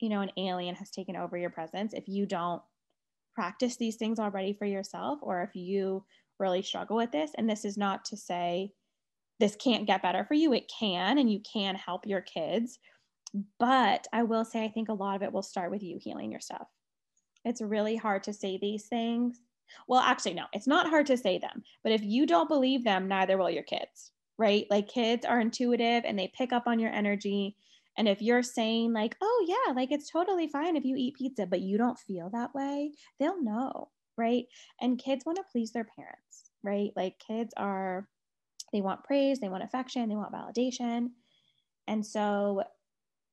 you 0.00 0.08
know, 0.08 0.20
an 0.20 0.32
alien 0.36 0.74
has 0.74 0.90
taken 0.90 1.16
over 1.16 1.36
your 1.36 1.50
presence 1.50 1.92
if 1.94 2.08
you 2.08 2.26
don't 2.26 2.62
practice 3.38 3.76
these 3.76 3.94
things 3.94 4.18
already 4.18 4.52
for 4.52 4.64
yourself 4.64 5.20
or 5.22 5.44
if 5.44 5.54
you 5.54 6.04
really 6.40 6.60
struggle 6.60 6.96
with 6.96 7.12
this. 7.12 7.30
And 7.38 7.48
this 7.48 7.64
is 7.64 7.76
not 7.76 8.04
to 8.06 8.16
say 8.16 8.72
this 9.38 9.54
can't 9.54 9.86
get 9.86 10.02
better 10.02 10.24
for 10.24 10.34
you, 10.34 10.52
it 10.54 10.68
can, 10.68 11.18
and 11.18 11.30
you 11.30 11.38
can 11.40 11.76
help 11.76 12.04
your 12.04 12.20
kids. 12.20 12.80
But 13.60 14.08
I 14.12 14.24
will 14.24 14.44
say, 14.44 14.64
I 14.64 14.68
think 14.68 14.88
a 14.88 14.92
lot 14.92 15.14
of 15.14 15.22
it 15.22 15.32
will 15.32 15.42
start 15.42 15.70
with 15.70 15.84
you 15.84 16.00
healing 16.00 16.32
your 16.32 16.40
stuff. 16.40 16.66
It's 17.44 17.62
really 17.62 17.94
hard 17.94 18.24
to 18.24 18.32
say 18.32 18.58
these 18.58 18.86
things. 18.86 19.38
Well, 19.86 20.00
actually, 20.00 20.34
no, 20.34 20.46
it's 20.52 20.66
not 20.66 20.88
hard 20.88 21.06
to 21.06 21.16
say 21.16 21.38
them. 21.38 21.62
But 21.84 21.92
if 21.92 22.02
you 22.02 22.26
don't 22.26 22.48
believe 22.48 22.82
them, 22.82 23.06
neither 23.06 23.38
will 23.38 23.50
your 23.50 23.62
kids, 23.62 24.10
right? 24.36 24.66
Like 24.68 24.88
kids 24.88 25.24
are 25.24 25.38
intuitive 25.38 26.02
and 26.04 26.18
they 26.18 26.32
pick 26.36 26.52
up 26.52 26.66
on 26.66 26.80
your 26.80 26.90
energy 26.90 27.54
and 27.98 28.08
if 28.08 28.22
you're 28.22 28.44
saying, 28.44 28.92
like, 28.92 29.16
oh, 29.20 29.44
yeah, 29.48 29.74
like 29.74 29.90
it's 29.90 30.08
totally 30.08 30.46
fine 30.46 30.76
if 30.76 30.84
you 30.84 30.94
eat 30.96 31.16
pizza, 31.16 31.46
but 31.46 31.60
you 31.60 31.76
don't 31.76 31.98
feel 31.98 32.30
that 32.30 32.54
way, 32.54 32.92
they'll 33.18 33.42
know, 33.42 33.88
right? 34.16 34.44
And 34.80 34.98
kids 35.02 35.26
want 35.26 35.36
to 35.36 35.44
please 35.50 35.72
their 35.72 35.88
parents, 35.96 36.50
right? 36.62 36.92
Like 36.94 37.18
kids 37.18 37.52
are, 37.56 38.06
they 38.72 38.80
want 38.80 39.02
praise, 39.02 39.40
they 39.40 39.48
want 39.48 39.64
affection, 39.64 40.08
they 40.08 40.14
want 40.14 40.32
validation. 40.32 41.08
And 41.88 42.06
so 42.06 42.62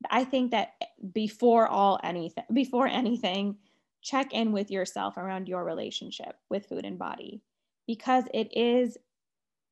I 0.10 0.24
think 0.24 0.50
that 0.52 0.74
eh, 0.82 0.86
before 1.14 1.68
all 1.68 2.00
anything, 2.04 2.46
before 2.52 2.88
anything, 2.88 3.58
check 4.02 4.34
in 4.34 4.52
with 4.52 4.72
yourself 4.72 5.16
around 5.18 5.48
your 5.48 5.64
relationship 5.64 6.38
with 6.50 6.66
food 6.66 6.86
and 6.86 6.98
body 6.98 7.44
because 7.86 8.24
it 8.34 8.50
is 8.52 8.98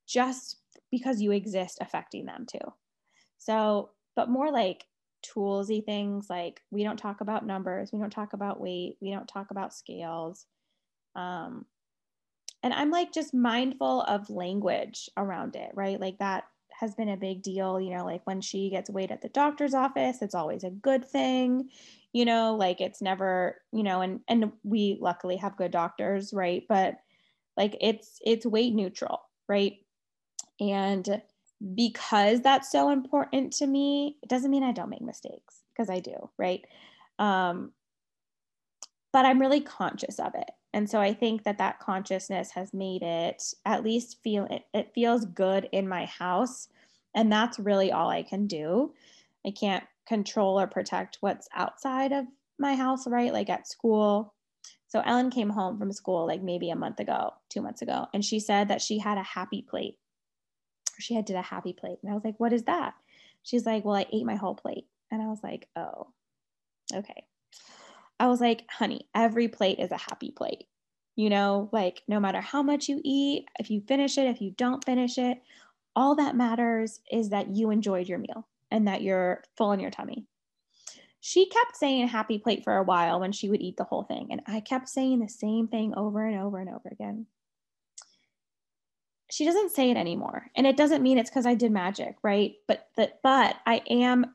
just 0.07 0.57
because 0.91 1.19
you 1.19 1.31
exist 1.31 1.79
affecting 1.81 2.25
them 2.25 2.45
too. 2.45 2.73
So, 3.39 3.89
but 4.15 4.29
more 4.29 4.51
like 4.51 4.85
toolsy 5.23 5.83
things 5.83 6.29
like 6.29 6.61
we 6.69 6.83
don't 6.83 6.97
talk 6.97 7.21
about 7.21 7.45
numbers, 7.45 7.91
we 7.91 7.99
don't 7.99 8.09
talk 8.09 8.33
about 8.33 8.61
weight, 8.61 8.97
we 9.01 9.11
don't 9.11 9.27
talk 9.27 9.51
about 9.51 9.73
scales. 9.73 10.45
Um, 11.15 11.65
and 12.61 12.73
I'm 12.73 12.91
like 12.91 13.11
just 13.13 13.33
mindful 13.33 14.01
of 14.03 14.29
language 14.29 15.09
around 15.17 15.55
it, 15.55 15.71
right? 15.73 15.99
Like 15.99 16.17
that 16.19 16.45
has 16.79 16.95
been 16.95 17.09
a 17.09 17.17
big 17.17 17.41
deal. 17.43 17.79
You 17.79 17.95
know, 17.95 18.05
like 18.05 18.21
when 18.25 18.41
she 18.41 18.69
gets 18.69 18.89
weighed 18.89 19.11
at 19.11 19.21
the 19.21 19.29
doctor's 19.29 19.73
office, 19.73 20.21
it's 20.21 20.35
always 20.35 20.63
a 20.63 20.69
good 20.69 21.05
thing. 21.05 21.69
You 22.13 22.25
know, 22.25 22.55
like 22.55 22.79
it's 22.79 23.01
never, 23.01 23.61
you 23.71 23.83
know, 23.83 24.01
and 24.01 24.21
and 24.27 24.51
we 24.63 24.97
luckily 25.01 25.37
have 25.37 25.57
good 25.57 25.71
doctors, 25.71 26.33
right? 26.33 26.63
But 26.69 26.95
like 27.57 27.75
it's 27.81 28.19
it's 28.25 28.45
weight 28.45 28.73
neutral, 28.73 29.21
right? 29.47 29.77
And 30.59 31.21
because 31.75 32.41
that's 32.41 32.71
so 32.71 32.89
important 32.89 33.53
to 33.53 33.67
me, 33.67 34.17
it 34.21 34.29
doesn't 34.29 34.51
mean 34.51 34.63
I 34.63 34.71
don't 34.71 34.89
make 34.89 35.01
mistakes 35.01 35.61
because 35.71 35.89
I 35.89 35.99
do, 35.99 36.29
right? 36.37 36.65
Um, 37.19 37.71
but 39.13 39.25
I'm 39.25 39.39
really 39.39 39.61
conscious 39.61 40.19
of 40.19 40.33
it. 40.35 40.49
And 40.73 40.89
so 40.89 40.99
I 40.99 41.13
think 41.13 41.43
that 41.43 41.59
that 41.59 41.79
consciousness 41.79 42.51
has 42.51 42.73
made 42.73 43.03
it 43.03 43.43
at 43.65 43.83
least 43.83 44.17
feel 44.23 44.45
it, 44.45 44.63
it 44.73 44.91
feels 44.93 45.25
good 45.25 45.69
in 45.71 45.87
my 45.87 46.05
house. 46.05 46.67
And 47.15 47.31
that's 47.31 47.59
really 47.59 47.91
all 47.91 48.09
I 48.09 48.23
can 48.23 48.47
do. 48.47 48.93
I 49.45 49.51
can't 49.51 49.83
control 50.07 50.59
or 50.59 50.67
protect 50.67 51.17
what's 51.21 51.47
outside 51.53 52.11
of 52.11 52.25
my 52.57 52.75
house, 52.75 53.07
right? 53.07 53.31
Like 53.31 53.49
at 53.49 53.67
school. 53.67 54.33
So 54.87 55.01
Ellen 55.05 55.29
came 55.29 55.49
home 55.49 55.77
from 55.77 55.91
school 55.91 56.27
like 56.27 56.41
maybe 56.41 56.71
a 56.71 56.75
month 56.75 56.99
ago, 56.99 57.33
two 57.49 57.61
months 57.61 57.81
ago, 57.81 58.07
and 58.13 58.25
she 58.25 58.39
said 58.39 58.67
that 58.67 58.81
she 58.81 58.97
had 58.97 59.17
a 59.17 59.23
happy 59.23 59.61
plate. 59.61 59.97
She 61.03 61.13
had 61.13 61.25
did 61.25 61.35
a 61.35 61.41
happy 61.41 61.73
plate. 61.73 61.99
And 62.01 62.11
I 62.11 62.15
was 62.15 62.23
like, 62.23 62.39
what 62.39 62.53
is 62.53 62.63
that? 62.63 62.93
She's 63.43 63.65
like, 63.65 63.83
well, 63.83 63.95
I 63.95 64.05
ate 64.11 64.25
my 64.25 64.35
whole 64.35 64.55
plate. 64.55 64.87
And 65.11 65.21
I 65.21 65.27
was 65.27 65.43
like, 65.43 65.67
oh, 65.75 66.07
okay. 66.93 67.25
I 68.19 68.27
was 68.27 68.41
like, 68.41 68.63
honey, 68.69 69.07
every 69.13 69.47
plate 69.47 69.79
is 69.79 69.91
a 69.91 69.97
happy 69.97 70.31
plate. 70.31 70.65
You 71.15 71.29
know, 71.29 71.69
like 71.71 72.01
no 72.07 72.19
matter 72.19 72.41
how 72.41 72.63
much 72.63 72.89
you 72.89 73.01
eat, 73.03 73.47
if 73.59 73.69
you 73.69 73.81
finish 73.81 74.17
it, 74.17 74.27
if 74.27 74.41
you 74.41 74.51
don't 74.51 74.83
finish 74.83 75.17
it, 75.17 75.41
all 75.95 76.15
that 76.15 76.35
matters 76.35 77.01
is 77.11 77.29
that 77.29 77.49
you 77.49 77.69
enjoyed 77.69 78.07
your 78.07 78.17
meal 78.17 78.47
and 78.71 78.87
that 78.87 79.03
you're 79.03 79.43
full 79.57 79.73
in 79.73 79.79
your 79.79 79.91
tummy. 79.91 80.25
She 81.19 81.47
kept 81.47 81.77
saying 81.77 82.07
happy 82.07 82.39
plate 82.39 82.63
for 82.63 82.75
a 82.75 82.83
while 82.83 83.19
when 83.19 83.31
she 83.31 83.49
would 83.49 83.61
eat 83.61 83.77
the 83.77 83.83
whole 83.83 84.03
thing. 84.03 84.27
And 84.31 84.41
I 84.47 84.59
kept 84.59 84.89
saying 84.89 85.19
the 85.19 85.29
same 85.29 85.67
thing 85.67 85.93
over 85.95 86.25
and 86.25 86.39
over 86.39 86.59
and 86.59 86.69
over 86.69 86.89
again. 86.91 87.27
She 89.33 89.45
doesn't 89.45 89.71
say 89.71 89.89
it 89.89 89.97
anymore. 89.97 90.51
And 90.55 90.67
it 90.67 90.77
doesn't 90.77 91.01
mean 91.01 91.17
it's 91.17 91.31
because 91.31 91.47
I 91.47 91.55
did 91.55 91.71
magic, 91.71 92.17
right? 92.21 92.53
But 92.67 92.87
that 92.97 93.19
but 93.23 93.55
I 93.65 93.81
am 93.89 94.27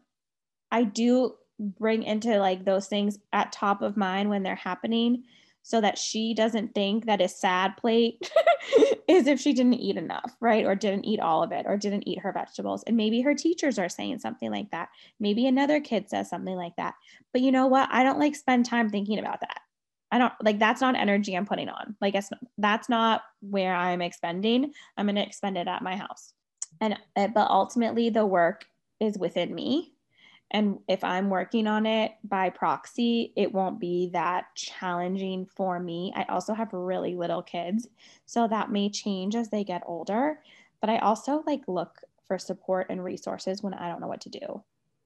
I 0.72 0.82
do 0.82 1.34
bring 1.60 2.02
into 2.02 2.36
like 2.40 2.64
those 2.64 2.88
things 2.88 3.16
at 3.32 3.52
top 3.52 3.80
of 3.80 3.96
mind 3.96 4.28
when 4.28 4.42
they're 4.42 4.56
happening 4.56 5.22
so 5.62 5.80
that 5.80 5.98
she 5.98 6.34
doesn't 6.34 6.74
think 6.74 7.06
that 7.06 7.20
a 7.20 7.28
sad 7.28 7.76
plate 7.76 8.28
is 9.08 9.28
if 9.28 9.38
she 9.38 9.52
didn't 9.52 9.74
eat 9.74 9.96
enough, 9.96 10.34
right? 10.40 10.64
Or 10.64 10.74
didn't 10.74 11.04
eat 11.04 11.20
all 11.20 11.44
of 11.44 11.52
it 11.52 11.64
or 11.68 11.76
didn't 11.76 12.08
eat 12.08 12.18
her 12.18 12.32
vegetables. 12.32 12.82
And 12.84 12.96
maybe 12.96 13.20
her 13.20 13.34
teachers 13.34 13.78
are 13.78 13.88
saying 13.88 14.18
something 14.18 14.50
like 14.50 14.72
that. 14.72 14.88
Maybe 15.20 15.46
another 15.46 15.80
kid 15.80 16.10
says 16.10 16.28
something 16.28 16.56
like 16.56 16.74
that. 16.76 16.94
But 17.32 17.42
you 17.42 17.52
know 17.52 17.68
what? 17.68 17.88
I 17.92 18.02
don't 18.02 18.18
like 18.18 18.34
spend 18.34 18.66
time 18.66 18.90
thinking 18.90 19.20
about 19.20 19.42
that. 19.42 19.60
I 20.10 20.18
don't 20.18 20.32
like 20.42 20.58
that's 20.58 20.80
not 20.80 20.94
energy 20.94 21.36
I'm 21.36 21.46
putting 21.46 21.68
on. 21.68 21.96
Like 22.00 22.16
that's 22.56 22.88
not 22.88 23.22
where 23.40 23.74
I'm 23.74 24.00
expending. 24.00 24.72
I'm 24.96 25.06
going 25.06 25.16
to 25.16 25.26
expend 25.26 25.58
it 25.58 25.68
at 25.68 25.82
my 25.82 25.96
house. 25.96 26.32
And 26.80 26.98
eh, 27.16 27.28
but 27.28 27.50
ultimately 27.50 28.08
the 28.10 28.26
work 28.26 28.66
is 29.00 29.18
within 29.18 29.54
me 29.54 29.92
and 30.50 30.78
if 30.88 31.04
I'm 31.04 31.28
working 31.28 31.66
on 31.66 31.84
it 31.84 32.12
by 32.24 32.48
proxy, 32.48 33.32
it 33.36 33.52
won't 33.52 33.78
be 33.78 34.10
that 34.12 34.46
challenging 34.54 35.44
for 35.44 35.78
me. 35.78 36.12
I 36.16 36.24
also 36.24 36.54
have 36.54 36.72
really 36.72 37.14
little 37.14 37.42
kids, 37.42 37.86
so 38.24 38.48
that 38.48 38.70
may 38.70 38.88
change 38.88 39.36
as 39.36 39.50
they 39.50 39.62
get 39.62 39.82
older. 39.86 40.40
But 40.80 40.90
I 40.90 40.98
also 40.98 41.42
like 41.46 41.62
look 41.68 42.00
for 42.26 42.38
support 42.38 42.86
and 42.88 43.04
resources 43.04 43.62
when 43.62 43.74
I 43.74 43.90
don't 43.90 44.00
know 44.00 44.08
what 44.08 44.22
to 44.22 44.30
do. 44.30 44.62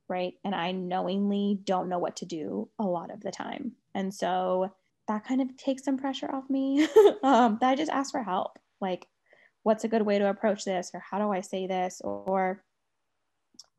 Right. 0.08 0.34
And 0.44 0.54
I 0.54 0.72
knowingly 0.72 1.58
don't 1.64 1.88
know 1.88 1.98
what 1.98 2.16
to 2.16 2.26
do 2.26 2.68
a 2.78 2.84
lot 2.84 3.10
of 3.10 3.20
the 3.20 3.30
time. 3.30 3.72
And 3.94 4.12
so 4.12 4.72
that 5.08 5.24
kind 5.24 5.40
of 5.40 5.56
takes 5.56 5.84
some 5.84 5.98
pressure 5.98 6.30
off 6.32 6.48
me. 6.48 6.86
um, 7.22 7.58
that 7.60 7.70
I 7.70 7.74
just 7.74 7.90
ask 7.90 8.10
for 8.10 8.22
help. 8.22 8.58
Like, 8.80 9.06
what's 9.62 9.84
a 9.84 9.88
good 9.88 10.02
way 10.02 10.18
to 10.18 10.28
approach 10.28 10.64
this? 10.64 10.90
Or 10.94 11.00
how 11.00 11.18
do 11.18 11.30
I 11.30 11.40
say 11.40 11.66
this? 11.66 12.00
Or 12.02 12.62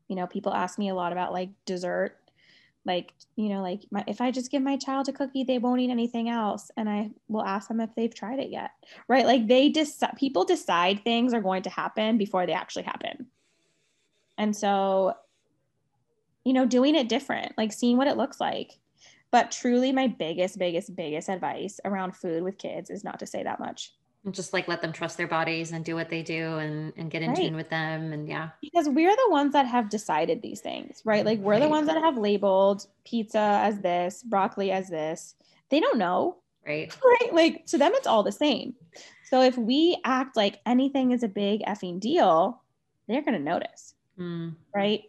you 0.08 0.16
know 0.16 0.26
people 0.26 0.52
ask 0.52 0.78
me 0.78 0.88
a 0.88 0.94
lot 0.94 1.12
about 1.12 1.32
like 1.32 1.50
dessert 1.64 2.16
like 2.84 3.12
you 3.36 3.48
know 3.48 3.62
like 3.62 3.80
my, 3.90 4.04
if 4.06 4.20
i 4.20 4.30
just 4.30 4.50
give 4.50 4.62
my 4.62 4.76
child 4.76 5.08
a 5.08 5.12
cookie 5.12 5.44
they 5.44 5.58
won't 5.58 5.80
eat 5.80 5.90
anything 5.90 6.28
else 6.28 6.70
and 6.76 6.88
i 6.88 7.10
will 7.28 7.44
ask 7.44 7.68
them 7.68 7.80
if 7.80 7.94
they've 7.94 8.14
tried 8.14 8.38
it 8.38 8.50
yet 8.50 8.70
right 9.08 9.26
like 9.26 9.46
they 9.46 9.68
decide 9.68 10.16
people 10.16 10.44
decide 10.44 11.02
things 11.02 11.32
are 11.32 11.40
going 11.40 11.62
to 11.62 11.70
happen 11.70 12.18
before 12.18 12.46
they 12.46 12.52
actually 12.52 12.82
happen 12.82 13.26
and 14.36 14.54
so 14.54 15.14
you 16.44 16.52
know 16.52 16.66
doing 16.66 16.94
it 16.94 17.08
different 17.08 17.52
like 17.56 17.72
seeing 17.72 17.96
what 17.96 18.08
it 18.08 18.16
looks 18.16 18.40
like 18.40 18.78
but 19.34 19.50
truly 19.50 19.90
my 19.90 20.06
biggest 20.06 20.60
biggest 20.60 20.94
biggest 20.94 21.28
advice 21.28 21.80
around 21.84 22.14
food 22.14 22.44
with 22.44 22.56
kids 22.56 22.88
is 22.88 23.02
not 23.02 23.18
to 23.18 23.26
say 23.26 23.42
that 23.42 23.58
much. 23.58 23.92
And 24.24 24.32
just 24.32 24.52
like 24.52 24.68
let 24.68 24.80
them 24.80 24.92
trust 24.92 25.16
their 25.16 25.26
bodies 25.26 25.72
and 25.72 25.84
do 25.84 25.96
what 25.96 26.08
they 26.08 26.22
do 26.22 26.58
and, 26.58 26.92
and 26.96 27.10
get 27.10 27.20
in 27.20 27.30
right. 27.30 27.36
tune 27.36 27.56
with 27.56 27.68
them 27.68 28.12
and 28.12 28.28
yeah. 28.28 28.50
Because 28.62 28.88
we're 28.88 29.16
the 29.16 29.30
ones 29.30 29.52
that 29.54 29.66
have 29.66 29.90
decided 29.90 30.40
these 30.40 30.60
things 30.60 31.02
right? 31.04 31.24
Like 31.24 31.40
we're 31.40 31.54
right. 31.54 31.62
the 31.62 31.68
ones 31.68 31.88
that 31.88 31.96
have 31.96 32.16
labeled 32.16 32.86
pizza 33.04 33.40
as 33.40 33.80
this 33.80 34.22
broccoli 34.22 34.70
as 34.70 34.88
this. 34.88 35.34
They 35.68 35.80
don't 35.80 35.98
know. 35.98 36.36
Right. 36.64 36.96
Right? 37.04 37.34
Like 37.34 37.66
to 37.66 37.76
them 37.76 37.90
it's 37.96 38.06
all 38.06 38.22
the 38.22 38.30
same. 38.30 38.76
So 39.24 39.42
if 39.42 39.58
we 39.58 39.98
act 40.04 40.36
like 40.36 40.60
anything 40.64 41.10
is 41.10 41.24
a 41.24 41.28
big 41.28 41.62
effing 41.62 41.98
deal 41.98 42.62
they're 43.08 43.20
going 43.20 43.36
to 43.36 43.40
notice. 43.40 43.94
Mm. 44.16 44.54
right? 44.72 45.02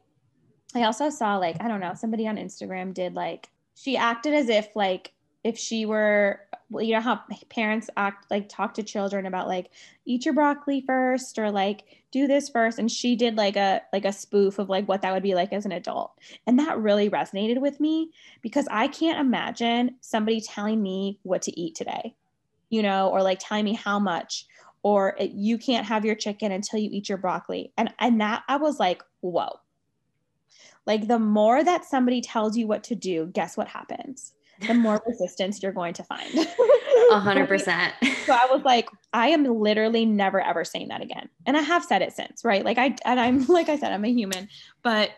I 0.73 0.83
also 0.83 1.11
saw 1.11 1.37
like 1.37 1.55
i 1.61 1.67
don't 1.67 1.79
know 1.79 1.93
somebody 1.93 2.27
on 2.27 2.35
instagram 2.35 2.93
did 2.93 3.13
like 3.13 3.49
she 3.75 3.95
acted 3.97 4.33
as 4.33 4.49
if 4.49 4.75
like 4.75 5.11
if 5.43 5.59
she 5.59 5.85
were 5.85 6.39
you 6.79 6.91
know 6.91 7.01
how 7.01 7.21
parents 7.49 7.89
act 7.95 8.25
like 8.31 8.49
talk 8.49 8.73
to 8.73 8.81
children 8.81 9.27
about 9.27 9.47
like 9.47 9.69
eat 10.05 10.25
your 10.25 10.33
broccoli 10.33 10.81
first 10.81 11.37
or 11.37 11.51
like 11.51 11.83
do 12.11 12.25
this 12.25 12.49
first 12.49 12.79
and 12.79 12.91
she 12.91 13.15
did 13.15 13.37
like 13.37 13.55
a 13.55 13.81
like 13.93 14.05
a 14.05 14.11
spoof 14.11 14.57
of 14.57 14.69
like 14.69 14.87
what 14.87 15.03
that 15.03 15.13
would 15.13 15.21
be 15.21 15.35
like 15.35 15.53
as 15.53 15.65
an 15.65 15.71
adult. 15.71 16.17
And 16.47 16.57
that 16.57 16.79
really 16.79 17.09
resonated 17.09 17.61
with 17.61 17.79
me 17.79 18.09
because 18.41 18.67
i 18.71 18.87
can't 18.87 19.19
imagine 19.19 19.95
somebody 20.01 20.41
telling 20.41 20.81
me 20.81 21.19
what 21.21 21.43
to 21.43 21.59
eat 21.59 21.75
today 21.75 22.15
you 22.69 22.81
know 22.81 23.09
or 23.09 23.21
like 23.21 23.37
telling 23.39 23.65
me 23.65 23.73
how 23.73 23.99
much 23.99 24.47
or 24.81 25.15
eh, 25.19 25.29
you 25.31 25.57
can't 25.57 25.85
have 25.85 26.05
your 26.05 26.15
chicken 26.15 26.51
until 26.51 26.79
you 26.79 26.89
eat 26.91 27.09
your 27.09 27.17
broccoli. 27.19 27.71
And 27.77 27.93
and 27.99 28.19
that 28.21 28.43
i 28.47 28.57
was 28.57 28.79
like 28.79 29.03
whoa 29.21 29.59
like 30.85 31.07
the 31.07 31.19
more 31.19 31.63
that 31.63 31.85
somebody 31.85 32.21
tells 32.21 32.55
you 32.57 32.67
what 32.67 32.83
to 32.83 32.95
do 32.95 33.27
guess 33.27 33.57
what 33.57 33.67
happens 33.67 34.33
the 34.67 34.73
more 34.73 35.01
resistance 35.07 35.61
you're 35.61 35.71
going 35.71 35.93
to 35.93 36.03
find. 36.03 36.47
A 37.11 37.19
hundred 37.19 37.47
percent. 37.47 37.93
So 38.25 38.33
I 38.33 38.47
was 38.49 38.63
like, 38.63 38.89
I 39.13 39.29
am 39.29 39.43
literally 39.43 40.05
never 40.05 40.41
ever 40.41 40.63
saying 40.63 40.89
that 40.89 41.01
again. 41.01 41.29
And 41.45 41.57
I 41.57 41.61
have 41.61 41.83
said 41.83 42.01
it 42.01 42.13
since, 42.13 42.43
right? 42.43 42.63
Like 42.63 42.77
I 42.77 42.95
and 43.05 43.19
I'm 43.19 43.45
like 43.47 43.69
I 43.69 43.77
said, 43.77 43.91
I'm 43.91 44.05
a 44.05 44.11
human, 44.11 44.49
but 44.81 45.11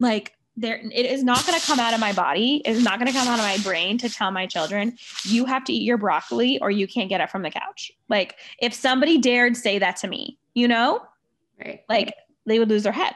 like 0.00 0.34
there 0.56 0.76
it 0.76 1.06
is 1.06 1.22
not 1.22 1.46
going 1.46 1.58
to 1.58 1.64
come 1.64 1.78
out 1.78 1.94
of 1.94 2.00
my 2.00 2.12
body 2.12 2.62
it 2.64 2.70
is 2.70 2.82
not 2.82 2.98
going 2.98 3.06
to 3.06 3.16
come 3.16 3.28
out 3.28 3.38
of 3.38 3.44
my 3.44 3.58
brain 3.62 3.96
to 3.96 4.08
tell 4.08 4.32
my 4.32 4.44
children 4.44 4.96
you 5.22 5.44
have 5.44 5.62
to 5.62 5.72
eat 5.72 5.82
your 5.82 5.96
broccoli 5.96 6.58
or 6.60 6.68
you 6.68 6.86
can't 6.88 7.08
get 7.08 7.20
up 7.20 7.30
from 7.30 7.42
the 7.42 7.50
couch 7.50 7.92
like 8.08 8.34
if 8.58 8.74
somebody 8.74 9.18
dared 9.18 9.56
say 9.56 9.78
that 9.78 9.94
to 9.94 10.08
me 10.08 10.36
you 10.54 10.66
know 10.66 11.00
right 11.64 11.82
like 11.88 12.12
they 12.44 12.58
would 12.58 12.68
lose 12.68 12.82
their 12.82 12.92
head 12.92 13.14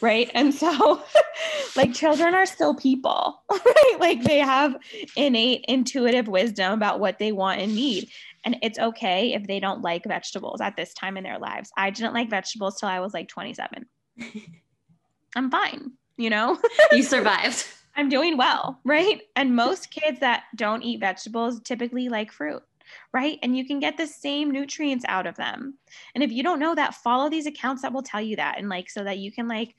right? 0.00 0.30
And 0.34 0.54
so 0.54 1.02
like 1.76 1.94
children 1.94 2.34
are 2.34 2.46
still 2.46 2.74
people 2.74 3.42
right? 3.50 3.96
Like 3.98 4.22
they 4.22 4.38
have 4.38 4.76
innate 5.16 5.64
intuitive 5.68 6.28
wisdom 6.28 6.72
about 6.72 7.00
what 7.00 7.18
they 7.18 7.32
want 7.32 7.60
and 7.60 7.74
need. 7.74 8.08
And 8.44 8.56
it's 8.62 8.78
okay 8.78 9.34
if 9.34 9.46
they 9.46 9.60
don't 9.60 9.82
like 9.82 10.04
vegetables 10.04 10.60
at 10.60 10.76
this 10.76 10.92
time 10.94 11.16
in 11.16 11.24
their 11.24 11.38
lives. 11.38 11.70
I 11.76 11.90
didn't 11.90 12.14
like 12.14 12.30
vegetables 12.30 12.78
till 12.78 12.88
i 12.88 13.00
was 13.00 13.14
like 13.14 13.28
27 13.28 13.86
i'm 15.36 15.50
fine 15.50 15.92
you 16.18 16.30
know? 16.30 16.58
You 16.92 17.02
survived. 17.02 17.66
I'm 17.96 18.08
doing 18.08 18.36
well 18.36 18.80
right? 18.84 19.20
And 19.36 19.56
most 19.56 19.90
kids 19.90 20.20
that 20.20 20.44
don't 20.56 20.82
eat 20.82 21.00
vegetables 21.00 21.60
typically 21.60 22.08
like 22.08 22.32
fruit 22.32 22.62
right? 23.12 23.38
And 23.42 23.56
you 23.56 23.66
can 23.66 23.80
get 23.80 23.96
the 23.96 24.06
same 24.06 24.50
nutrients 24.50 25.04
out 25.08 25.26
of 25.26 25.36
them. 25.36 25.78
And 26.14 26.22
if 26.22 26.32
you 26.32 26.42
don't 26.42 26.58
know 26.58 26.74
that, 26.74 26.94
follow 26.94 27.28
these 27.28 27.46
accounts 27.46 27.82
that 27.82 27.92
will 27.92 28.02
tell 28.02 28.20
you 28.20 28.36
that 28.36 28.58
and 28.58 28.68
like 28.68 28.90
so 28.90 29.04
that 29.04 29.18
you 29.18 29.32
can 29.32 29.48
like 29.48 29.74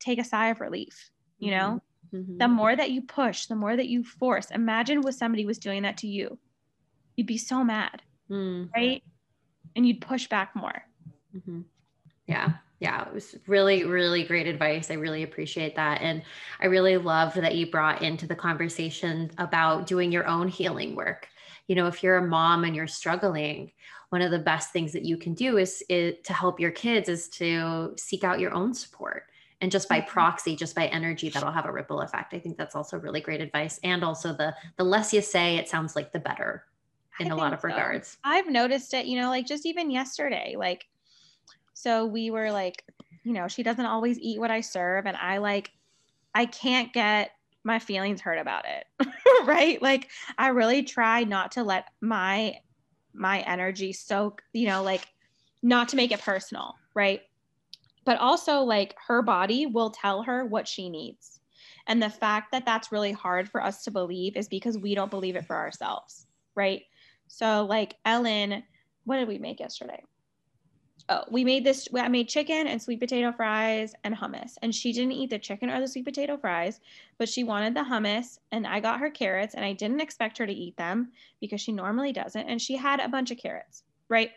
take 0.00 0.18
a 0.18 0.24
sigh 0.24 0.48
of 0.48 0.60
relief, 0.60 1.10
you 1.38 1.50
know? 1.50 1.80
Mm-hmm. 2.12 2.16
mm-hmm. 2.16 2.38
The 2.38 2.48
more 2.48 2.74
that 2.74 2.90
you 2.90 3.02
push, 3.02 3.46
the 3.46 3.56
more 3.56 3.76
that 3.76 3.88
you 3.88 4.04
force. 4.04 4.50
Imagine 4.50 5.02
what 5.02 5.14
somebody 5.14 5.46
was 5.46 5.58
doing 5.58 5.82
that 5.82 5.98
to 5.98 6.06
you. 6.06 6.38
You'd 7.16 7.26
be 7.26 7.38
so 7.38 7.62
mad, 7.64 8.02
mm. 8.30 8.68
right? 8.74 9.02
And 9.76 9.86
you'd 9.86 10.00
push 10.00 10.28
back 10.28 10.54
more. 10.54 10.82
Mm-hmm. 11.36 11.60
Yeah 12.26 12.54
yeah, 12.84 13.06
it 13.06 13.14
was 13.14 13.34
really, 13.46 13.84
really 13.84 14.24
great 14.24 14.46
advice. 14.46 14.90
I 14.90 14.94
really 14.94 15.22
appreciate 15.22 15.74
that. 15.76 16.02
And 16.02 16.22
I 16.60 16.66
really 16.66 16.98
loved 16.98 17.36
that 17.36 17.54
you 17.54 17.70
brought 17.70 18.02
into 18.02 18.26
the 18.26 18.34
conversation 18.34 19.30
about 19.38 19.86
doing 19.86 20.12
your 20.12 20.26
own 20.26 20.48
healing 20.48 20.94
work. 20.94 21.28
You 21.66 21.76
know, 21.76 21.86
if 21.86 22.02
you're 22.02 22.16
a 22.16 22.26
mom 22.26 22.64
and 22.64 22.76
you're 22.76 22.86
struggling, 22.86 23.72
one 24.10 24.22
of 24.22 24.30
the 24.30 24.38
best 24.38 24.70
things 24.70 24.92
that 24.92 25.04
you 25.04 25.16
can 25.16 25.34
do 25.34 25.56
is, 25.56 25.82
is 25.88 26.14
to 26.24 26.32
help 26.32 26.60
your 26.60 26.70
kids 26.70 27.08
is 27.08 27.28
to 27.30 27.94
seek 27.96 28.22
out 28.22 28.40
your 28.40 28.52
own 28.52 28.74
support. 28.74 29.24
And 29.60 29.72
just 29.72 29.88
by 29.88 30.00
mm-hmm. 30.00 30.10
proxy, 30.10 30.56
just 30.56 30.74
by 30.74 30.86
energy, 30.88 31.30
that'll 31.30 31.50
have 31.50 31.64
a 31.64 31.72
ripple 31.72 32.00
effect. 32.00 32.34
I 32.34 32.38
think 32.38 32.58
that's 32.58 32.74
also 32.74 32.98
really 32.98 33.20
great 33.20 33.40
advice. 33.40 33.80
And 33.82 34.04
also 34.04 34.32
the 34.32 34.54
the 34.76 34.84
less 34.84 35.12
you 35.12 35.22
say, 35.22 35.56
it 35.56 35.68
sounds 35.68 35.96
like 35.96 36.12
the 36.12 36.18
better 36.18 36.64
in 37.18 37.32
I 37.32 37.34
a 37.34 37.36
lot 37.36 37.54
of 37.54 37.60
so. 37.60 37.68
regards. 37.68 38.18
I've 38.24 38.48
noticed 38.48 38.92
it, 38.92 39.06
you 39.06 39.18
know, 39.18 39.30
like 39.30 39.46
just 39.46 39.64
even 39.64 39.90
yesterday, 39.90 40.54
like 40.58 40.86
so 41.72 42.06
we 42.06 42.30
were 42.30 42.50
like, 42.50 42.84
you 43.24 43.32
know, 43.32 43.48
she 43.48 43.62
doesn't 43.62 43.86
always 43.86 44.18
eat 44.18 44.38
what 44.38 44.50
I 44.50 44.60
serve. 44.60 45.06
And 45.06 45.16
I 45.16 45.38
like, 45.38 45.72
I 46.34 46.46
can't 46.46 46.92
get 46.92 47.30
my 47.64 47.78
feelings 47.78 48.20
hurt 48.20 48.38
about 48.38 48.64
it. 48.66 49.08
right. 49.46 49.80
Like 49.80 50.10
I 50.38 50.48
really 50.48 50.82
try 50.82 51.24
not 51.24 51.52
to 51.52 51.64
let 51.64 51.88
my, 52.00 52.56
my 53.14 53.40
energy 53.40 53.92
soak, 53.92 54.42
you 54.52 54.66
know, 54.66 54.82
like 54.82 55.08
not 55.62 55.88
to 55.88 55.96
make 55.96 56.12
it 56.12 56.20
personal. 56.20 56.74
Right. 56.94 57.22
But 58.04 58.18
also 58.18 58.60
like 58.60 58.94
her 59.06 59.22
body 59.22 59.66
will 59.66 59.90
tell 59.90 60.22
her 60.22 60.44
what 60.44 60.68
she 60.68 60.90
needs. 60.90 61.40
And 61.86 62.02
the 62.02 62.10
fact 62.10 62.52
that 62.52 62.66
that's 62.66 62.92
really 62.92 63.12
hard 63.12 63.48
for 63.48 63.62
us 63.62 63.82
to 63.84 63.90
believe 63.90 64.36
is 64.36 64.48
because 64.48 64.78
we 64.78 64.94
don't 64.94 65.10
believe 65.10 65.36
it 65.36 65.46
for 65.46 65.56
ourselves. 65.56 66.26
Right. 66.54 66.82
So 67.28 67.64
like 67.64 67.96
Ellen, 68.04 68.62
what 69.04 69.16
did 69.16 69.28
we 69.28 69.38
make 69.38 69.60
yesterday? 69.60 70.02
Oh, 71.08 71.24
we 71.30 71.44
made 71.44 71.64
this. 71.64 71.88
I 71.94 72.08
made 72.08 72.28
chicken 72.28 72.66
and 72.66 72.80
sweet 72.80 73.00
potato 73.00 73.32
fries 73.32 73.94
and 74.04 74.14
hummus. 74.14 74.54
And 74.62 74.74
she 74.74 74.92
didn't 74.92 75.12
eat 75.12 75.30
the 75.30 75.38
chicken 75.38 75.70
or 75.70 75.80
the 75.80 75.88
sweet 75.88 76.04
potato 76.04 76.36
fries, 76.36 76.80
but 77.18 77.28
she 77.28 77.44
wanted 77.44 77.74
the 77.74 77.80
hummus. 77.80 78.38
And 78.52 78.66
I 78.66 78.80
got 78.80 79.00
her 79.00 79.10
carrots, 79.10 79.54
and 79.54 79.64
I 79.64 79.72
didn't 79.72 80.00
expect 80.00 80.38
her 80.38 80.46
to 80.46 80.52
eat 80.52 80.76
them 80.76 81.12
because 81.40 81.60
she 81.60 81.72
normally 81.72 82.12
doesn't. 82.12 82.48
And 82.48 82.60
she 82.60 82.76
had 82.76 83.00
a 83.00 83.08
bunch 83.08 83.30
of 83.30 83.38
carrots, 83.38 83.82
right? 84.08 84.30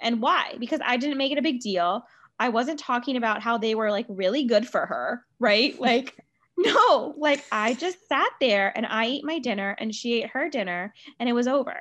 And 0.00 0.20
why? 0.20 0.56
Because 0.58 0.80
I 0.84 0.96
didn't 0.96 1.18
make 1.18 1.32
it 1.32 1.38
a 1.38 1.42
big 1.42 1.60
deal. 1.60 2.04
I 2.38 2.48
wasn't 2.48 2.80
talking 2.80 3.16
about 3.16 3.42
how 3.42 3.58
they 3.58 3.74
were 3.74 3.90
like 3.90 4.06
really 4.08 4.44
good 4.44 4.66
for 4.66 4.86
her, 4.86 5.24
right? 5.38 5.78
Like, 5.80 6.18
no, 6.56 7.14
like 7.18 7.44
I 7.50 7.74
just 7.74 8.06
sat 8.08 8.30
there 8.40 8.72
and 8.76 8.86
I 8.86 9.06
ate 9.06 9.24
my 9.24 9.40
dinner 9.40 9.74
and 9.78 9.92
she 9.92 10.22
ate 10.22 10.30
her 10.30 10.48
dinner 10.48 10.94
and 11.18 11.28
it 11.28 11.32
was 11.32 11.48
over, 11.48 11.80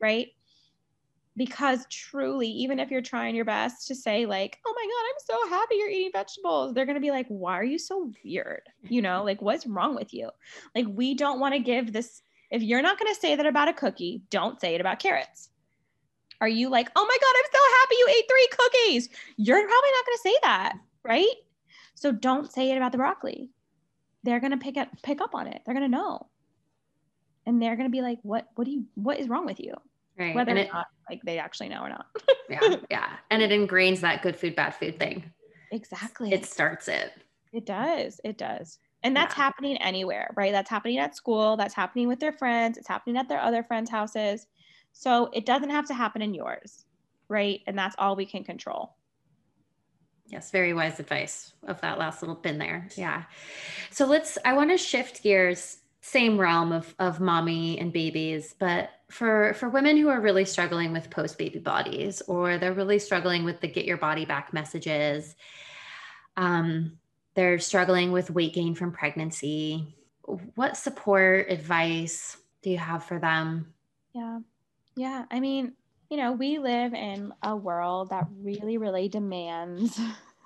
right? 0.00 0.32
Because 1.36 1.86
truly 1.90 2.48
even 2.48 2.78
if 2.78 2.90
you're 2.90 3.02
trying 3.02 3.34
your 3.34 3.44
best 3.44 3.88
to 3.88 3.94
say 3.94 4.24
like 4.26 4.58
oh 4.66 4.74
my 4.74 4.82
god 4.82 5.36
i'm 5.40 5.50
so 5.50 5.56
happy 5.56 5.74
you're 5.76 5.90
eating 5.90 6.12
vegetables 6.12 6.72
they're 6.72 6.86
going 6.86 6.94
to 6.94 7.00
be 7.00 7.10
like 7.10 7.26
why 7.28 7.58
are 7.58 7.64
you 7.64 7.78
so 7.78 8.10
weird? 8.24 8.62
You 8.82 9.02
know 9.02 9.24
like 9.24 9.42
what's 9.42 9.66
wrong 9.66 9.94
with 9.94 10.14
you? 10.14 10.30
Like 10.74 10.86
we 10.88 11.14
don't 11.14 11.40
want 11.40 11.54
to 11.54 11.60
give 11.60 11.92
this 11.92 12.22
if 12.50 12.62
you're 12.62 12.82
not 12.82 12.98
going 12.98 13.12
to 13.12 13.20
say 13.20 13.34
that 13.34 13.46
about 13.46 13.68
a 13.68 13.72
cookie 13.72 14.22
don't 14.30 14.60
say 14.60 14.74
it 14.74 14.80
about 14.80 15.00
carrots. 15.00 15.50
Are 16.40 16.48
you 16.48 16.68
like 16.68 16.88
oh 16.94 17.04
my 17.04 17.16
god 17.20 17.34
i'm 17.36 17.50
so 17.52 17.76
happy 17.80 17.94
you 17.98 18.08
ate 18.10 18.24
three 18.28 18.48
cookies. 18.58 19.08
You're 19.36 19.58
probably 19.58 19.90
not 19.90 20.06
going 20.06 20.16
to 20.16 20.22
say 20.22 20.36
that 20.42 20.74
right? 21.04 21.34
So 21.94 22.10
don't 22.10 22.52
say 22.52 22.70
it 22.70 22.76
about 22.76 22.92
the 22.92 22.98
broccoli. 22.98 23.50
They're 24.24 24.40
going 24.40 24.52
to 24.52 24.56
pick 24.56 24.76
up 24.76 24.88
pick 25.02 25.20
up 25.20 25.34
on 25.34 25.46
it. 25.46 25.62
They're 25.64 25.74
going 25.74 25.90
to 25.90 25.96
know. 25.96 26.28
And 27.46 27.60
they're 27.60 27.76
going 27.76 27.88
to 27.88 27.92
be 27.92 28.00
like 28.00 28.18
what 28.22 28.48
what 28.54 28.64
do 28.64 28.70
you 28.70 28.86
what 28.94 29.20
is 29.20 29.28
wrong 29.28 29.46
with 29.46 29.60
you? 29.60 29.74
Right. 30.18 30.34
Whether 30.34 30.56
it, 30.56 30.68
or 30.68 30.72
not 30.72 30.86
like 31.08 31.20
they 31.22 31.38
actually 31.38 31.68
know 31.68 31.82
or 31.82 31.88
not. 31.88 32.06
yeah. 32.48 32.76
Yeah. 32.90 33.12
And 33.30 33.42
it 33.42 33.50
ingrains 33.50 34.00
that 34.00 34.22
good 34.22 34.36
food, 34.36 34.56
bad 34.56 34.74
food 34.74 34.98
thing. 34.98 35.30
Exactly. 35.72 36.32
It 36.32 36.46
starts 36.46 36.88
it. 36.88 37.12
It 37.52 37.66
does. 37.66 38.20
It 38.24 38.38
does. 38.38 38.78
And 39.02 39.14
that's 39.14 39.36
yeah. 39.36 39.44
happening 39.44 39.76
anywhere, 39.78 40.32
right? 40.36 40.52
That's 40.52 40.70
happening 40.70 40.98
at 40.98 41.14
school. 41.14 41.56
That's 41.56 41.74
happening 41.74 42.08
with 42.08 42.20
their 42.20 42.32
friends. 42.32 42.78
It's 42.78 42.88
happening 42.88 43.16
at 43.16 43.28
their 43.28 43.40
other 43.40 43.62
friends' 43.62 43.90
houses. 43.90 44.46
So 44.92 45.30
it 45.32 45.44
doesn't 45.44 45.70
have 45.70 45.86
to 45.88 45.94
happen 45.94 46.22
in 46.22 46.32
yours, 46.32 46.84
right? 47.28 47.60
And 47.66 47.76
that's 47.76 47.96
all 47.98 48.16
we 48.16 48.24
can 48.24 48.44
control. 48.44 48.96
Yes, 50.26 50.50
very 50.50 50.72
wise 50.72 50.98
advice 51.00 51.52
of 51.66 51.80
that 51.82 51.98
last 51.98 52.22
little 52.22 52.36
pin 52.36 52.58
there. 52.58 52.88
Yeah. 52.96 53.24
So 53.90 54.06
let's, 54.06 54.38
I 54.44 54.54
want 54.54 54.70
to 54.70 54.78
shift 54.78 55.22
gears 55.22 55.78
same 56.04 56.38
realm 56.38 56.70
of 56.70 56.94
of 56.98 57.18
mommy 57.18 57.78
and 57.78 57.90
babies 57.90 58.54
but 58.58 58.90
for 59.14 59.54
for 59.54 59.68
women 59.68 59.96
who 59.96 60.08
are 60.08 60.20
really 60.20 60.44
struggling 60.44 60.92
with 60.92 61.08
post 61.08 61.38
baby 61.38 61.60
bodies 61.60 62.20
or 62.26 62.58
they're 62.58 62.72
really 62.72 62.98
struggling 62.98 63.44
with 63.44 63.60
the 63.60 63.68
get 63.68 63.84
your 63.84 63.96
body 63.96 64.24
back 64.24 64.52
messages 64.52 65.36
um 66.36 66.98
they're 67.34 67.60
struggling 67.60 68.10
with 68.10 68.30
weight 68.30 68.52
gain 68.52 68.74
from 68.74 68.90
pregnancy 68.90 69.94
what 70.56 70.76
support 70.76 71.46
advice 71.48 72.38
do 72.62 72.70
you 72.70 72.78
have 72.78 73.04
for 73.04 73.18
them? 73.18 73.72
Yeah. 74.14 74.40
Yeah 74.96 75.24
i 75.30 75.38
mean 75.38 75.74
you 76.10 76.16
know 76.16 76.32
we 76.32 76.58
live 76.58 76.92
in 76.92 77.32
a 77.42 77.54
world 77.54 78.10
that 78.10 78.26
really 78.42 78.78
really 78.78 79.08
demands 79.08 80.00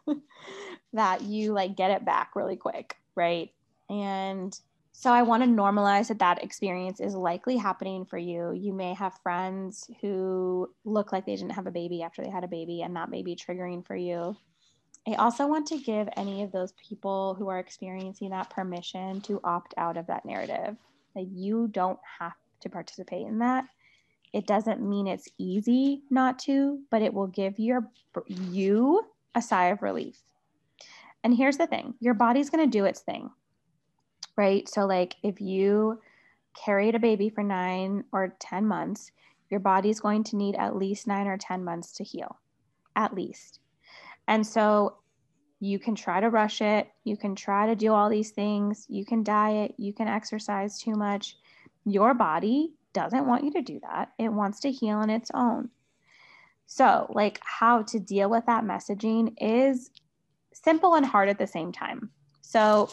that 0.92 1.22
you 1.22 1.54
like 1.54 1.74
get 1.74 1.90
it 1.90 2.04
back 2.04 2.36
really 2.36 2.56
quick 2.56 2.98
right? 3.18 3.50
And 3.90 4.58
so 5.00 5.12
I 5.12 5.22
want 5.22 5.44
to 5.44 5.48
normalize 5.48 6.08
that 6.08 6.18
that 6.18 6.42
experience 6.42 6.98
is 6.98 7.14
likely 7.14 7.56
happening 7.56 8.04
for 8.04 8.18
you. 8.18 8.50
You 8.50 8.72
may 8.72 8.94
have 8.94 9.20
friends 9.22 9.88
who 10.00 10.68
look 10.84 11.12
like 11.12 11.24
they 11.24 11.36
didn't 11.36 11.52
have 11.52 11.68
a 11.68 11.70
baby 11.70 12.02
after 12.02 12.20
they 12.20 12.30
had 12.30 12.42
a 12.42 12.48
baby, 12.48 12.82
and 12.82 12.96
that 12.96 13.08
may 13.08 13.22
be 13.22 13.36
triggering 13.36 13.86
for 13.86 13.94
you. 13.94 14.36
I 15.06 15.14
also 15.14 15.46
want 15.46 15.68
to 15.68 15.78
give 15.78 16.08
any 16.16 16.42
of 16.42 16.50
those 16.50 16.72
people 16.72 17.36
who 17.38 17.46
are 17.48 17.60
experiencing 17.60 18.30
that 18.30 18.50
permission 18.50 19.20
to 19.20 19.40
opt 19.44 19.72
out 19.76 19.96
of 19.96 20.08
that 20.08 20.24
narrative. 20.24 20.76
That 21.14 21.28
you 21.28 21.68
don't 21.68 22.00
have 22.18 22.34
to 22.62 22.68
participate 22.68 23.24
in 23.24 23.38
that. 23.38 23.66
It 24.32 24.48
doesn't 24.48 24.82
mean 24.82 25.06
it's 25.06 25.28
easy 25.38 26.02
not 26.10 26.40
to, 26.40 26.80
but 26.90 27.02
it 27.02 27.14
will 27.14 27.28
give 27.28 27.60
your 27.60 27.88
you 28.26 29.06
a 29.36 29.42
sigh 29.42 29.66
of 29.66 29.80
relief. 29.80 30.18
And 31.22 31.36
here's 31.36 31.56
the 31.56 31.68
thing, 31.68 31.94
your 32.00 32.14
body's 32.14 32.50
going 32.50 32.68
to 32.68 32.78
do 32.78 32.84
its 32.84 32.98
thing 32.98 33.30
right? 34.38 34.68
So, 34.68 34.86
like 34.86 35.16
if 35.22 35.40
you 35.40 36.00
carried 36.54 36.94
a 36.94 37.00
baby 37.00 37.28
for 37.28 37.42
nine 37.42 38.04
or 38.12 38.34
10 38.38 38.66
months, 38.66 39.10
your 39.50 39.60
body's 39.60 40.00
going 40.00 40.24
to 40.24 40.36
need 40.36 40.54
at 40.56 40.76
least 40.76 41.06
nine 41.06 41.26
or 41.26 41.36
10 41.36 41.64
months 41.64 41.92
to 41.92 42.04
heal, 42.04 42.38
at 42.96 43.14
least. 43.14 43.60
And 44.26 44.46
so, 44.46 44.96
you 45.60 45.78
can 45.78 45.94
try 45.94 46.20
to 46.20 46.30
rush 46.30 46.60
it. 46.60 46.88
You 47.04 47.16
can 47.16 47.34
try 47.34 47.66
to 47.66 47.74
do 47.74 47.92
all 47.92 48.08
these 48.08 48.30
things. 48.30 48.86
You 48.88 49.04
can 49.04 49.24
diet. 49.24 49.74
You 49.76 49.92
can 49.92 50.06
exercise 50.06 50.80
too 50.80 50.94
much. 50.94 51.36
Your 51.84 52.14
body 52.14 52.74
doesn't 52.92 53.26
want 53.26 53.44
you 53.44 53.52
to 53.52 53.62
do 53.62 53.80
that. 53.80 54.12
It 54.18 54.32
wants 54.32 54.60
to 54.60 54.70
heal 54.70 54.98
on 54.98 55.10
its 55.10 55.30
own. 55.34 55.70
So, 56.66 57.10
like, 57.10 57.40
how 57.42 57.82
to 57.82 57.98
deal 57.98 58.30
with 58.30 58.46
that 58.46 58.64
messaging 58.64 59.34
is 59.40 59.90
simple 60.52 60.94
and 60.94 61.06
hard 61.06 61.28
at 61.28 61.38
the 61.38 61.46
same 61.46 61.72
time. 61.72 62.10
So, 62.42 62.90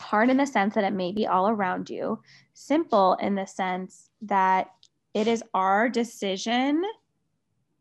hard 0.00 0.30
in 0.30 0.36
the 0.36 0.46
sense 0.46 0.74
that 0.74 0.84
it 0.84 0.92
may 0.92 1.12
be 1.12 1.26
all 1.26 1.48
around 1.48 1.90
you, 1.90 2.20
simple 2.54 3.14
in 3.20 3.34
the 3.34 3.46
sense 3.46 4.10
that 4.22 4.70
it 5.14 5.26
is 5.26 5.42
our 5.54 5.88
decision 5.88 6.82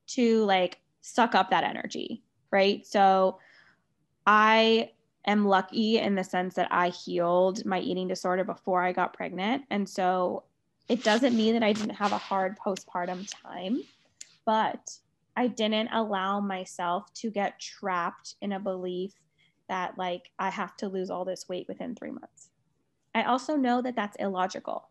to 0.07 0.45
like 0.45 0.79
suck 1.01 1.35
up 1.35 1.49
that 1.49 1.63
energy, 1.63 2.23
right? 2.51 2.85
So 2.85 3.39
I 4.25 4.91
am 5.25 5.45
lucky 5.45 5.97
in 5.97 6.15
the 6.15 6.23
sense 6.23 6.55
that 6.55 6.67
I 6.71 6.89
healed 6.89 7.65
my 7.65 7.79
eating 7.79 8.07
disorder 8.07 8.43
before 8.43 8.83
I 8.83 8.91
got 8.91 9.13
pregnant. 9.13 9.63
And 9.69 9.87
so 9.87 10.43
it 10.87 11.03
doesn't 11.03 11.35
mean 11.35 11.53
that 11.53 11.63
I 11.63 11.73
didn't 11.73 11.95
have 11.95 12.11
a 12.11 12.17
hard 12.17 12.57
postpartum 12.59 13.27
time, 13.43 13.81
but 14.45 14.97
I 15.35 15.47
didn't 15.47 15.89
allow 15.91 16.39
myself 16.39 17.11
to 17.15 17.29
get 17.29 17.59
trapped 17.59 18.35
in 18.41 18.53
a 18.53 18.59
belief 18.59 19.13
that 19.69 19.97
like 19.97 20.29
I 20.39 20.49
have 20.49 20.75
to 20.77 20.87
lose 20.87 21.09
all 21.09 21.25
this 21.25 21.49
weight 21.49 21.67
within 21.67 21.95
three 21.95 22.11
months. 22.11 22.49
I 23.13 23.23
also 23.23 23.55
know 23.55 23.81
that 23.81 23.95
that's 23.95 24.17
illogical, 24.17 24.89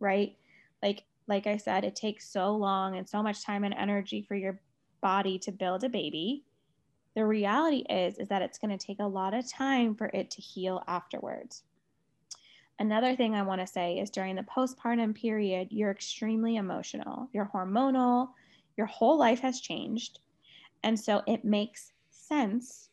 right? 0.00 0.36
Like, 0.82 1.04
like 1.28 1.46
I 1.46 1.56
said, 1.56 1.84
it 1.84 1.94
takes 1.94 2.28
so 2.28 2.54
long 2.56 2.96
and 2.96 3.08
so 3.08 3.22
much 3.22 3.44
time 3.44 3.62
and 3.64 3.74
energy 3.74 4.22
for 4.22 4.34
your 4.34 4.60
body 5.00 5.38
to 5.40 5.52
build 5.52 5.84
a 5.84 5.88
baby. 5.88 6.44
The 7.14 7.24
reality 7.24 7.84
is, 7.88 8.18
is 8.18 8.28
that 8.28 8.42
it's 8.42 8.58
going 8.58 8.76
to 8.76 8.86
take 8.86 8.98
a 9.00 9.06
lot 9.06 9.34
of 9.34 9.50
time 9.50 9.94
for 9.94 10.10
it 10.12 10.30
to 10.32 10.42
heal 10.42 10.82
afterwards. 10.86 11.62
Another 12.80 13.14
thing 13.14 13.34
I 13.34 13.42
want 13.42 13.60
to 13.60 13.66
say 13.66 13.98
is 13.98 14.10
during 14.10 14.36
the 14.36 14.42
postpartum 14.42 15.14
period, 15.14 15.68
you're 15.70 15.90
extremely 15.90 16.56
emotional, 16.56 17.28
you're 17.32 17.50
hormonal, 17.54 18.30
your 18.76 18.86
whole 18.86 19.18
life 19.18 19.40
has 19.40 19.60
changed. 19.60 20.20
And 20.82 20.98
so 20.98 21.22
it 21.26 21.44
makes 21.44 21.92
sense 22.10 22.89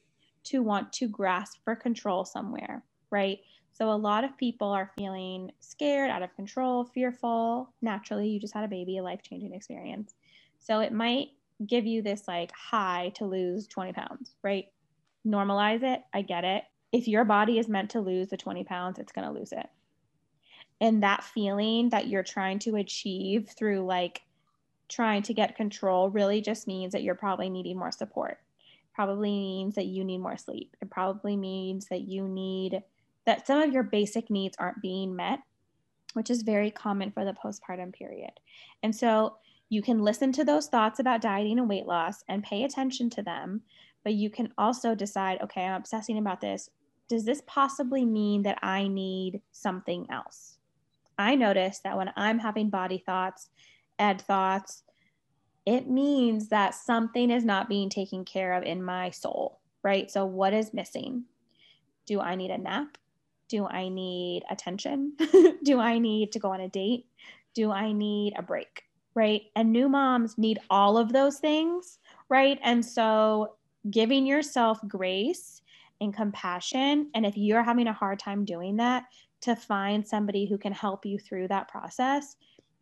to 0.48 0.62
want 0.62 0.92
to 0.94 1.08
grasp 1.08 1.60
for 1.64 1.76
control 1.76 2.26
somewhere, 2.26 2.84
right? 3.12 3.40
So 3.74 3.92
a 3.92 3.94
lot 3.94 4.24
of 4.24 4.38
people 4.38 4.70
are 4.70 4.92
feeling 4.98 5.52
scared, 5.60 6.10
out 6.10 6.24
of 6.24 6.36
control, 6.36 6.86
fearful. 6.86 7.72
Naturally, 7.82 8.28
you 8.28 8.40
just 8.40 8.54
had 8.54 8.64
a 8.64 8.68
baby, 8.68 8.98
a 8.98 9.04
life 9.04 9.22
changing 9.22 9.54
experience. 9.54 10.16
So 10.60 10.80
it 10.80 10.92
might 10.92 11.30
give 11.66 11.86
you 11.86 12.02
this 12.02 12.28
like 12.28 12.52
high 12.54 13.12
to 13.16 13.26
lose 13.26 13.68
20 13.68 13.94
pounds, 13.94 14.36
right? 14.44 14.66
Normalize 15.26 15.84
it. 15.84 16.02
I 16.14 16.24
get 16.24 16.44
it. 16.44 16.64
If 16.92 17.08
your 17.08 17.24
body 17.24 17.60
is 17.60 17.68
meant 17.68 17.92
to 17.92 18.00
lose 18.00 18.30
the 18.30 18.38
20 18.38 18.64
pounds, 18.64 18.98
it's 18.98 19.12
going 19.12 19.28
to 19.28 19.34
lose 19.34 19.52
it. 19.52 19.68
And 20.80 21.04
that 21.04 21.24
feeling 21.24 21.90
that 21.90 22.08
you're 22.08 22.24
trying 22.24 22.60
to 22.60 22.76
achieve 22.76 23.50
through 23.50 23.86
like 23.86 24.22
trying 24.90 25.22
to 25.24 25.34
get 25.34 25.56
control 25.56 26.10
really 26.10 26.42
just 26.42 26.68
means 26.68 26.94
that 26.94 27.04
you're 27.04 27.16
probably 27.16 27.50
needing 27.50 27.78
more 27.78 27.92
support. 27.92 28.40
Probably 28.98 29.30
means 29.30 29.76
that 29.76 29.86
you 29.86 30.04
need 30.04 30.18
more 30.18 30.38
sleep. 30.38 30.76
It 30.82 30.90
probably 30.90 31.38
means 31.38 31.86
that 31.90 32.02
you 32.02 32.28
need 32.28 32.82
that 33.28 33.46
some 33.46 33.62
of 33.62 33.72
your 33.72 33.84
basic 33.84 34.32
needs 34.32 34.58
aren't 34.58 34.82
being 34.82 35.16
met, 35.16 35.38
which 36.14 36.32
is 36.32 36.42
very 36.42 36.72
common 36.72 37.12
for 37.12 37.24
the 37.24 37.34
postpartum 37.34 37.94
period. 37.94 38.32
And 38.82 38.96
so 38.96 39.36
you 39.70 39.84
can 39.84 40.02
listen 40.02 40.32
to 40.32 40.44
those 40.44 40.66
thoughts 40.66 41.00
about 41.00 41.22
dieting 41.22 41.60
and 41.60 41.70
weight 41.70 41.86
loss 41.86 42.24
and 42.28 42.42
pay 42.42 42.64
attention 42.64 43.12
to 43.12 43.22
them, 43.22 43.62
but 44.04 44.16
you 44.16 44.32
can 44.32 44.52
also 44.58 44.96
decide 44.96 45.44
okay, 45.44 45.66
I'm 45.66 45.76
obsessing 45.80 46.18
about 46.18 46.42
this. 46.42 46.72
Does 47.08 47.24
this 47.24 47.44
possibly 47.46 48.04
mean 48.04 48.42
that 48.44 48.58
I 48.64 48.88
need 48.88 49.44
something 49.52 50.08
else? 50.10 50.58
I 51.20 51.36
notice 51.36 51.82
that 51.84 51.98
when 51.98 52.12
I'm 52.16 52.40
having 52.40 52.72
body 52.72 52.98
thoughts, 52.98 53.50
ed 54.00 54.24
thoughts, 54.24 54.82
it 55.68 55.90
means 55.90 56.48
that 56.48 56.74
something 56.74 57.30
is 57.30 57.44
not 57.44 57.68
being 57.68 57.90
taken 57.90 58.24
care 58.24 58.54
of 58.54 58.64
in 58.64 58.82
my 58.82 59.10
soul, 59.10 59.60
right? 59.84 60.10
So, 60.10 60.26
what 60.26 60.54
is 60.54 60.74
missing? 60.74 61.26
Do 62.06 62.22
I 62.22 62.36
need 62.36 62.52
a 62.52 62.58
nap? 62.58 62.98
Do 63.50 63.68
I 63.68 63.90
need 63.90 64.44
attention? 64.50 65.18
Do 65.64 65.82
I 65.82 66.00
need 66.00 66.32
to 66.32 66.40
go 66.40 66.54
on 66.54 66.62
a 66.62 66.70
date? 66.70 67.08
Do 67.54 67.70
I 67.70 67.92
need 67.92 68.34
a 68.38 68.42
break? 68.42 68.84
Right. 69.14 69.42
And 69.58 69.74
new 69.74 69.90
moms 69.90 70.38
need 70.38 70.58
all 70.70 70.98
of 70.98 71.12
those 71.12 71.40
things. 71.40 72.00
Right. 72.30 72.60
And 72.64 72.84
so, 72.84 73.58
giving 73.92 74.26
yourself 74.26 74.80
grace 74.88 75.62
and 76.00 76.14
compassion. 76.14 77.10
And 77.14 77.26
if 77.26 77.36
you're 77.36 77.64
having 77.64 77.88
a 77.88 77.94
hard 77.94 78.20
time 78.20 78.46
doing 78.46 78.78
that, 78.78 79.04
to 79.42 79.56
find 79.56 80.08
somebody 80.08 80.46
who 80.46 80.58
can 80.58 80.74
help 80.74 81.06
you 81.06 81.20
through 81.20 81.50
that 81.50 81.68
process 81.68 82.38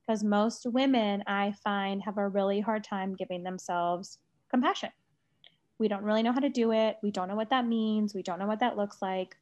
because 0.06 0.24
most 0.24 0.66
women 0.66 1.24
I 1.28 1.54
find 1.64 2.02
have 2.04 2.18
a 2.18 2.28
really 2.28 2.60
hard 2.60 2.84
time 2.84 3.16
giving 3.16 3.44
themselves 3.44 4.20
compassion. 4.50 4.92
We 5.78 5.88
don't 5.88 6.04
really 6.04 6.24
know 6.24 6.32
how 6.32 6.40
to 6.40 6.50
do 6.50 6.72
it. 6.72 6.98
We 7.02 7.12
don't 7.12 7.28
know 7.28 7.36
what 7.36 7.50
that 7.50 7.68
means. 7.68 8.14
We 8.14 8.24
don't 8.24 8.40
know 8.40 8.48
what 8.48 8.60
that 8.60 8.78
looks 8.78 9.02
like. 9.02 9.36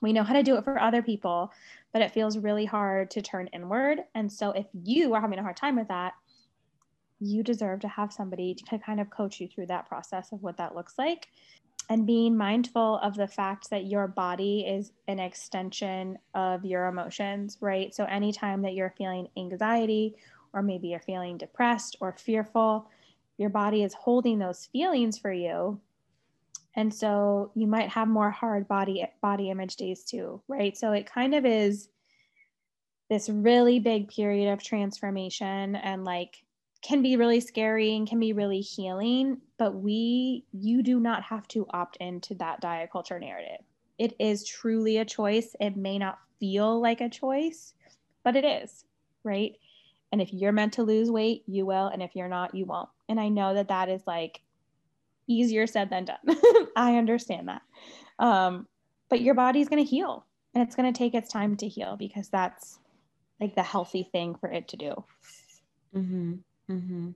We 0.00 0.12
know 0.12 0.22
how 0.22 0.34
to 0.34 0.42
do 0.42 0.56
it 0.56 0.64
for 0.64 0.80
other 0.80 1.02
people, 1.02 1.52
but 1.92 2.02
it 2.02 2.12
feels 2.12 2.38
really 2.38 2.64
hard 2.64 3.10
to 3.12 3.22
turn 3.22 3.48
inward. 3.48 4.00
And 4.14 4.32
so 4.32 4.50
if 4.52 4.66
you 4.84 5.12
are 5.14 5.20
having 5.20 5.38
a 5.38 5.42
hard 5.42 5.56
time 5.56 5.76
with 5.76 5.88
that, 5.88 6.14
you 7.18 7.42
deserve 7.42 7.80
to 7.80 7.88
have 7.88 8.12
somebody 8.12 8.54
to 8.54 8.78
kind 8.78 9.00
of 9.00 9.10
coach 9.10 9.40
you 9.40 9.48
through 9.48 9.66
that 9.66 9.86
process 9.88 10.32
of 10.32 10.42
what 10.42 10.56
that 10.56 10.74
looks 10.74 10.94
like 10.96 11.28
and 11.90 12.06
being 12.06 12.36
mindful 12.36 12.98
of 13.02 13.16
the 13.16 13.26
fact 13.26 13.68
that 13.68 13.84
your 13.84 14.06
body 14.06 14.60
is 14.60 14.92
an 15.08 15.18
extension 15.18 16.16
of 16.34 16.64
your 16.64 16.86
emotions, 16.86 17.58
right? 17.60 17.92
So, 17.94 18.04
anytime 18.04 18.62
that 18.62 18.74
you're 18.74 18.94
feeling 18.96 19.28
anxiety, 19.36 20.14
or 20.52 20.62
maybe 20.62 20.88
you're 20.88 21.00
feeling 21.00 21.36
depressed 21.36 21.96
or 22.00 22.12
fearful, 22.12 22.88
your 23.38 23.50
body 23.50 23.82
is 23.82 23.92
holding 23.92 24.38
those 24.38 24.66
feelings 24.66 25.18
for 25.18 25.32
you. 25.32 25.80
And 26.76 26.94
so 26.94 27.50
you 27.54 27.66
might 27.66 27.88
have 27.88 28.06
more 28.06 28.30
hard 28.30 28.68
body 28.68 29.04
body 29.20 29.50
image 29.50 29.76
days 29.76 30.04
too, 30.04 30.40
right? 30.46 30.76
So 30.76 30.92
it 30.92 31.12
kind 31.12 31.34
of 31.34 31.44
is 31.44 31.88
this 33.08 33.28
really 33.28 33.80
big 33.80 34.08
period 34.08 34.52
of 34.52 34.62
transformation 34.62 35.74
and 35.74 36.04
like 36.04 36.44
can 36.82 37.02
be 37.02 37.16
really 37.16 37.40
scary 37.40 37.96
and 37.96 38.08
can 38.08 38.20
be 38.20 38.32
really 38.32 38.60
healing, 38.60 39.40
but 39.60 39.74
we, 39.74 40.42
you 40.52 40.82
do 40.82 40.98
not 40.98 41.22
have 41.22 41.46
to 41.46 41.66
opt 41.68 41.98
into 41.98 42.34
that 42.36 42.62
diet 42.62 42.90
culture 42.90 43.20
narrative. 43.20 43.60
It 43.98 44.14
is 44.18 44.46
truly 44.46 44.96
a 44.96 45.04
choice. 45.04 45.54
It 45.60 45.76
may 45.76 45.98
not 45.98 46.18
feel 46.40 46.80
like 46.80 47.02
a 47.02 47.10
choice, 47.10 47.74
but 48.24 48.36
it 48.36 48.44
is, 48.46 48.86
right? 49.22 49.52
And 50.12 50.22
if 50.22 50.32
you're 50.32 50.50
meant 50.50 50.72
to 50.72 50.82
lose 50.82 51.10
weight, 51.10 51.42
you 51.46 51.66
will. 51.66 51.88
And 51.88 52.02
if 52.02 52.16
you're 52.16 52.26
not, 52.26 52.54
you 52.54 52.64
won't. 52.64 52.88
And 53.06 53.20
I 53.20 53.28
know 53.28 53.52
that 53.52 53.68
that 53.68 53.90
is 53.90 54.00
like 54.06 54.40
easier 55.26 55.66
said 55.66 55.90
than 55.90 56.06
done. 56.06 56.38
I 56.74 56.96
understand 56.96 57.48
that. 57.48 57.60
Um, 58.18 58.66
but 59.10 59.20
your 59.20 59.34
body's 59.34 59.68
going 59.68 59.84
to 59.84 59.90
heal 59.90 60.24
and 60.54 60.66
it's 60.66 60.74
going 60.74 60.90
to 60.90 60.98
take 60.98 61.12
its 61.12 61.30
time 61.30 61.58
to 61.58 61.68
heal 61.68 61.96
because 61.98 62.30
that's 62.30 62.78
like 63.38 63.54
the 63.56 63.62
healthy 63.62 64.08
thing 64.10 64.36
for 64.36 64.50
it 64.50 64.68
to 64.68 64.78
do. 64.78 65.04
Mm-hmm. 65.94 66.32
Mm-hmm. 66.70 67.10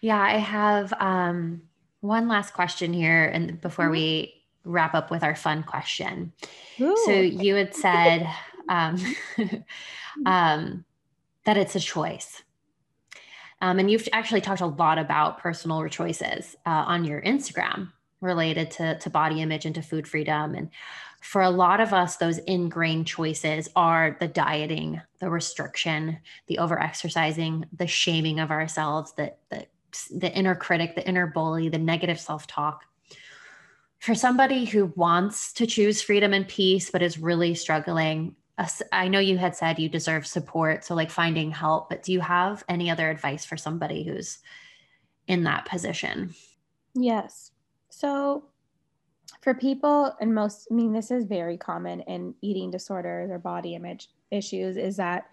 Yeah, 0.00 0.20
I 0.20 0.36
have 0.36 0.92
um, 1.00 1.62
one 2.00 2.28
last 2.28 2.54
question 2.54 2.92
here, 2.92 3.24
and 3.24 3.60
before 3.60 3.86
mm-hmm. 3.86 3.92
we 3.92 4.34
wrap 4.64 4.94
up 4.94 5.10
with 5.10 5.22
our 5.22 5.34
fun 5.34 5.62
question. 5.62 6.32
Ooh. 6.80 6.96
So 7.04 7.12
you 7.12 7.54
had 7.54 7.74
said 7.74 8.28
um, 8.68 9.00
um, 10.26 10.84
that 11.44 11.56
it's 11.56 11.76
a 11.76 11.80
choice. 11.80 12.42
Um, 13.62 13.78
and 13.78 13.90
you've 13.90 14.08
actually 14.12 14.42
talked 14.42 14.60
a 14.60 14.66
lot 14.66 14.98
about 14.98 15.38
personal 15.38 15.88
choices 15.88 16.56
uh, 16.66 16.84
on 16.86 17.04
your 17.04 17.22
Instagram 17.22 17.92
related 18.20 18.70
to, 18.72 18.98
to 18.98 19.08
body 19.08 19.40
image 19.40 19.64
and 19.64 19.74
to 19.74 19.82
food 19.82 20.06
freedom. 20.06 20.54
And 20.54 20.68
for 21.22 21.42
a 21.42 21.50
lot 21.50 21.80
of 21.80 21.92
us, 21.92 22.16
those 22.16 22.38
ingrained 22.38 23.06
choices 23.06 23.68
are 23.74 24.16
the 24.20 24.28
dieting, 24.28 25.00
the 25.20 25.30
restriction, 25.30 26.18
the 26.48 26.58
over 26.58 26.80
exercising, 26.80 27.64
the 27.72 27.86
shaming 27.86 28.40
of 28.40 28.50
ourselves, 28.50 29.12
the, 29.12 29.32
the, 29.50 29.66
the 30.04 30.32
inner 30.32 30.54
critic, 30.54 30.94
the 30.94 31.06
inner 31.06 31.26
bully, 31.26 31.68
the 31.68 31.78
negative 31.78 32.20
self 32.20 32.46
talk. 32.46 32.84
For 33.98 34.14
somebody 34.14 34.64
who 34.64 34.92
wants 34.96 35.52
to 35.54 35.66
choose 35.66 36.02
freedom 36.02 36.32
and 36.32 36.46
peace, 36.46 36.90
but 36.90 37.02
is 37.02 37.18
really 37.18 37.54
struggling, 37.54 38.36
I 38.92 39.08
know 39.08 39.18
you 39.18 39.36
had 39.38 39.56
said 39.56 39.78
you 39.78 39.88
deserve 39.88 40.26
support. 40.26 40.84
So, 40.84 40.94
like 40.94 41.10
finding 41.10 41.50
help, 41.50 41.90
but 41.90 42.02
do 42.02 42.12
you 42.12 42.20
have 42.20 42.64
any 42.68 42.90
other 42.90 43.10
advice 43.10 43.44
for 43.44 43.56
somebody 43.56 44.04
who's 44.04 44.38
in 45.26 45.44
that 45.44 45.66
position? 45.66 46.34
Yes. 46.94 47.50
So, 47.90 48.44
for 49.46 49.54
people 49.54 50.12
and 50.20 50.34
most 50.34 50.66
i 50.70 50.74
mean 50.74 50.92
this 50.92 51.10
is 51.10 51.24
very 51.24 51.56
common 51.56 52.00
in 52.02 52.34
eating 52.42 52.70
disorders 52.70 53.30
or 53.30 53.38
body 53.38 53.74
image 53.74 54.08
issues 54.30 54.76
is 54.76 54.96
that 54.96 55.26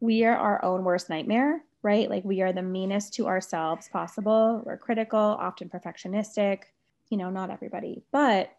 we 0.00 0.24
are 0.24 0.36
our 0.36 0.64
own 0.64 0.84
worst 0.84 1.10
nightmare 1.10 1.62
right 1.82 2.08
like 2.08 2.24
we 2.24 2.40
are 2.42 2.52
the 2.52 2.62
meanest 2.62 3.14
to 3.14 3.26
ourselves 3.26 3.88
possible 3.88 4.62
we're 4.64 4.76
critical 4.76 5.18
often 5.18 5.68
perfectionistic 5.68 6.62
you 7.10 7.16
know 7.16 7.30
not 7.30 7.50
everybody 7.50 8.02
but 8.12 8.52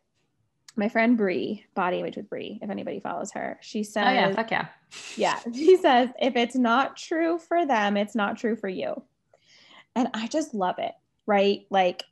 my 0.76 0.90
friend 0.90 1.18
Bri, 1.18 1.66
Body 1.76 2.00
Image 2.00 2.18
with 2.18 2.30
Bri, 2.30 2.60
if 2.62 2.70
anybody 2.70 3.00
follows 3.00 3.32
her, 3.34 3.60
she 3.62 3.84
says, 3.84 4.06
"Oh 4.08 4.12
yeah, 4.12 4.32
fuck 4.32 4.52
yeah, 4.52 4.68
yeah." 5.16 5.40
She 5.54 5.78
says, 5.78 6.10
"If 6.20 6.36
it's 6.36 6.56
not 6.56 6.98
true 6.98 7.38
for 7.38 7.66
them, 7.66 7.96
it's 7.96 8.16
not 8.16 8.38
true 8.38 8.56
for 8.56 8.68
you," 8.68 9.04
and 9.96 10.08
I 10.14 10.28
just 10.28 10.54
love 10.54 10.80
it, 10.80 10.94
right? 11.26 11.66
Like, 11.70 12.04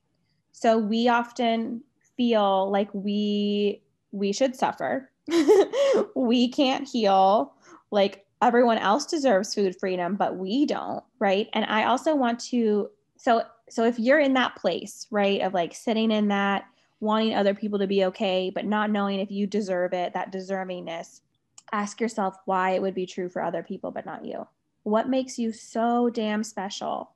so 0.51 0.77
we 0.77 1.07
often 1.07 1.81
feel 2.17 2.69
like 2.71 2.89
we 2.93 3.81
we 4.11 4.31
should 4.31 4.55
suffer. 4.55 5.09
we 6.15 6.49
can't 6.49 6.87
heal. 6.87 7.53
Like 7.89 8.25
everyone 8.41 8.77
else 8.77 9.05
deserves 9.05 9.53
food 9.53 9.75
freedom, 9.79 10.15
but 10.15 10.37
we 10.37 10.65
don't, 10.65 11.03
right? 11.19 11.47
And 11.53 11.65
I 11.65 11.85
also 11.85 12.15
want 12.15 12.39
to 12.51 12.89
so 13.17 13.43
so 13.69 13.85
if 13.85 13.99
you're 13.99 14.19
in 14.19 14.33
that 14.33 14.55
place, 14.55 15.07
right, 15.11 15.41
of 15.41 15.53
like 15.53 15.73
sitting 15.73 16.11
in 16.11 16.27
that 16.29 16.65
wanting 16.99 17.33
other 17.33 17.53
people 17.53 17.79
to 17.79 17.87
be 17.87 18.05
okay, 18.05 18.51
but 18.53 18.65
not 18.65 18.91
knowing 18.91 19.19
if 19.19 19.31
you 19.31 19.47
deserve 19.47 19.93
it, 19.93 20.13
that 20.13 20.31
deservingness, 20.31 21.21
ask 21.71 22.01
yourself 22.01 22.35
why 22.45 22.71
it 22.71 22.81
would 22.81 22.93
be 22.93 23.05
true 23.05 23.29
for 23.29 23.41
other 23.41 23.63
people 23.63 23.91
but 23.91 24.05
not 24.05 24.25
you. 24.25 24.47
What 24.83 25.09
makes 25.09 25.37
you 25.37 25.51
so 25.51 26.09
damn 26.09 26.43
special 26.43 27.11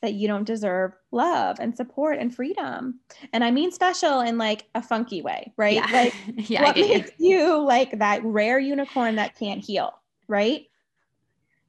that 0.00 0.14
you 0.14 0.28
don't 0.28 0.44
deserve 0.44 0.92
love 1.10 1.58
and 1.60 1.76
support 1.76 2.18
and 2.18 2.34
freedom. 2.34 3.00
And 3.32 3.42
I 3.42 3.50
mean 3.50 3.72
special 3.72 4.20
in 4.20 4.38
like 4.38 4.66
a 4.74 4.82
funky 4.82 5.22
way, 5.22 5.52
right? 5.56 5.74
Yeah. 5.74 5.88
Like 5.90 6.14
yeah, 6.48 6.62
what 6.62 6.76
makes 6.76 7.10
you. 7.18 7.38
you 7.38 7.58
like 7.58 7.98
that 7.98 8.24
rare 8.24 8.60
unicorn 8.60 9.16
that 9.16 9.36
can't 9.36 9.64
heal, 9.64 9.92
right? 10.28 10.66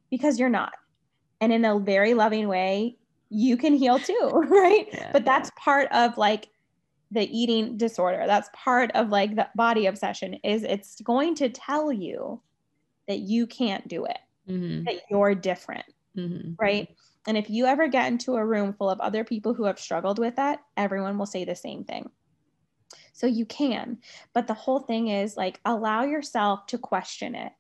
Because 0.10 0.40
you're 0.40 0.50
not. 0.50 0.74
And 1.42 1.54
in 1.54 1.66
a 1.66 1.80
very 1.80 2.14
loving 2.14 2.48
way, 2.48 2.98
you 3.30 3.58
can 3.58 3.74
heal 3.74 4.00
too, 4.00 4.30
right? 4.50 4.88
Yeah. 4.92 5.12
But 5.14 5.26
that's 5.26 5.52
part 5.56 5.92
of 5.92 6.18
like 6.18 6.50
the 7.12 7.28
eating 7.36 7.78
disorder. 7.78 8.26
That's 8.28 8.50
part 8.54 8.92
of 8.94 9.10
like 9.10 9.36
the 9.36 9.48
body 9.56 9.86
obsession 9.86 10.36
is 10.44 10.64
it's 10.64 11.02
going 11.02 11.36
to 11.36 11.50
tell 11.50 11.92
you 11.92 12.42
that 13.08 13.20
you 13.20 13.48
can't 13.48 13.88
do 13.88 14.06
it, 14.06 14.20
Mhm. 14.48 14.86
that 14.86 15.02
you're 15.10 15.34
different, 15.34 15.86
Mhm. 16.16 16.56
right? 16.60 16.88
And 17.28 17.38
if 17.38 17.50
you 17.50 17.66
ever 17.66 17.88
get 17.88 18.08
into 18.08 18.36
a 18.36 18.46
room 18.46 18.74
full 18.74 18.90
of 18.90 19.00
other 19.00 19.24
people 19.24 19.54
who 19.54 19.64
have 19.66 19.80
struggled 19.80 20.20
with 20.20 20.36
that, 20.36 20.60
everyone 20.78 21.18
will 21.18 21.26
say 21.26 21.46
the 21.46 21.56
same 21.56 21.84
thing. 21.84 22.12
So 23.14 23.28
you 23.28 23.46
can, 23.46 24.00
but 24.34 24.48
the 24.48 24.54
whole 24.54 24.80
thing 24.80 25.10
is 25.10 25.36
like 25.38 25.60
allow 25.66 26.04
yourself 26.04 26.66
to 26.68 26.78
question 26.78 27.36
it, 27.36 27.52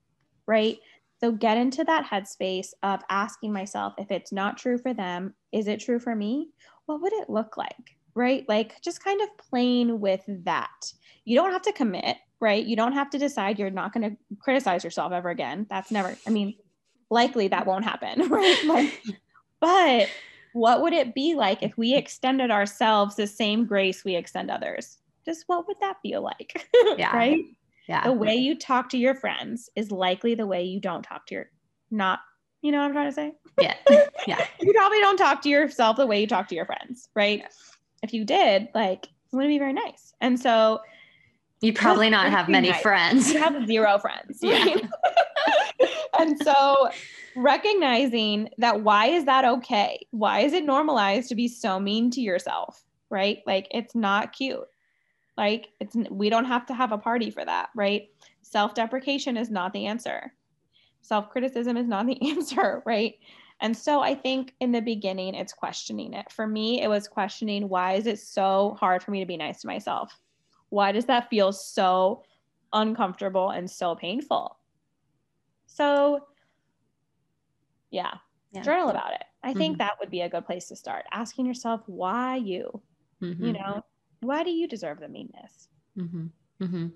right? 0.50 0.80
So 1.20 1.32
get 1.32 1.58
into 1.58 1.84
that 1.84 2.06
headspace 2.06 2.70
of 2.82 3.02
asking 3.10 3.54
myself 3.54 3.94
if 3.98 4.10
it's 4.10 4.32
not 4.32 4.58
true 4.58 4.78
for 4.78 4.94
them, 4.94 5.36
is 5.52 5.68
it 5.68 5.80
true 5.80 6.00
for 6.00 6.16
me? 6.16 6.50
What 6.88 7.02
would 7.02 7.14
it 7.14 7.30
look 7.30 7.56
like? 7.56 7.96
Right? 8.16 8.44
Like 8.50 8.82
just 8.82 9.04
kind 9.04 9.22
of 9.22 9.30
playing 9.38 10.00
with 10.00 10.24
that. 10.28 10.92
You 11.24 11.36
don't 11.36 11.52
have 11.52 11.62
to 11.64 11.72
commit, 11.72 12.18
right? 12.40 12.66
You 12.66 12.76
don't 12.76 12.94
have 12.94 13.12
to 13.12 13.20
decide 13.20 13.60
you're 13.60 13.70
not 13.70 13.94
going 13.94 14.10
to 14.10 14.18
criticize 14.40 14.84
yourself 14.84 15.12
ever 15.12 15.30
again. 15.30 15.68
That's 15.70 15.92
never, 15.92 16.18
I 16.26 16.32
mean, 16.32 16.56
likely 17.12 17.48
that 17.50 17.68
won't 17.68 17.86
happen, 17.86 18.28
right? 18.30 18.64
Like, 18.66 19.04
but 19.60 20.10
what 20.54 20.82
would 20.82 20.94
it 20.94 21.14
be 21.14 21.36
like 21.36 21.62
if 21.62 21.78
we 21.78 21.94
extended 21.94 22.50
ourselves 22.50 23.16
the 23.16 23.28
same 23.28 23.66
grace 23.66 24.04
we 24.04 24.16
extend 24.16 24.50
others? 24.50 24.98
Just 25.26 25.44
what 25.46 25.68
would 25.68 25.78
that 25.82 25.98
feel 26.02 26.24
like? 26.24 26.68
Yeah. 26.98 27.16
right? 27.16 27.46
Yeah. 27.90 28.04
the 28.04 28.14
way 28.14 28.36
you 28.36 28.56
talk 28.58 28.90
to 28.92 28.98
your 28.98 29.16
friends 29.16 29.70
is 29.76 29.92
likely 29.92 30.36
the 30.36 30.46
way 30.48 30.64
you 30.64 30.80
don't 30.80 31.02
talk 31.04 31.26
to 31.28 31.34
your 31.36 31.50
not 31.92 32.20
you 32.62 32.72
know 32.72 32.78
what 32.78 32.86
i'm 32.86 32.94
trying 32.94 33.10
to 33.10 33.14
say 33.14 33.34
Yeah. 33.60 33.74
Yeah. 34.28 34.46
you 34.62 34.72
probably 34.74 35.00
don't 35.00 35.18
talk 35.18 35.42
to 35.42 35.50
yourself 35.50 35.98
the 35.98 36.06
way 36.08 36.22
you 36.22 36.28
talk 36.28 36.48
to 36.50 36.56
your 36.56 36.66
friends 36.66 37.10
right 37.16 37.44
if 38.04 38.14
you 38.14 38.24
did 38.26 38.68
like 38.76 39.06
it 39.06 39.36
wouldn't 39.36 39.52
be 39.52 39.58
very 39.60 39.74
nice 39.74 40.14
and 40.22 40.40
so 40.40 40.80
You 41.62 41.74
probably 41.74 42.10
not 42.12 42.30
have 42.30 42.48
many 42.48 42.70
nice. 42.70 42.82
friends. 42.82 43.34
you 43.34 43.40
have 43.40 43.66
zero 43.68 43.98
friends 43.98 44.38
Yeah. 44.44 44.64
right? 44.66 44.90
and 46.20 46.38
so 46.44 46.90
recognizing 47.36 48.50
that 48.60 48.82
why 48.82 49.08
is 49.08 49.26
that 49.26 49.46
okay 49.46 50.06
why 50.12 50.42
is 50.42 50.54
it 50.54 50.64
normalized 50.66 51.30
to 51.30 51.36
be 51.36 51.48
so 51.48 51.80
mean 51.80 52.12
to 52.12 52.22
yourself 52.22 52.84
right 53.10 53.40
like 53.48 53.68
it's 53.72 53.96
not 53.96 54.32
cute 54.34 54.60
like 55.40 55.70
it's 55.80 55.96
we 56.12 56.30
don't 56.30 56.46
have 56.46 56.66
to 56.68 56.74
have 56.74 56.92
a 56.92 56.98
party 56.98 57.32
for 57.32 57.44
that 57.46 57.70
right? 57.74 58.10
Self-deprecation 58.42 59.38
is 59.38 59.50
not 59.50 59.72
the 59.74 59.86
answer. 59.86 60.34
Self-criticism 61.02 61.78
is 61.78 61.88
not 61.88 62.06
the 62.06 62.22
answer 62.30 62.84
right? 62.86 63.16
And 63.62 63.76
so 63.76 64.02
i 64.02 64.14
think 64.14 64.54
in 64.60 64.72
the 64.72 64.82
beginning 64.82 65.34
it's 65.36 65.54
questioning 65.54 66.14
it. 66.14 66.32
For 66.32 66.46
me 66.46 66.82
it 66.84 66.90
was 66.90 67.08
questioning 67.08 67.70
why 67.70 67.94
is 67.94 68.06
it 68.06 68.20
so 68.20 68.76
hard 68.80 69.02
for 69.02 69.12
me 69.12 69.22
to 69.22 69.26
be 69.26 69.38
nice 69.38 69.62
to 69.62 69.68
myself? 69.68 70.20
Why 70.70 70.92
does 70.92 71.06
that 71.06 71.30
feel 71.30 71.52
so 71.54 72.24
uncomfortable 72.74 73.50
and 73.50 73.72
so 73.72 73.96
painful? 73.96 74.58
So 75.68 76.26
yeah, 77.92 78.14
Yeah. 78.52 78.62
journal 78.64 78.90
about 78.90 79.14
it. 79.14 79.24
I 79.42 79.54
think 79.54 79.76
Mhm. 79.76 79.80
that 79.80 79.98
would 80.00 80.12
be 80.12 80.22
a 80.22 80.30
good 80.30 80.46
place 80.46 80.68
to 80.68 80.76
start 80.76 81.06
asking 81.12 81.46
yourself 81.46 81.82
why 81.88 82.36
you 82.36 82.82
Mhm. 83.22 83.46
you 83.48 83.54
know 83.54 83.82
why 84.22 84.44
do 84.44 84.52
you 84.52 84.68
deserve 84.68 85.00
the 85.00 85.08
meanness 85.08 85.68
hmm 85.96 86.28
hmm 86.60 86.88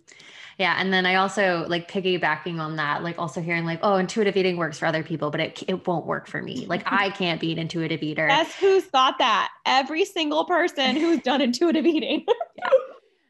Yeah. 0.58 0.76
And 0.78 0.94
then 0.94 1.06
I 1.06 1.16
also 1.16 1.66
like 1.68 1.90
piggybacking 1.90 2.60
on 2.60 2.76
that, 2.76 3.02
like 3.02 3.18
also 3.18 3.42
hearing 3.42 3.64
like, 3.66 3.80
oh, 3.82 3.96
intuitive 3.96 4.36
eating 4.36 4.58
works 4.58 4.78
for 4.78 4.86
other 4.86 5.04
people, 5.04 5.32
but 5.32 5.40
it, 5.40 5.64
it 5.68 5.88
won't 5.88 6.06
work 6.06 6.28
for 6.28 6.42
me. 6.42 6.66
Like 6.66 6.84
I 6.86 7.10
can't 7.22 7.40
be 7.40 7.52
an 7.54 7.60
intuitive 7.60 8.04
eater. 8.04 8.28
Guess 8.28 8.56
who's 8.56 8.84
thought 8.84 9.18
that? 9.20 9.50
Every 9.66 10.06
single 10.06 10.46
person 10.46 10.96
who's 10.98 11.22
done 11.22 11.42
intuitive 11.50 11.86
eating. 11.86 12.26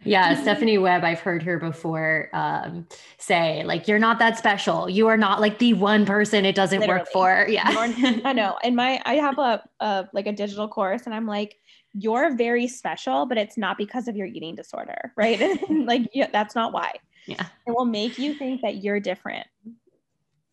Yeah. 0.06 0.41
Stephanie 0.41 0.78
Webb, 0.78 1.06
I've 1.06 1.22
heard 1.22 1.44
her 1.44 1.58
before 1.58 2.30
um, 2.34 2.86
say 3.20 3.64
like, 3.64 3.88
you're 3.88 4.00
not 4.00 4.20
that 4.20 4.38
special. 4.38 4.89
You 4.89 5.08
are 5.08 5.16
not 5.16 5.39
like 5.39 5.60
the 5.60 5.76
one 5.76 6.06
person 6.06 6.44
it 6.44 6.56
doesn't 6.56 6.86
work 6.88 7.08
for. 7.08 7.46
Yeah. 7.48 7.64
I 8.26 8.34
know. 8.34 8.58
And 8.66 8.76
my, 8.76 9.02
I 9.06 9.14
have 9.14 9.39
a, 9.39 9.64
a 9.80 10.10
like 10.12 10.28
a 10.28 10.34
digital 10.34 10.68
course, 10.68 11.04
and 11.06 11.16
I'm 11.16 11.26
like, 11.26 11.56
you're 11.94 12.36
very 12.36 12.68
special, 12.68 13.26
but 13.26 13.38
it's 13.38 13.58
not 13.58 13.78
because 13.78 14.08
of 14.08 14.16
your 14.16 14.28
eating 14.28 14.56
disorder, 14.56 15.14
right? 15.16 15.39
like, 15.70 16.10
yeah, 16.14 16.30
that's 16.32 16.56
not 16.56 16.74
why. 16.74 16.94
Yeah. 17.26 17.46
It 17.68 17.72
will 17.72 17.86
make 17.86 18.18
you 18.18 18.34
think 18.34 18.62
that 18.62 18.84
you're 18.84 19.00
different, 19.00 19.48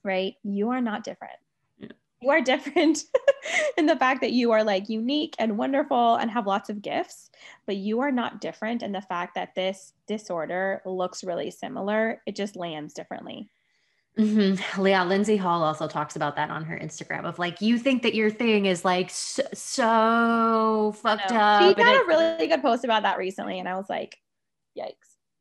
right? 0.05 0.35
You 0.45 0.71
are 0.71 0.81
not 0.81 1.03
different. 1.03 1.35
Yeah. 1.79 1.89
You 2.21 2.31
are 2.31 2.41
different 2.41 3.05
in 3.77 3.87
the 3.87 3.97
fact 3.97 4.21
that 4.21 4.33
you 4.33 4.53
are 4.53 4.63
like 4.63 4.89
unique 4.89 5.35
and 5.39 5.59
wonderful 5.59 6.17
and 6.17 6.31
have 6.31 6.47
lots 6.47 6.69
of 6.71 6.83
gifts, 6.83 7.31
but 7.67 7.77
you 7.77 8.01
are 8.01 8.13
not 8.13 8.41
different 8.41 8.83
in 8.83 8.93
the 8.93 9.01
fact 9.01 9.35
that 9.35 9.55
this 9.55 9.95
disorder 10.07 10.83
looks 10.85 11.25
really 11.25 11.51
similar. 11.51 12.23
It 12.27 12.37
just 12.37 12.57
lands 12.57 12.95
differently. 12.95 13.49
Hmm 14.21 14.85
Yeah, 14.87 15.05
Lindsay 15.05 15.37
Hall 15.37 15.63
also 15.63 15.89
talks 15.89 16.17
about 16.17 16.37
that 16.37 16.51
on 16.51 16.65
her 16.65 16.79
Instagram 16.79 17.25
of 17.25 17.39
like, 17.39 17.61
you 17.61 17.79
think 17.79 18.03
that 18.03 18.15
your 18.15 18.31
thing 18.31 18.67
is 18.67 18.85
like 18.85 19.11
so, 19.11 19.43
so 19.55 20.95
fucked 21.03 21.33
up. 21.33 21.77
She 21.77 21.83
had 21.83 22.03
a 22.03 22.07
really 22.07 22.47
good 22.47 22.63
post 22.63 22.85
about 22.85 23.03
that 23.05 23.19
recently, 23.19 23.59
and 23.59 23.69
I 23.69 23.77
was 23.77 23.89
like, 23.89 24.17
yikes. 24.79 24.93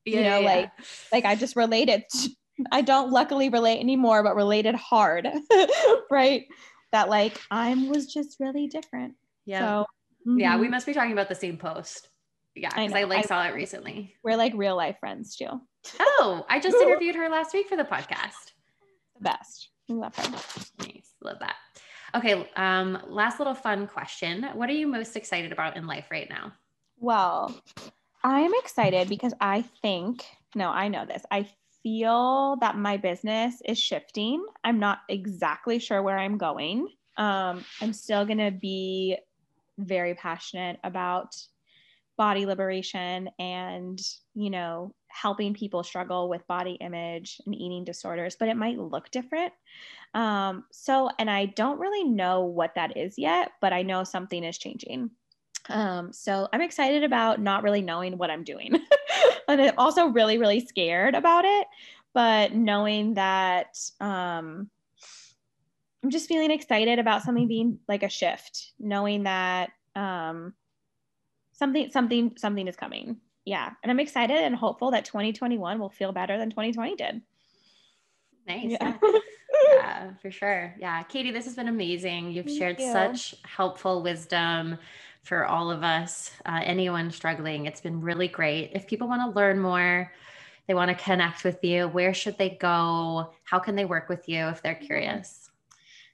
Yeah, 0.06 0.18
you 0.18 0.24
know, 0.24 0.40
yeah, 0.40 0.46
like 0.56 0.72
like 1.12 1.26
I 1.26 1.36
just 1.36 1.56
related. 1.56 2.04
I 2.72 2.82
don't 2.82 3.12
luckily 3.12 3.50
relate 3.50 3.80
anymore, 3.80 4.22
but 4.24 4.36
related 4.36 4.76
hard, 4.76 5.28
right? 6.12 6.46
That 6.92 7.08
like 7.10 7.40
I 7.52 7.74
was 7.76 8.12
just 8.12 8.38
really 8.40 8.68
different. 8.68 9.16
yeah. 9.46 9.60
So 9.60 9.86
Yeah, 10.26 10.58
we 10.58 10.68
mhm. 10.68 10.72
must 10.72 10.86
be 10.86 10.94
talking 10.94 11.12
about 11.14 11.30
the 11.30 11.36
same 11.36 11.58
post. 11.58 12.10
Yeah, 12.56 12.70
because 12.70 12.92
I, 12.94 13.02
know. 13.02 13.08
like 13.08 13.20
I- 13.20 13.28
saw 13.28 13.46
it 13.48 13.54
recently. 13.54 14.16
we're 14.24 14.36
like 14.36 14.54
real 14.56 14.76
life 14.76 14.98
friends 15.00 15.36
too. 15.36 15.48
Oh, 16.00 16.46
I 16.50 16.60
just 16.60 16.76
interviewed 16.82 17.16
her 17.16 17.30
last 17.30 17.54
week 17.54 17.68
for 17.70 17.78
the 17.78 17.84
podcast. 17.86 18.49
The 19.20 19.24
best. 19.24 19.70
Love 19.88 20.16
her. 20.16 20.32
Nice, 20.80 21.14
love 21.22 21.38
that. 21.40 21.56
Okay, 22.16 22.50
um, 22.56 22.98
last 23.08 23.40
little 23.40 23.54
fun 23.54 23.88
question. 23.88 24.44
What 24.54 24.70
are 24.70 24.74
you 24.74 24.88
most 24.88 25.16
excited 25.16 25.52
about 25.52 25.78
in 25.78 25.86
life 25.86 26.06
right 26.10 26.30
now? 26.30 26.54
Well, 26.98 27.56
I'm 28.24 28.52
excited 28.56 29.10
because 29.10 29.34
I 29.40 29.64
think, 29.82 30.26
no, 30.56 30.70
I 30.70 30.88
know 30.88 31.06
this. 31.06 31.24
I 31.32 31.48
feel 31.84 32.58
that 32.62 32.78
my 32.78 32.98
business 32.98 33.62
is 33.66 33.78
shifting. 33.78 34.46
I'm 34.64 34.80
not 34.80 35.00
exactly 35.08 35.80
sure 35.80 36.02
where 36.02 36.18
I'm 36.18 36.38
going. 36.38 36.88
Um, 37.18 37.64
I'm 37.82 37.94
still 37.94 38.26
going 38.26 38.40
to 38.40 38.52
be 38.52 39.18
very 39.78 40.16
passionate 40.16 40.80
about 40.84 41.36
body 42.20 42.46
liberation 42.46 43.30
and, 43.40 43.98
you 44.36 44.50
know, 44.50 44.94
helping 45.08 45.54
people 45.54 45.84
struggle 45.84 46.28
with 46.28 46.46
body 46.48 46.74
image 46.82 47.40
and 47.46 47.56
eating 47.56 47.86
disorders, 47.86 48.36
but 48.38 48.50
it 48.50 48.58
might 48.58 48.78
look 48.78 49.10
different. 49.10 49.54
Um, 50.14 50.66
so, 50.70 51.10
and 51.18 51.30
I 51.30 51.46
don't 51.46 51.80
really 51.80 52.04
know 52.04 52.42
what 52.42 52.76
that 52.76 52.98
is 52.98 53.18
yet, 53.18 53.52
but 53.62 53.72
I 53.72 53.84
know 53.84 54.04
something 54.04 54.44
is 54.44 54.58
changing. 54.58 55.12
Um, 55.70 56.12
so 56.12 56.50
I'm 56.52 56.60
excited 56.60 57.06
about 57.06 57.40
not 57.40 57.64
really 57.64 57.82
knowing 57.82 58.18
what 58.18 58.30
I'm 58.30 58.44
doing. 58.44 58.74
and 59.48 59.62
I'm 59.62 59.74
also 59.78 60.08
really, 60.08 60.38
really 60.38 60.60
scared 60.60 61.16
about 61.16 61.46
it. 61.46 61.68
But 62.14 62.54
knowing 62.54 63.14
that 63.14 63.78
um, 64.02 64.70
I'm 66.04 66.10
just 66.10 66.28
feeling 66.28 66.52
excited 66.52 67.00
about 67.00 67.24
something 67.24 67.48
being 67.48 67.80
like 67.88 68.04
a 68.04 68.10
shift, 68.10 68.74
knowing 68.78 69.24
that 69.24 69.70
um, 69.96 70.54
something, 71.60 71.92
something, 71.92 72.34
something 72.38 72.68
is 72.68 72.76
coming. 72.76 73.18
Yeah. 73.46 73.72
And 73.84 73.92
I'm 73.92 74.00
excited 74.00 74.38
and 74.38 74.56
hopeful 74.56 74.92
that 74.92 75.06
2021 75.06 75.78
will 75.78 75.90
feel 75.90 76.12
better 76.12 76.38
than 76.38 76.50
2020 76.50 76.96
did. 76.96 77.22
Nice. 78.48 78.72
Yeah. 78.72 78.98
yeah, 79.74 80.12
for 80.22 80.32
sure. 80.32 80.74
Yeah. 80.80 81.04
Catie, 81.04 81.32
this 81.32 81.46
has 81.46 81.56
been 81.56 81.68
amazing. 81.68 82.32
You've 82.32 82.46
Thank 82.46 82.58
shared 82.58 82.80
you. 82.80 82.92
such 82.92 83.36
helpful 83.44 84.02
wisdom 84.02 84.78
for 85.24 85.46
all 85.46 85.70
of 85.70 85.84
us, 85.84 86.32
uh, 86.46 86.62
anyone 86.64 87.12
struggling. 87.12 87.66
It's 87.66 87.82
been 87.82 88.00
really 88.00 88.30
great. 88.30 88.72
If 88.74 88.88
people 88.88 89.08
want 89.08 89.22
to 89.22 89.38
learn 89.38 89.60
more, 89.60 90.12
they 90.68 90.74
want 90.74 90.90
to 90.90 91.04
connect 91.04 91.44
with 91.44 91.64
you, 91.64 91.88
where 91.88 92.14
should 92.14 92.38
they 92.38 92.52
go? 92.52 93.34
How 93.44 93.60
can 93.60 93.76
they 93.76 93.86
work 93.86 94.08
with 94.08 94.30
you 94.30 94.48
if 94.48 94.62
they're 94.62 94.76
curious? 94.76 95.49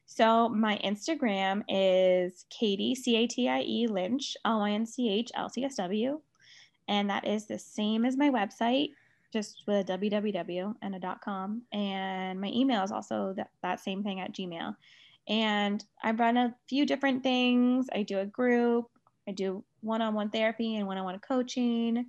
So 0.05 0.47
my 0.49 0.79
Instagram 0.83 1.63
is 1.67 2.45
Catie 2.49 2.95
C 2.95 3.15
A 3.17 3.27
T 3.27 3.49
I 3.49 3.61
E 3.61 3.87
Lynch 3.87 4.37
L 4.45 4.59
Y 4.59 4.71
N 4.71 4.85
C 4.85 5.09
H 5.09 5.31
L 5.35 5.49
C 5.49 5.65
S 5.65 5.75
W, 5.75 6.21
and 6.87 7.09
that 7.09 7.27
is 7.27 7.47
the 7.47 7.59
same 7.59 8.05
as 8.05 8.15
my 8.15 8.29
website, 8.29 8.89
just 9.33 9.63
with 9.67 9.89
a 9.89 9.97
www 9.97 10.75
and 10.81 10.95
a 10.95 11.19
com. 11.23 11.63
And 11.73 12.39
my 12.39 12.47
email 12.47 12.83
is 12.83 12.91
also 12.91 13.33
that, 13.35 13.49
that 13.63 13.79
same 13.79 14.03
thing 14.03 14.19
at 14.21 14.33
Gmail. 14.33 14.75
And 15.27 15.83
I 16.03 16.11
run 16.11 16.37
a 16.37 16.55
few 16.69 16.85
different 16.85 17.23
things. 17.23 17.87
I 17.93 18.03
do 18.03 18.19
a 18.19 18.25
group. 18.25 18.85
I 19.27 19.31
do 19.31 19.63
one-on-one 19.81 20.29
therapy 20.29 20.75
and 20.75 20.85
one-on-one 20.85 21.19
coaching. 21.19 22.05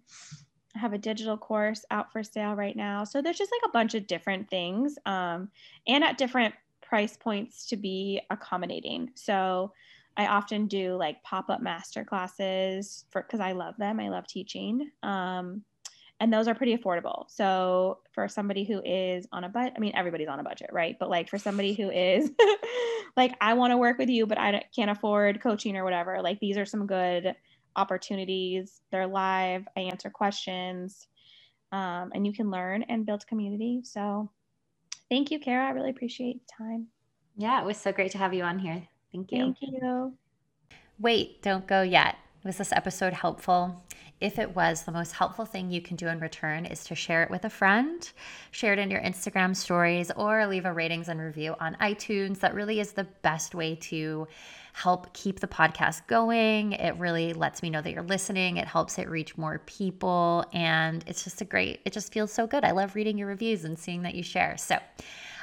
I 0.75 0.79
have 0.79 0.93
a 0.93 0.99
digital 0.99 1.39
course 1.39 1.83
out 1.91 2.13
for 2.13 2.23
sale 2.23 2.53
right 2.53 2.77
now. 2.77 3.05
So 3.05 3.23
there's 3.23 3.39
just 3.39 3.51
like 3.51 3.71
a 3.71 3.73
bunch 3.73 3.95
of 3.95 4.07
different 4.07 4.51
things, 4.51 4.99
um, 5.07 5.49
and 5.89 6.05
at 6.05 6.19
different 6.19 6.55
price 6.89 7.17
points 7.17 7.67
to 7.67 7.77
be 7.77 8.21
accommodating. 8.31 9.11
So 9.15 9.73
I 10.17 10.27
often 10.27 10.67
do 10.67 10.97
like 10.97 11.23
pop 11.23 11.51
up 11.51 11.61
master 11.61 12.05
classes 12.05 13.05
for 13.11 13.23
because 13.23 13.41
I 13.41 13.53
love 13.53 13.77
them. 13.77 14.01
I 14.01 14.09
love 14.09 14.27
teaching. 14.27 14.91
Um, 15.03 15.63
and 16.19 16.33
those 16.33 16.49
are 16.49 16.55
pretty 16.55 16.77
affordable. 16.77 17.27
So 17.29 17.99
for 18.13 18.27
somebody 18.27 18.65
who 18.65 18.81
is 18.83 19.27
on 19.33 19.45
a 19.45 19.51
budget, 19.51 19.75
I 19.77 19.81
mean, 19.81 19.93
everybody's 19.95 20.29
on 20.29 20.41
a 20.41 20.43
budget, 20.43 20.71
right? 20.73 20.97
But 20.99 21.11
like 21.11 21.29
for 21.29 21.39
somebody 21.39 21.75
who 21.75 21.91
is 21.91 22.31
like, 23.17 23.35
I 23.41 23.53
want 23.53 23.73
to 23.73 23.77
work 23.77 23.99
with 23.99 24.09
you, 24.09 24.27
but 24.27 24.39
I 24.39 24.65
can't 24.75 24.91
afford 24.91 25.43
coaching 25.43 25.77
or 25.77 25.85
whatever, 25.85 26.23
like 26.23 26.41
these 26.41 26.57
are 26.57 26.65
some 26.65 26.87
good 26.87 27.35
opportunities. 27.77 28.81
They're 28.91 29.07
live. 29.07 29.69
I 29.77 29.81
answer 29.81 30.09
questions, 30.09 31.07
um, 31.73 32.13
and 32.15 32.27
you 32.27 32.33
can 32.33 32.51
learn 32.51 32.85
and 32.85 33.05
build 33.05 33.27
community. 33.27 33.83
So 33.85 34.31
thank 35.11 35.31
you, 35.31 35.39
Kara. 35.39 35.67
I 35.67 35.71
really 35.71 35.91
appreciate 35.91 36.41
the 36.47 36.65
time. 36.65 36.89
Yeah, 37.37 37.61
it 37.61 37.67
was 37.67 37.77
so 37.77 37.93
great 37.93 38.13
to 38.13 38.19
have 38.19 38.33
you 38.33 38.43
on 38.43 38.59
here. 38.59 38.83
Thank 39.13 39.33
you. 39.33 39.39
Thank 39.39 39.57
you. 39.61 40.15
Wait, 40.99 41.43
don't 41.43 41.67
go 41.67 41.83
yet. 41.83 42.17
Was 42.45 42.57
this 42.59 42.73
episode 42.73 43.13
helpful? 43.13 43.85
If 44.19 44.39
it 44.39 44.57
was, 44.57 44.85
the 44.85 44.93
most 44.93 45.13
helpful 45.13 45.45
thing 45.45 45.71
you 45.71 45.83
can 45.83 45.97
do 45.97 46.09
in 46.09 46.21
return 46.21 46.65
is 46.65 46.85
to 46.85 46.95
share 46.95 47.23
it 47.23 47.31
with 47.31 47.45
a 47.45 47.51
friend, 47.51 48.11
share 48.51 48.73
it 48.73 48.79
in 48.79 48.91
your 48.91 49.03
Instagram 49.03 49.55
stories, 49.55 50.11
or 50.17 50.47
leave 50.47 50.65
a 50.65 50.73
ratings 50.73 51.09
and 51.09 51.21
review 51.21 51.55
on 51.61 51.77
iTunes. 51.83 52.41
That 52.41 52.55
really 52.55 52.81
is 52.81 52.93
the 52.93 53.05
best 53.05 53.55
way 53.55 53.75
to 53.75 54.27
help 54.77 55.11
keep 55.15 55.41
the 55.41 55.47
podcast 55.47 56.07
going. 56.07 56.73
It 56.73 56.95
really 56.99 57.33
lets 57.33 57.63
me 57.63 57.71
know 57.71 57.81
that 57.81 57.93
you're 57.93 58.03
listening. 58.03 58.59
It 58.59 58.69
helps 58.69 58.99
it 58.99 59.09
reach 59.09 59.39
more 59.39 59.63
people. 59.65 60.45
And 60.53 61.03
it's 61.07 61.25
just 61.25 61.41
a 61.41 61.47
great, 61.47 61.81
it 61.87 61.95
just 61.95 62.13
feels 62.13 62.31
so 62.31 62.47
good. 62.47 62.63
I 62.63 62.73
love 62.73 62.95
reading 62.95 63.17
your 63.17 63.29
reviews 63.29 63.65
and 63.65 63.79
seeing 63.79 64.03
that 64.03 64.15
you 64.15 64.23
share. 64.23 64.59
So, 64.59 64.79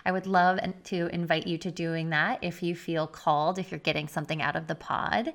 I 0.06 0.12
would 0.12 0.28
love 0.28 0.60
to 0.86 1.08
invite 1.14 1.48
you 1.48 1.58
to 1.60 1.72
doing 1.72 2.10
that 2.10 2.40
if 2.42 2.62
you 2.62 2.76
feel 2.76 3.08
called, 3.08 3.60
if 3.60 3.72
you're 3.72 3.80
getting 3.80 4.08
something 4.08 4.42
out 4.42 4.56
of 4.56 4.68
the 4.68 4.76
pod. 4.76 5.34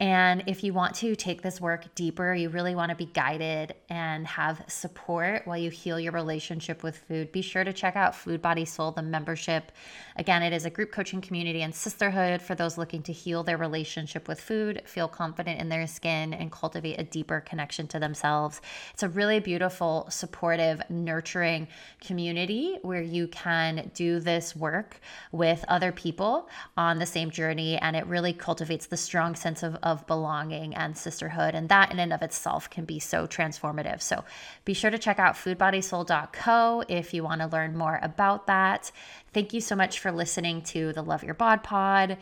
And 0.00 0.44
if 0.46 0.62
you 0.62 0.72
want 0.72 0.94
to 0.96 1.16
take 1.16 1.42
this 1.42 1.60
work 1.60 1.94
deeper, 1.94 2.32
you 2.32 2.48
really 2.50 2.74
want 2.74 2.90
to 2.90 2.96
be 2.96 3.06
guided 3.06 3.74
and 3.88 4.26
have 4.26 4.62
support 4.68 5.42
while 5.44 5.56
you 5.56 5.70
heal 5.70 5.98
your 5.98 6.12
relationship 6.12 6.82
with 6.82 6.96
food, 6.96 7.32
be 7.32 7.42
sure 7.42 7.64
to 7.64 7.72
check 7.72 7.96
out 7.96 8.14
Food 8.14 8.40
Body 8.40 8.64
Soul, 8.64 8.92
the 8.92 9.02
membership. 9.02 9.72
Again, 10.16 10.42
it 10.42 10.52
is 10.52 10.64
a 10.64 10.70
group 10.70 10.92
coaching 10.92 11.20
community 11.20 11.62
and 11.62 11.74
sisterhood 11.74 12.40
for 12.40 12.54
those 12.54 12.78
looking 12.78 13.02
to 13.04 13.12
heal 13.12 13.42
their 13.42 13.56
relationship 13.56 14.28
with 14.28 14.40
food, 14.40 14.82
feel 14.84 15.08
confident 15.08 15.60
in 15.60 15.68
their 15.68 15.86
skin, 15.86 16.32
and 16.32 16.52
cultivate 16.52 17.00
a 17.00 17.04
deeper 17.04 17.40
connection 17.40 17.88
to 17.88 17.98
themselves. 17.98 18.60
It's 18.94 19.02
a 19.02 19.08
really 19.08 19.40
beautiful, 19.40 20.06
supportive, 20.10 20.80
nurturing 20.88 21.66
community 22.00 22.78
where 22.82 23.02
you 23.02 23.26
can 23.28 23.90
this 24.20 24.56
work 24.56 25.00
with 25.32 25.64
other 25.68 25.92
people 25.92 26.48
on 26.76 26.98
the 26.98 27.06
same 27.06 27.30
journey, 27.30 27.76
and 27.78 27.96
it 27.96 28.06
really 28.06 28.32
cultivates 28.32 28.86
the 28.86 28.96
strong 28.96 29.34
sense 29.34 29.62
of 29.62 29.76
of 29.82 30.06
belonging 30.06 30.74
and 30.74 30.96
sisterhood. 30.96 31.54
And 31.54 31.68
that 31.68 31.90
in 31.92 31.98
and 31.98 32.12
of 32.12 32.22
itself 32.22 32.68
can 32.70 32.84
be 32.84 32.98
so 32.98 33.26
transformative. 33.26 34.00
So 34.00 34.24
be 34.64 34.74
sure 34.74 34.90
to 34.90 34.98
check 34.98 35.18
out 35.18 35.34
foodbodysoul.co 35.34 36.84
if 36.88 37.14
you 37.14 37.22
want 37.22 37.40
to 37.40 37.46
learn 37.46 37.76
more 37.76 37.98
about 38.02 38.46
that. 38.46 38.90
Thank 39.38 39.52
you 39.52 39.60
so 39.60 39.76
much 39.76 40.00
for 40.00 40.10
listening 40.10 40.62
to 40.62 40.92
the 40.92 41.00
Love 41.00 41.22
Your 41.22 41.34
Bod 41.34 41.62
Pod. 41.62 42.16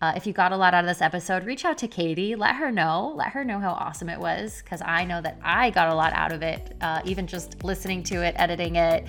Uh, 0.00 0.14
if 0.16 0.26
you 0.26 0.32
got 0.32 0.52
a 0.52 0.56
lot 0.56 0.72
out 0.72 0.84
of 0.84 0.88
this 0.88 1.02
episode, 1.02 1.44
reach 1.44 1.66
out 1.66 1.76
to 1.76 1.86
Catie. 1.86 2.34
Let 2.34 2.56
her 2.56 2.72
know. 2.72 3.12
Let 3.14 3.28
her 3.32 3.44
know 3.44 3.58
how 3.58 3.72
awesome 3.72 4.08
it 4.08 4.18
was 4.18 4.62
because 4.62 4.80
I 4.80 5.04
know 5.04 5.20
that 5.20 5.38
I 5.42 5.68
got 5.68 5.90
a 5.90 5.94
lot 5.94 6.14
out 6.14 6.32
of 6.32 6.40
it, 6.40 6.74
uh, 6.80 7.02
even 7.04 7.26
just 7.26 7.62
listening 7.62 8.02
to 8.04 8.24
it, 8.24 8.34
editing 8.38 8.76
it, 8.76 9.06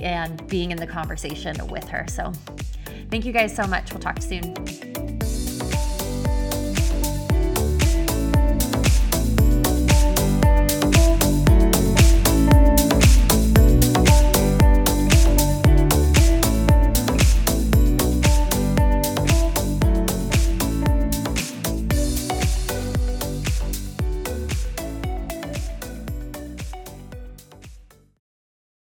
and 0.00 0.46
being 0.46 0.70
in 0.70 0.76
the 0.76 0.86
conversation 0.86 1.66
with 1.66 1.88
her. 1.88 2.06
So 2.08 2.30
thank 3.10 3.24
you 3.24 3.32
guys 3.32 3.52
so 3.52 3.66
much. 3.66 3.90
We'll 3.90 3.98
talk 3.98 4.22
soon. 4.22 4.54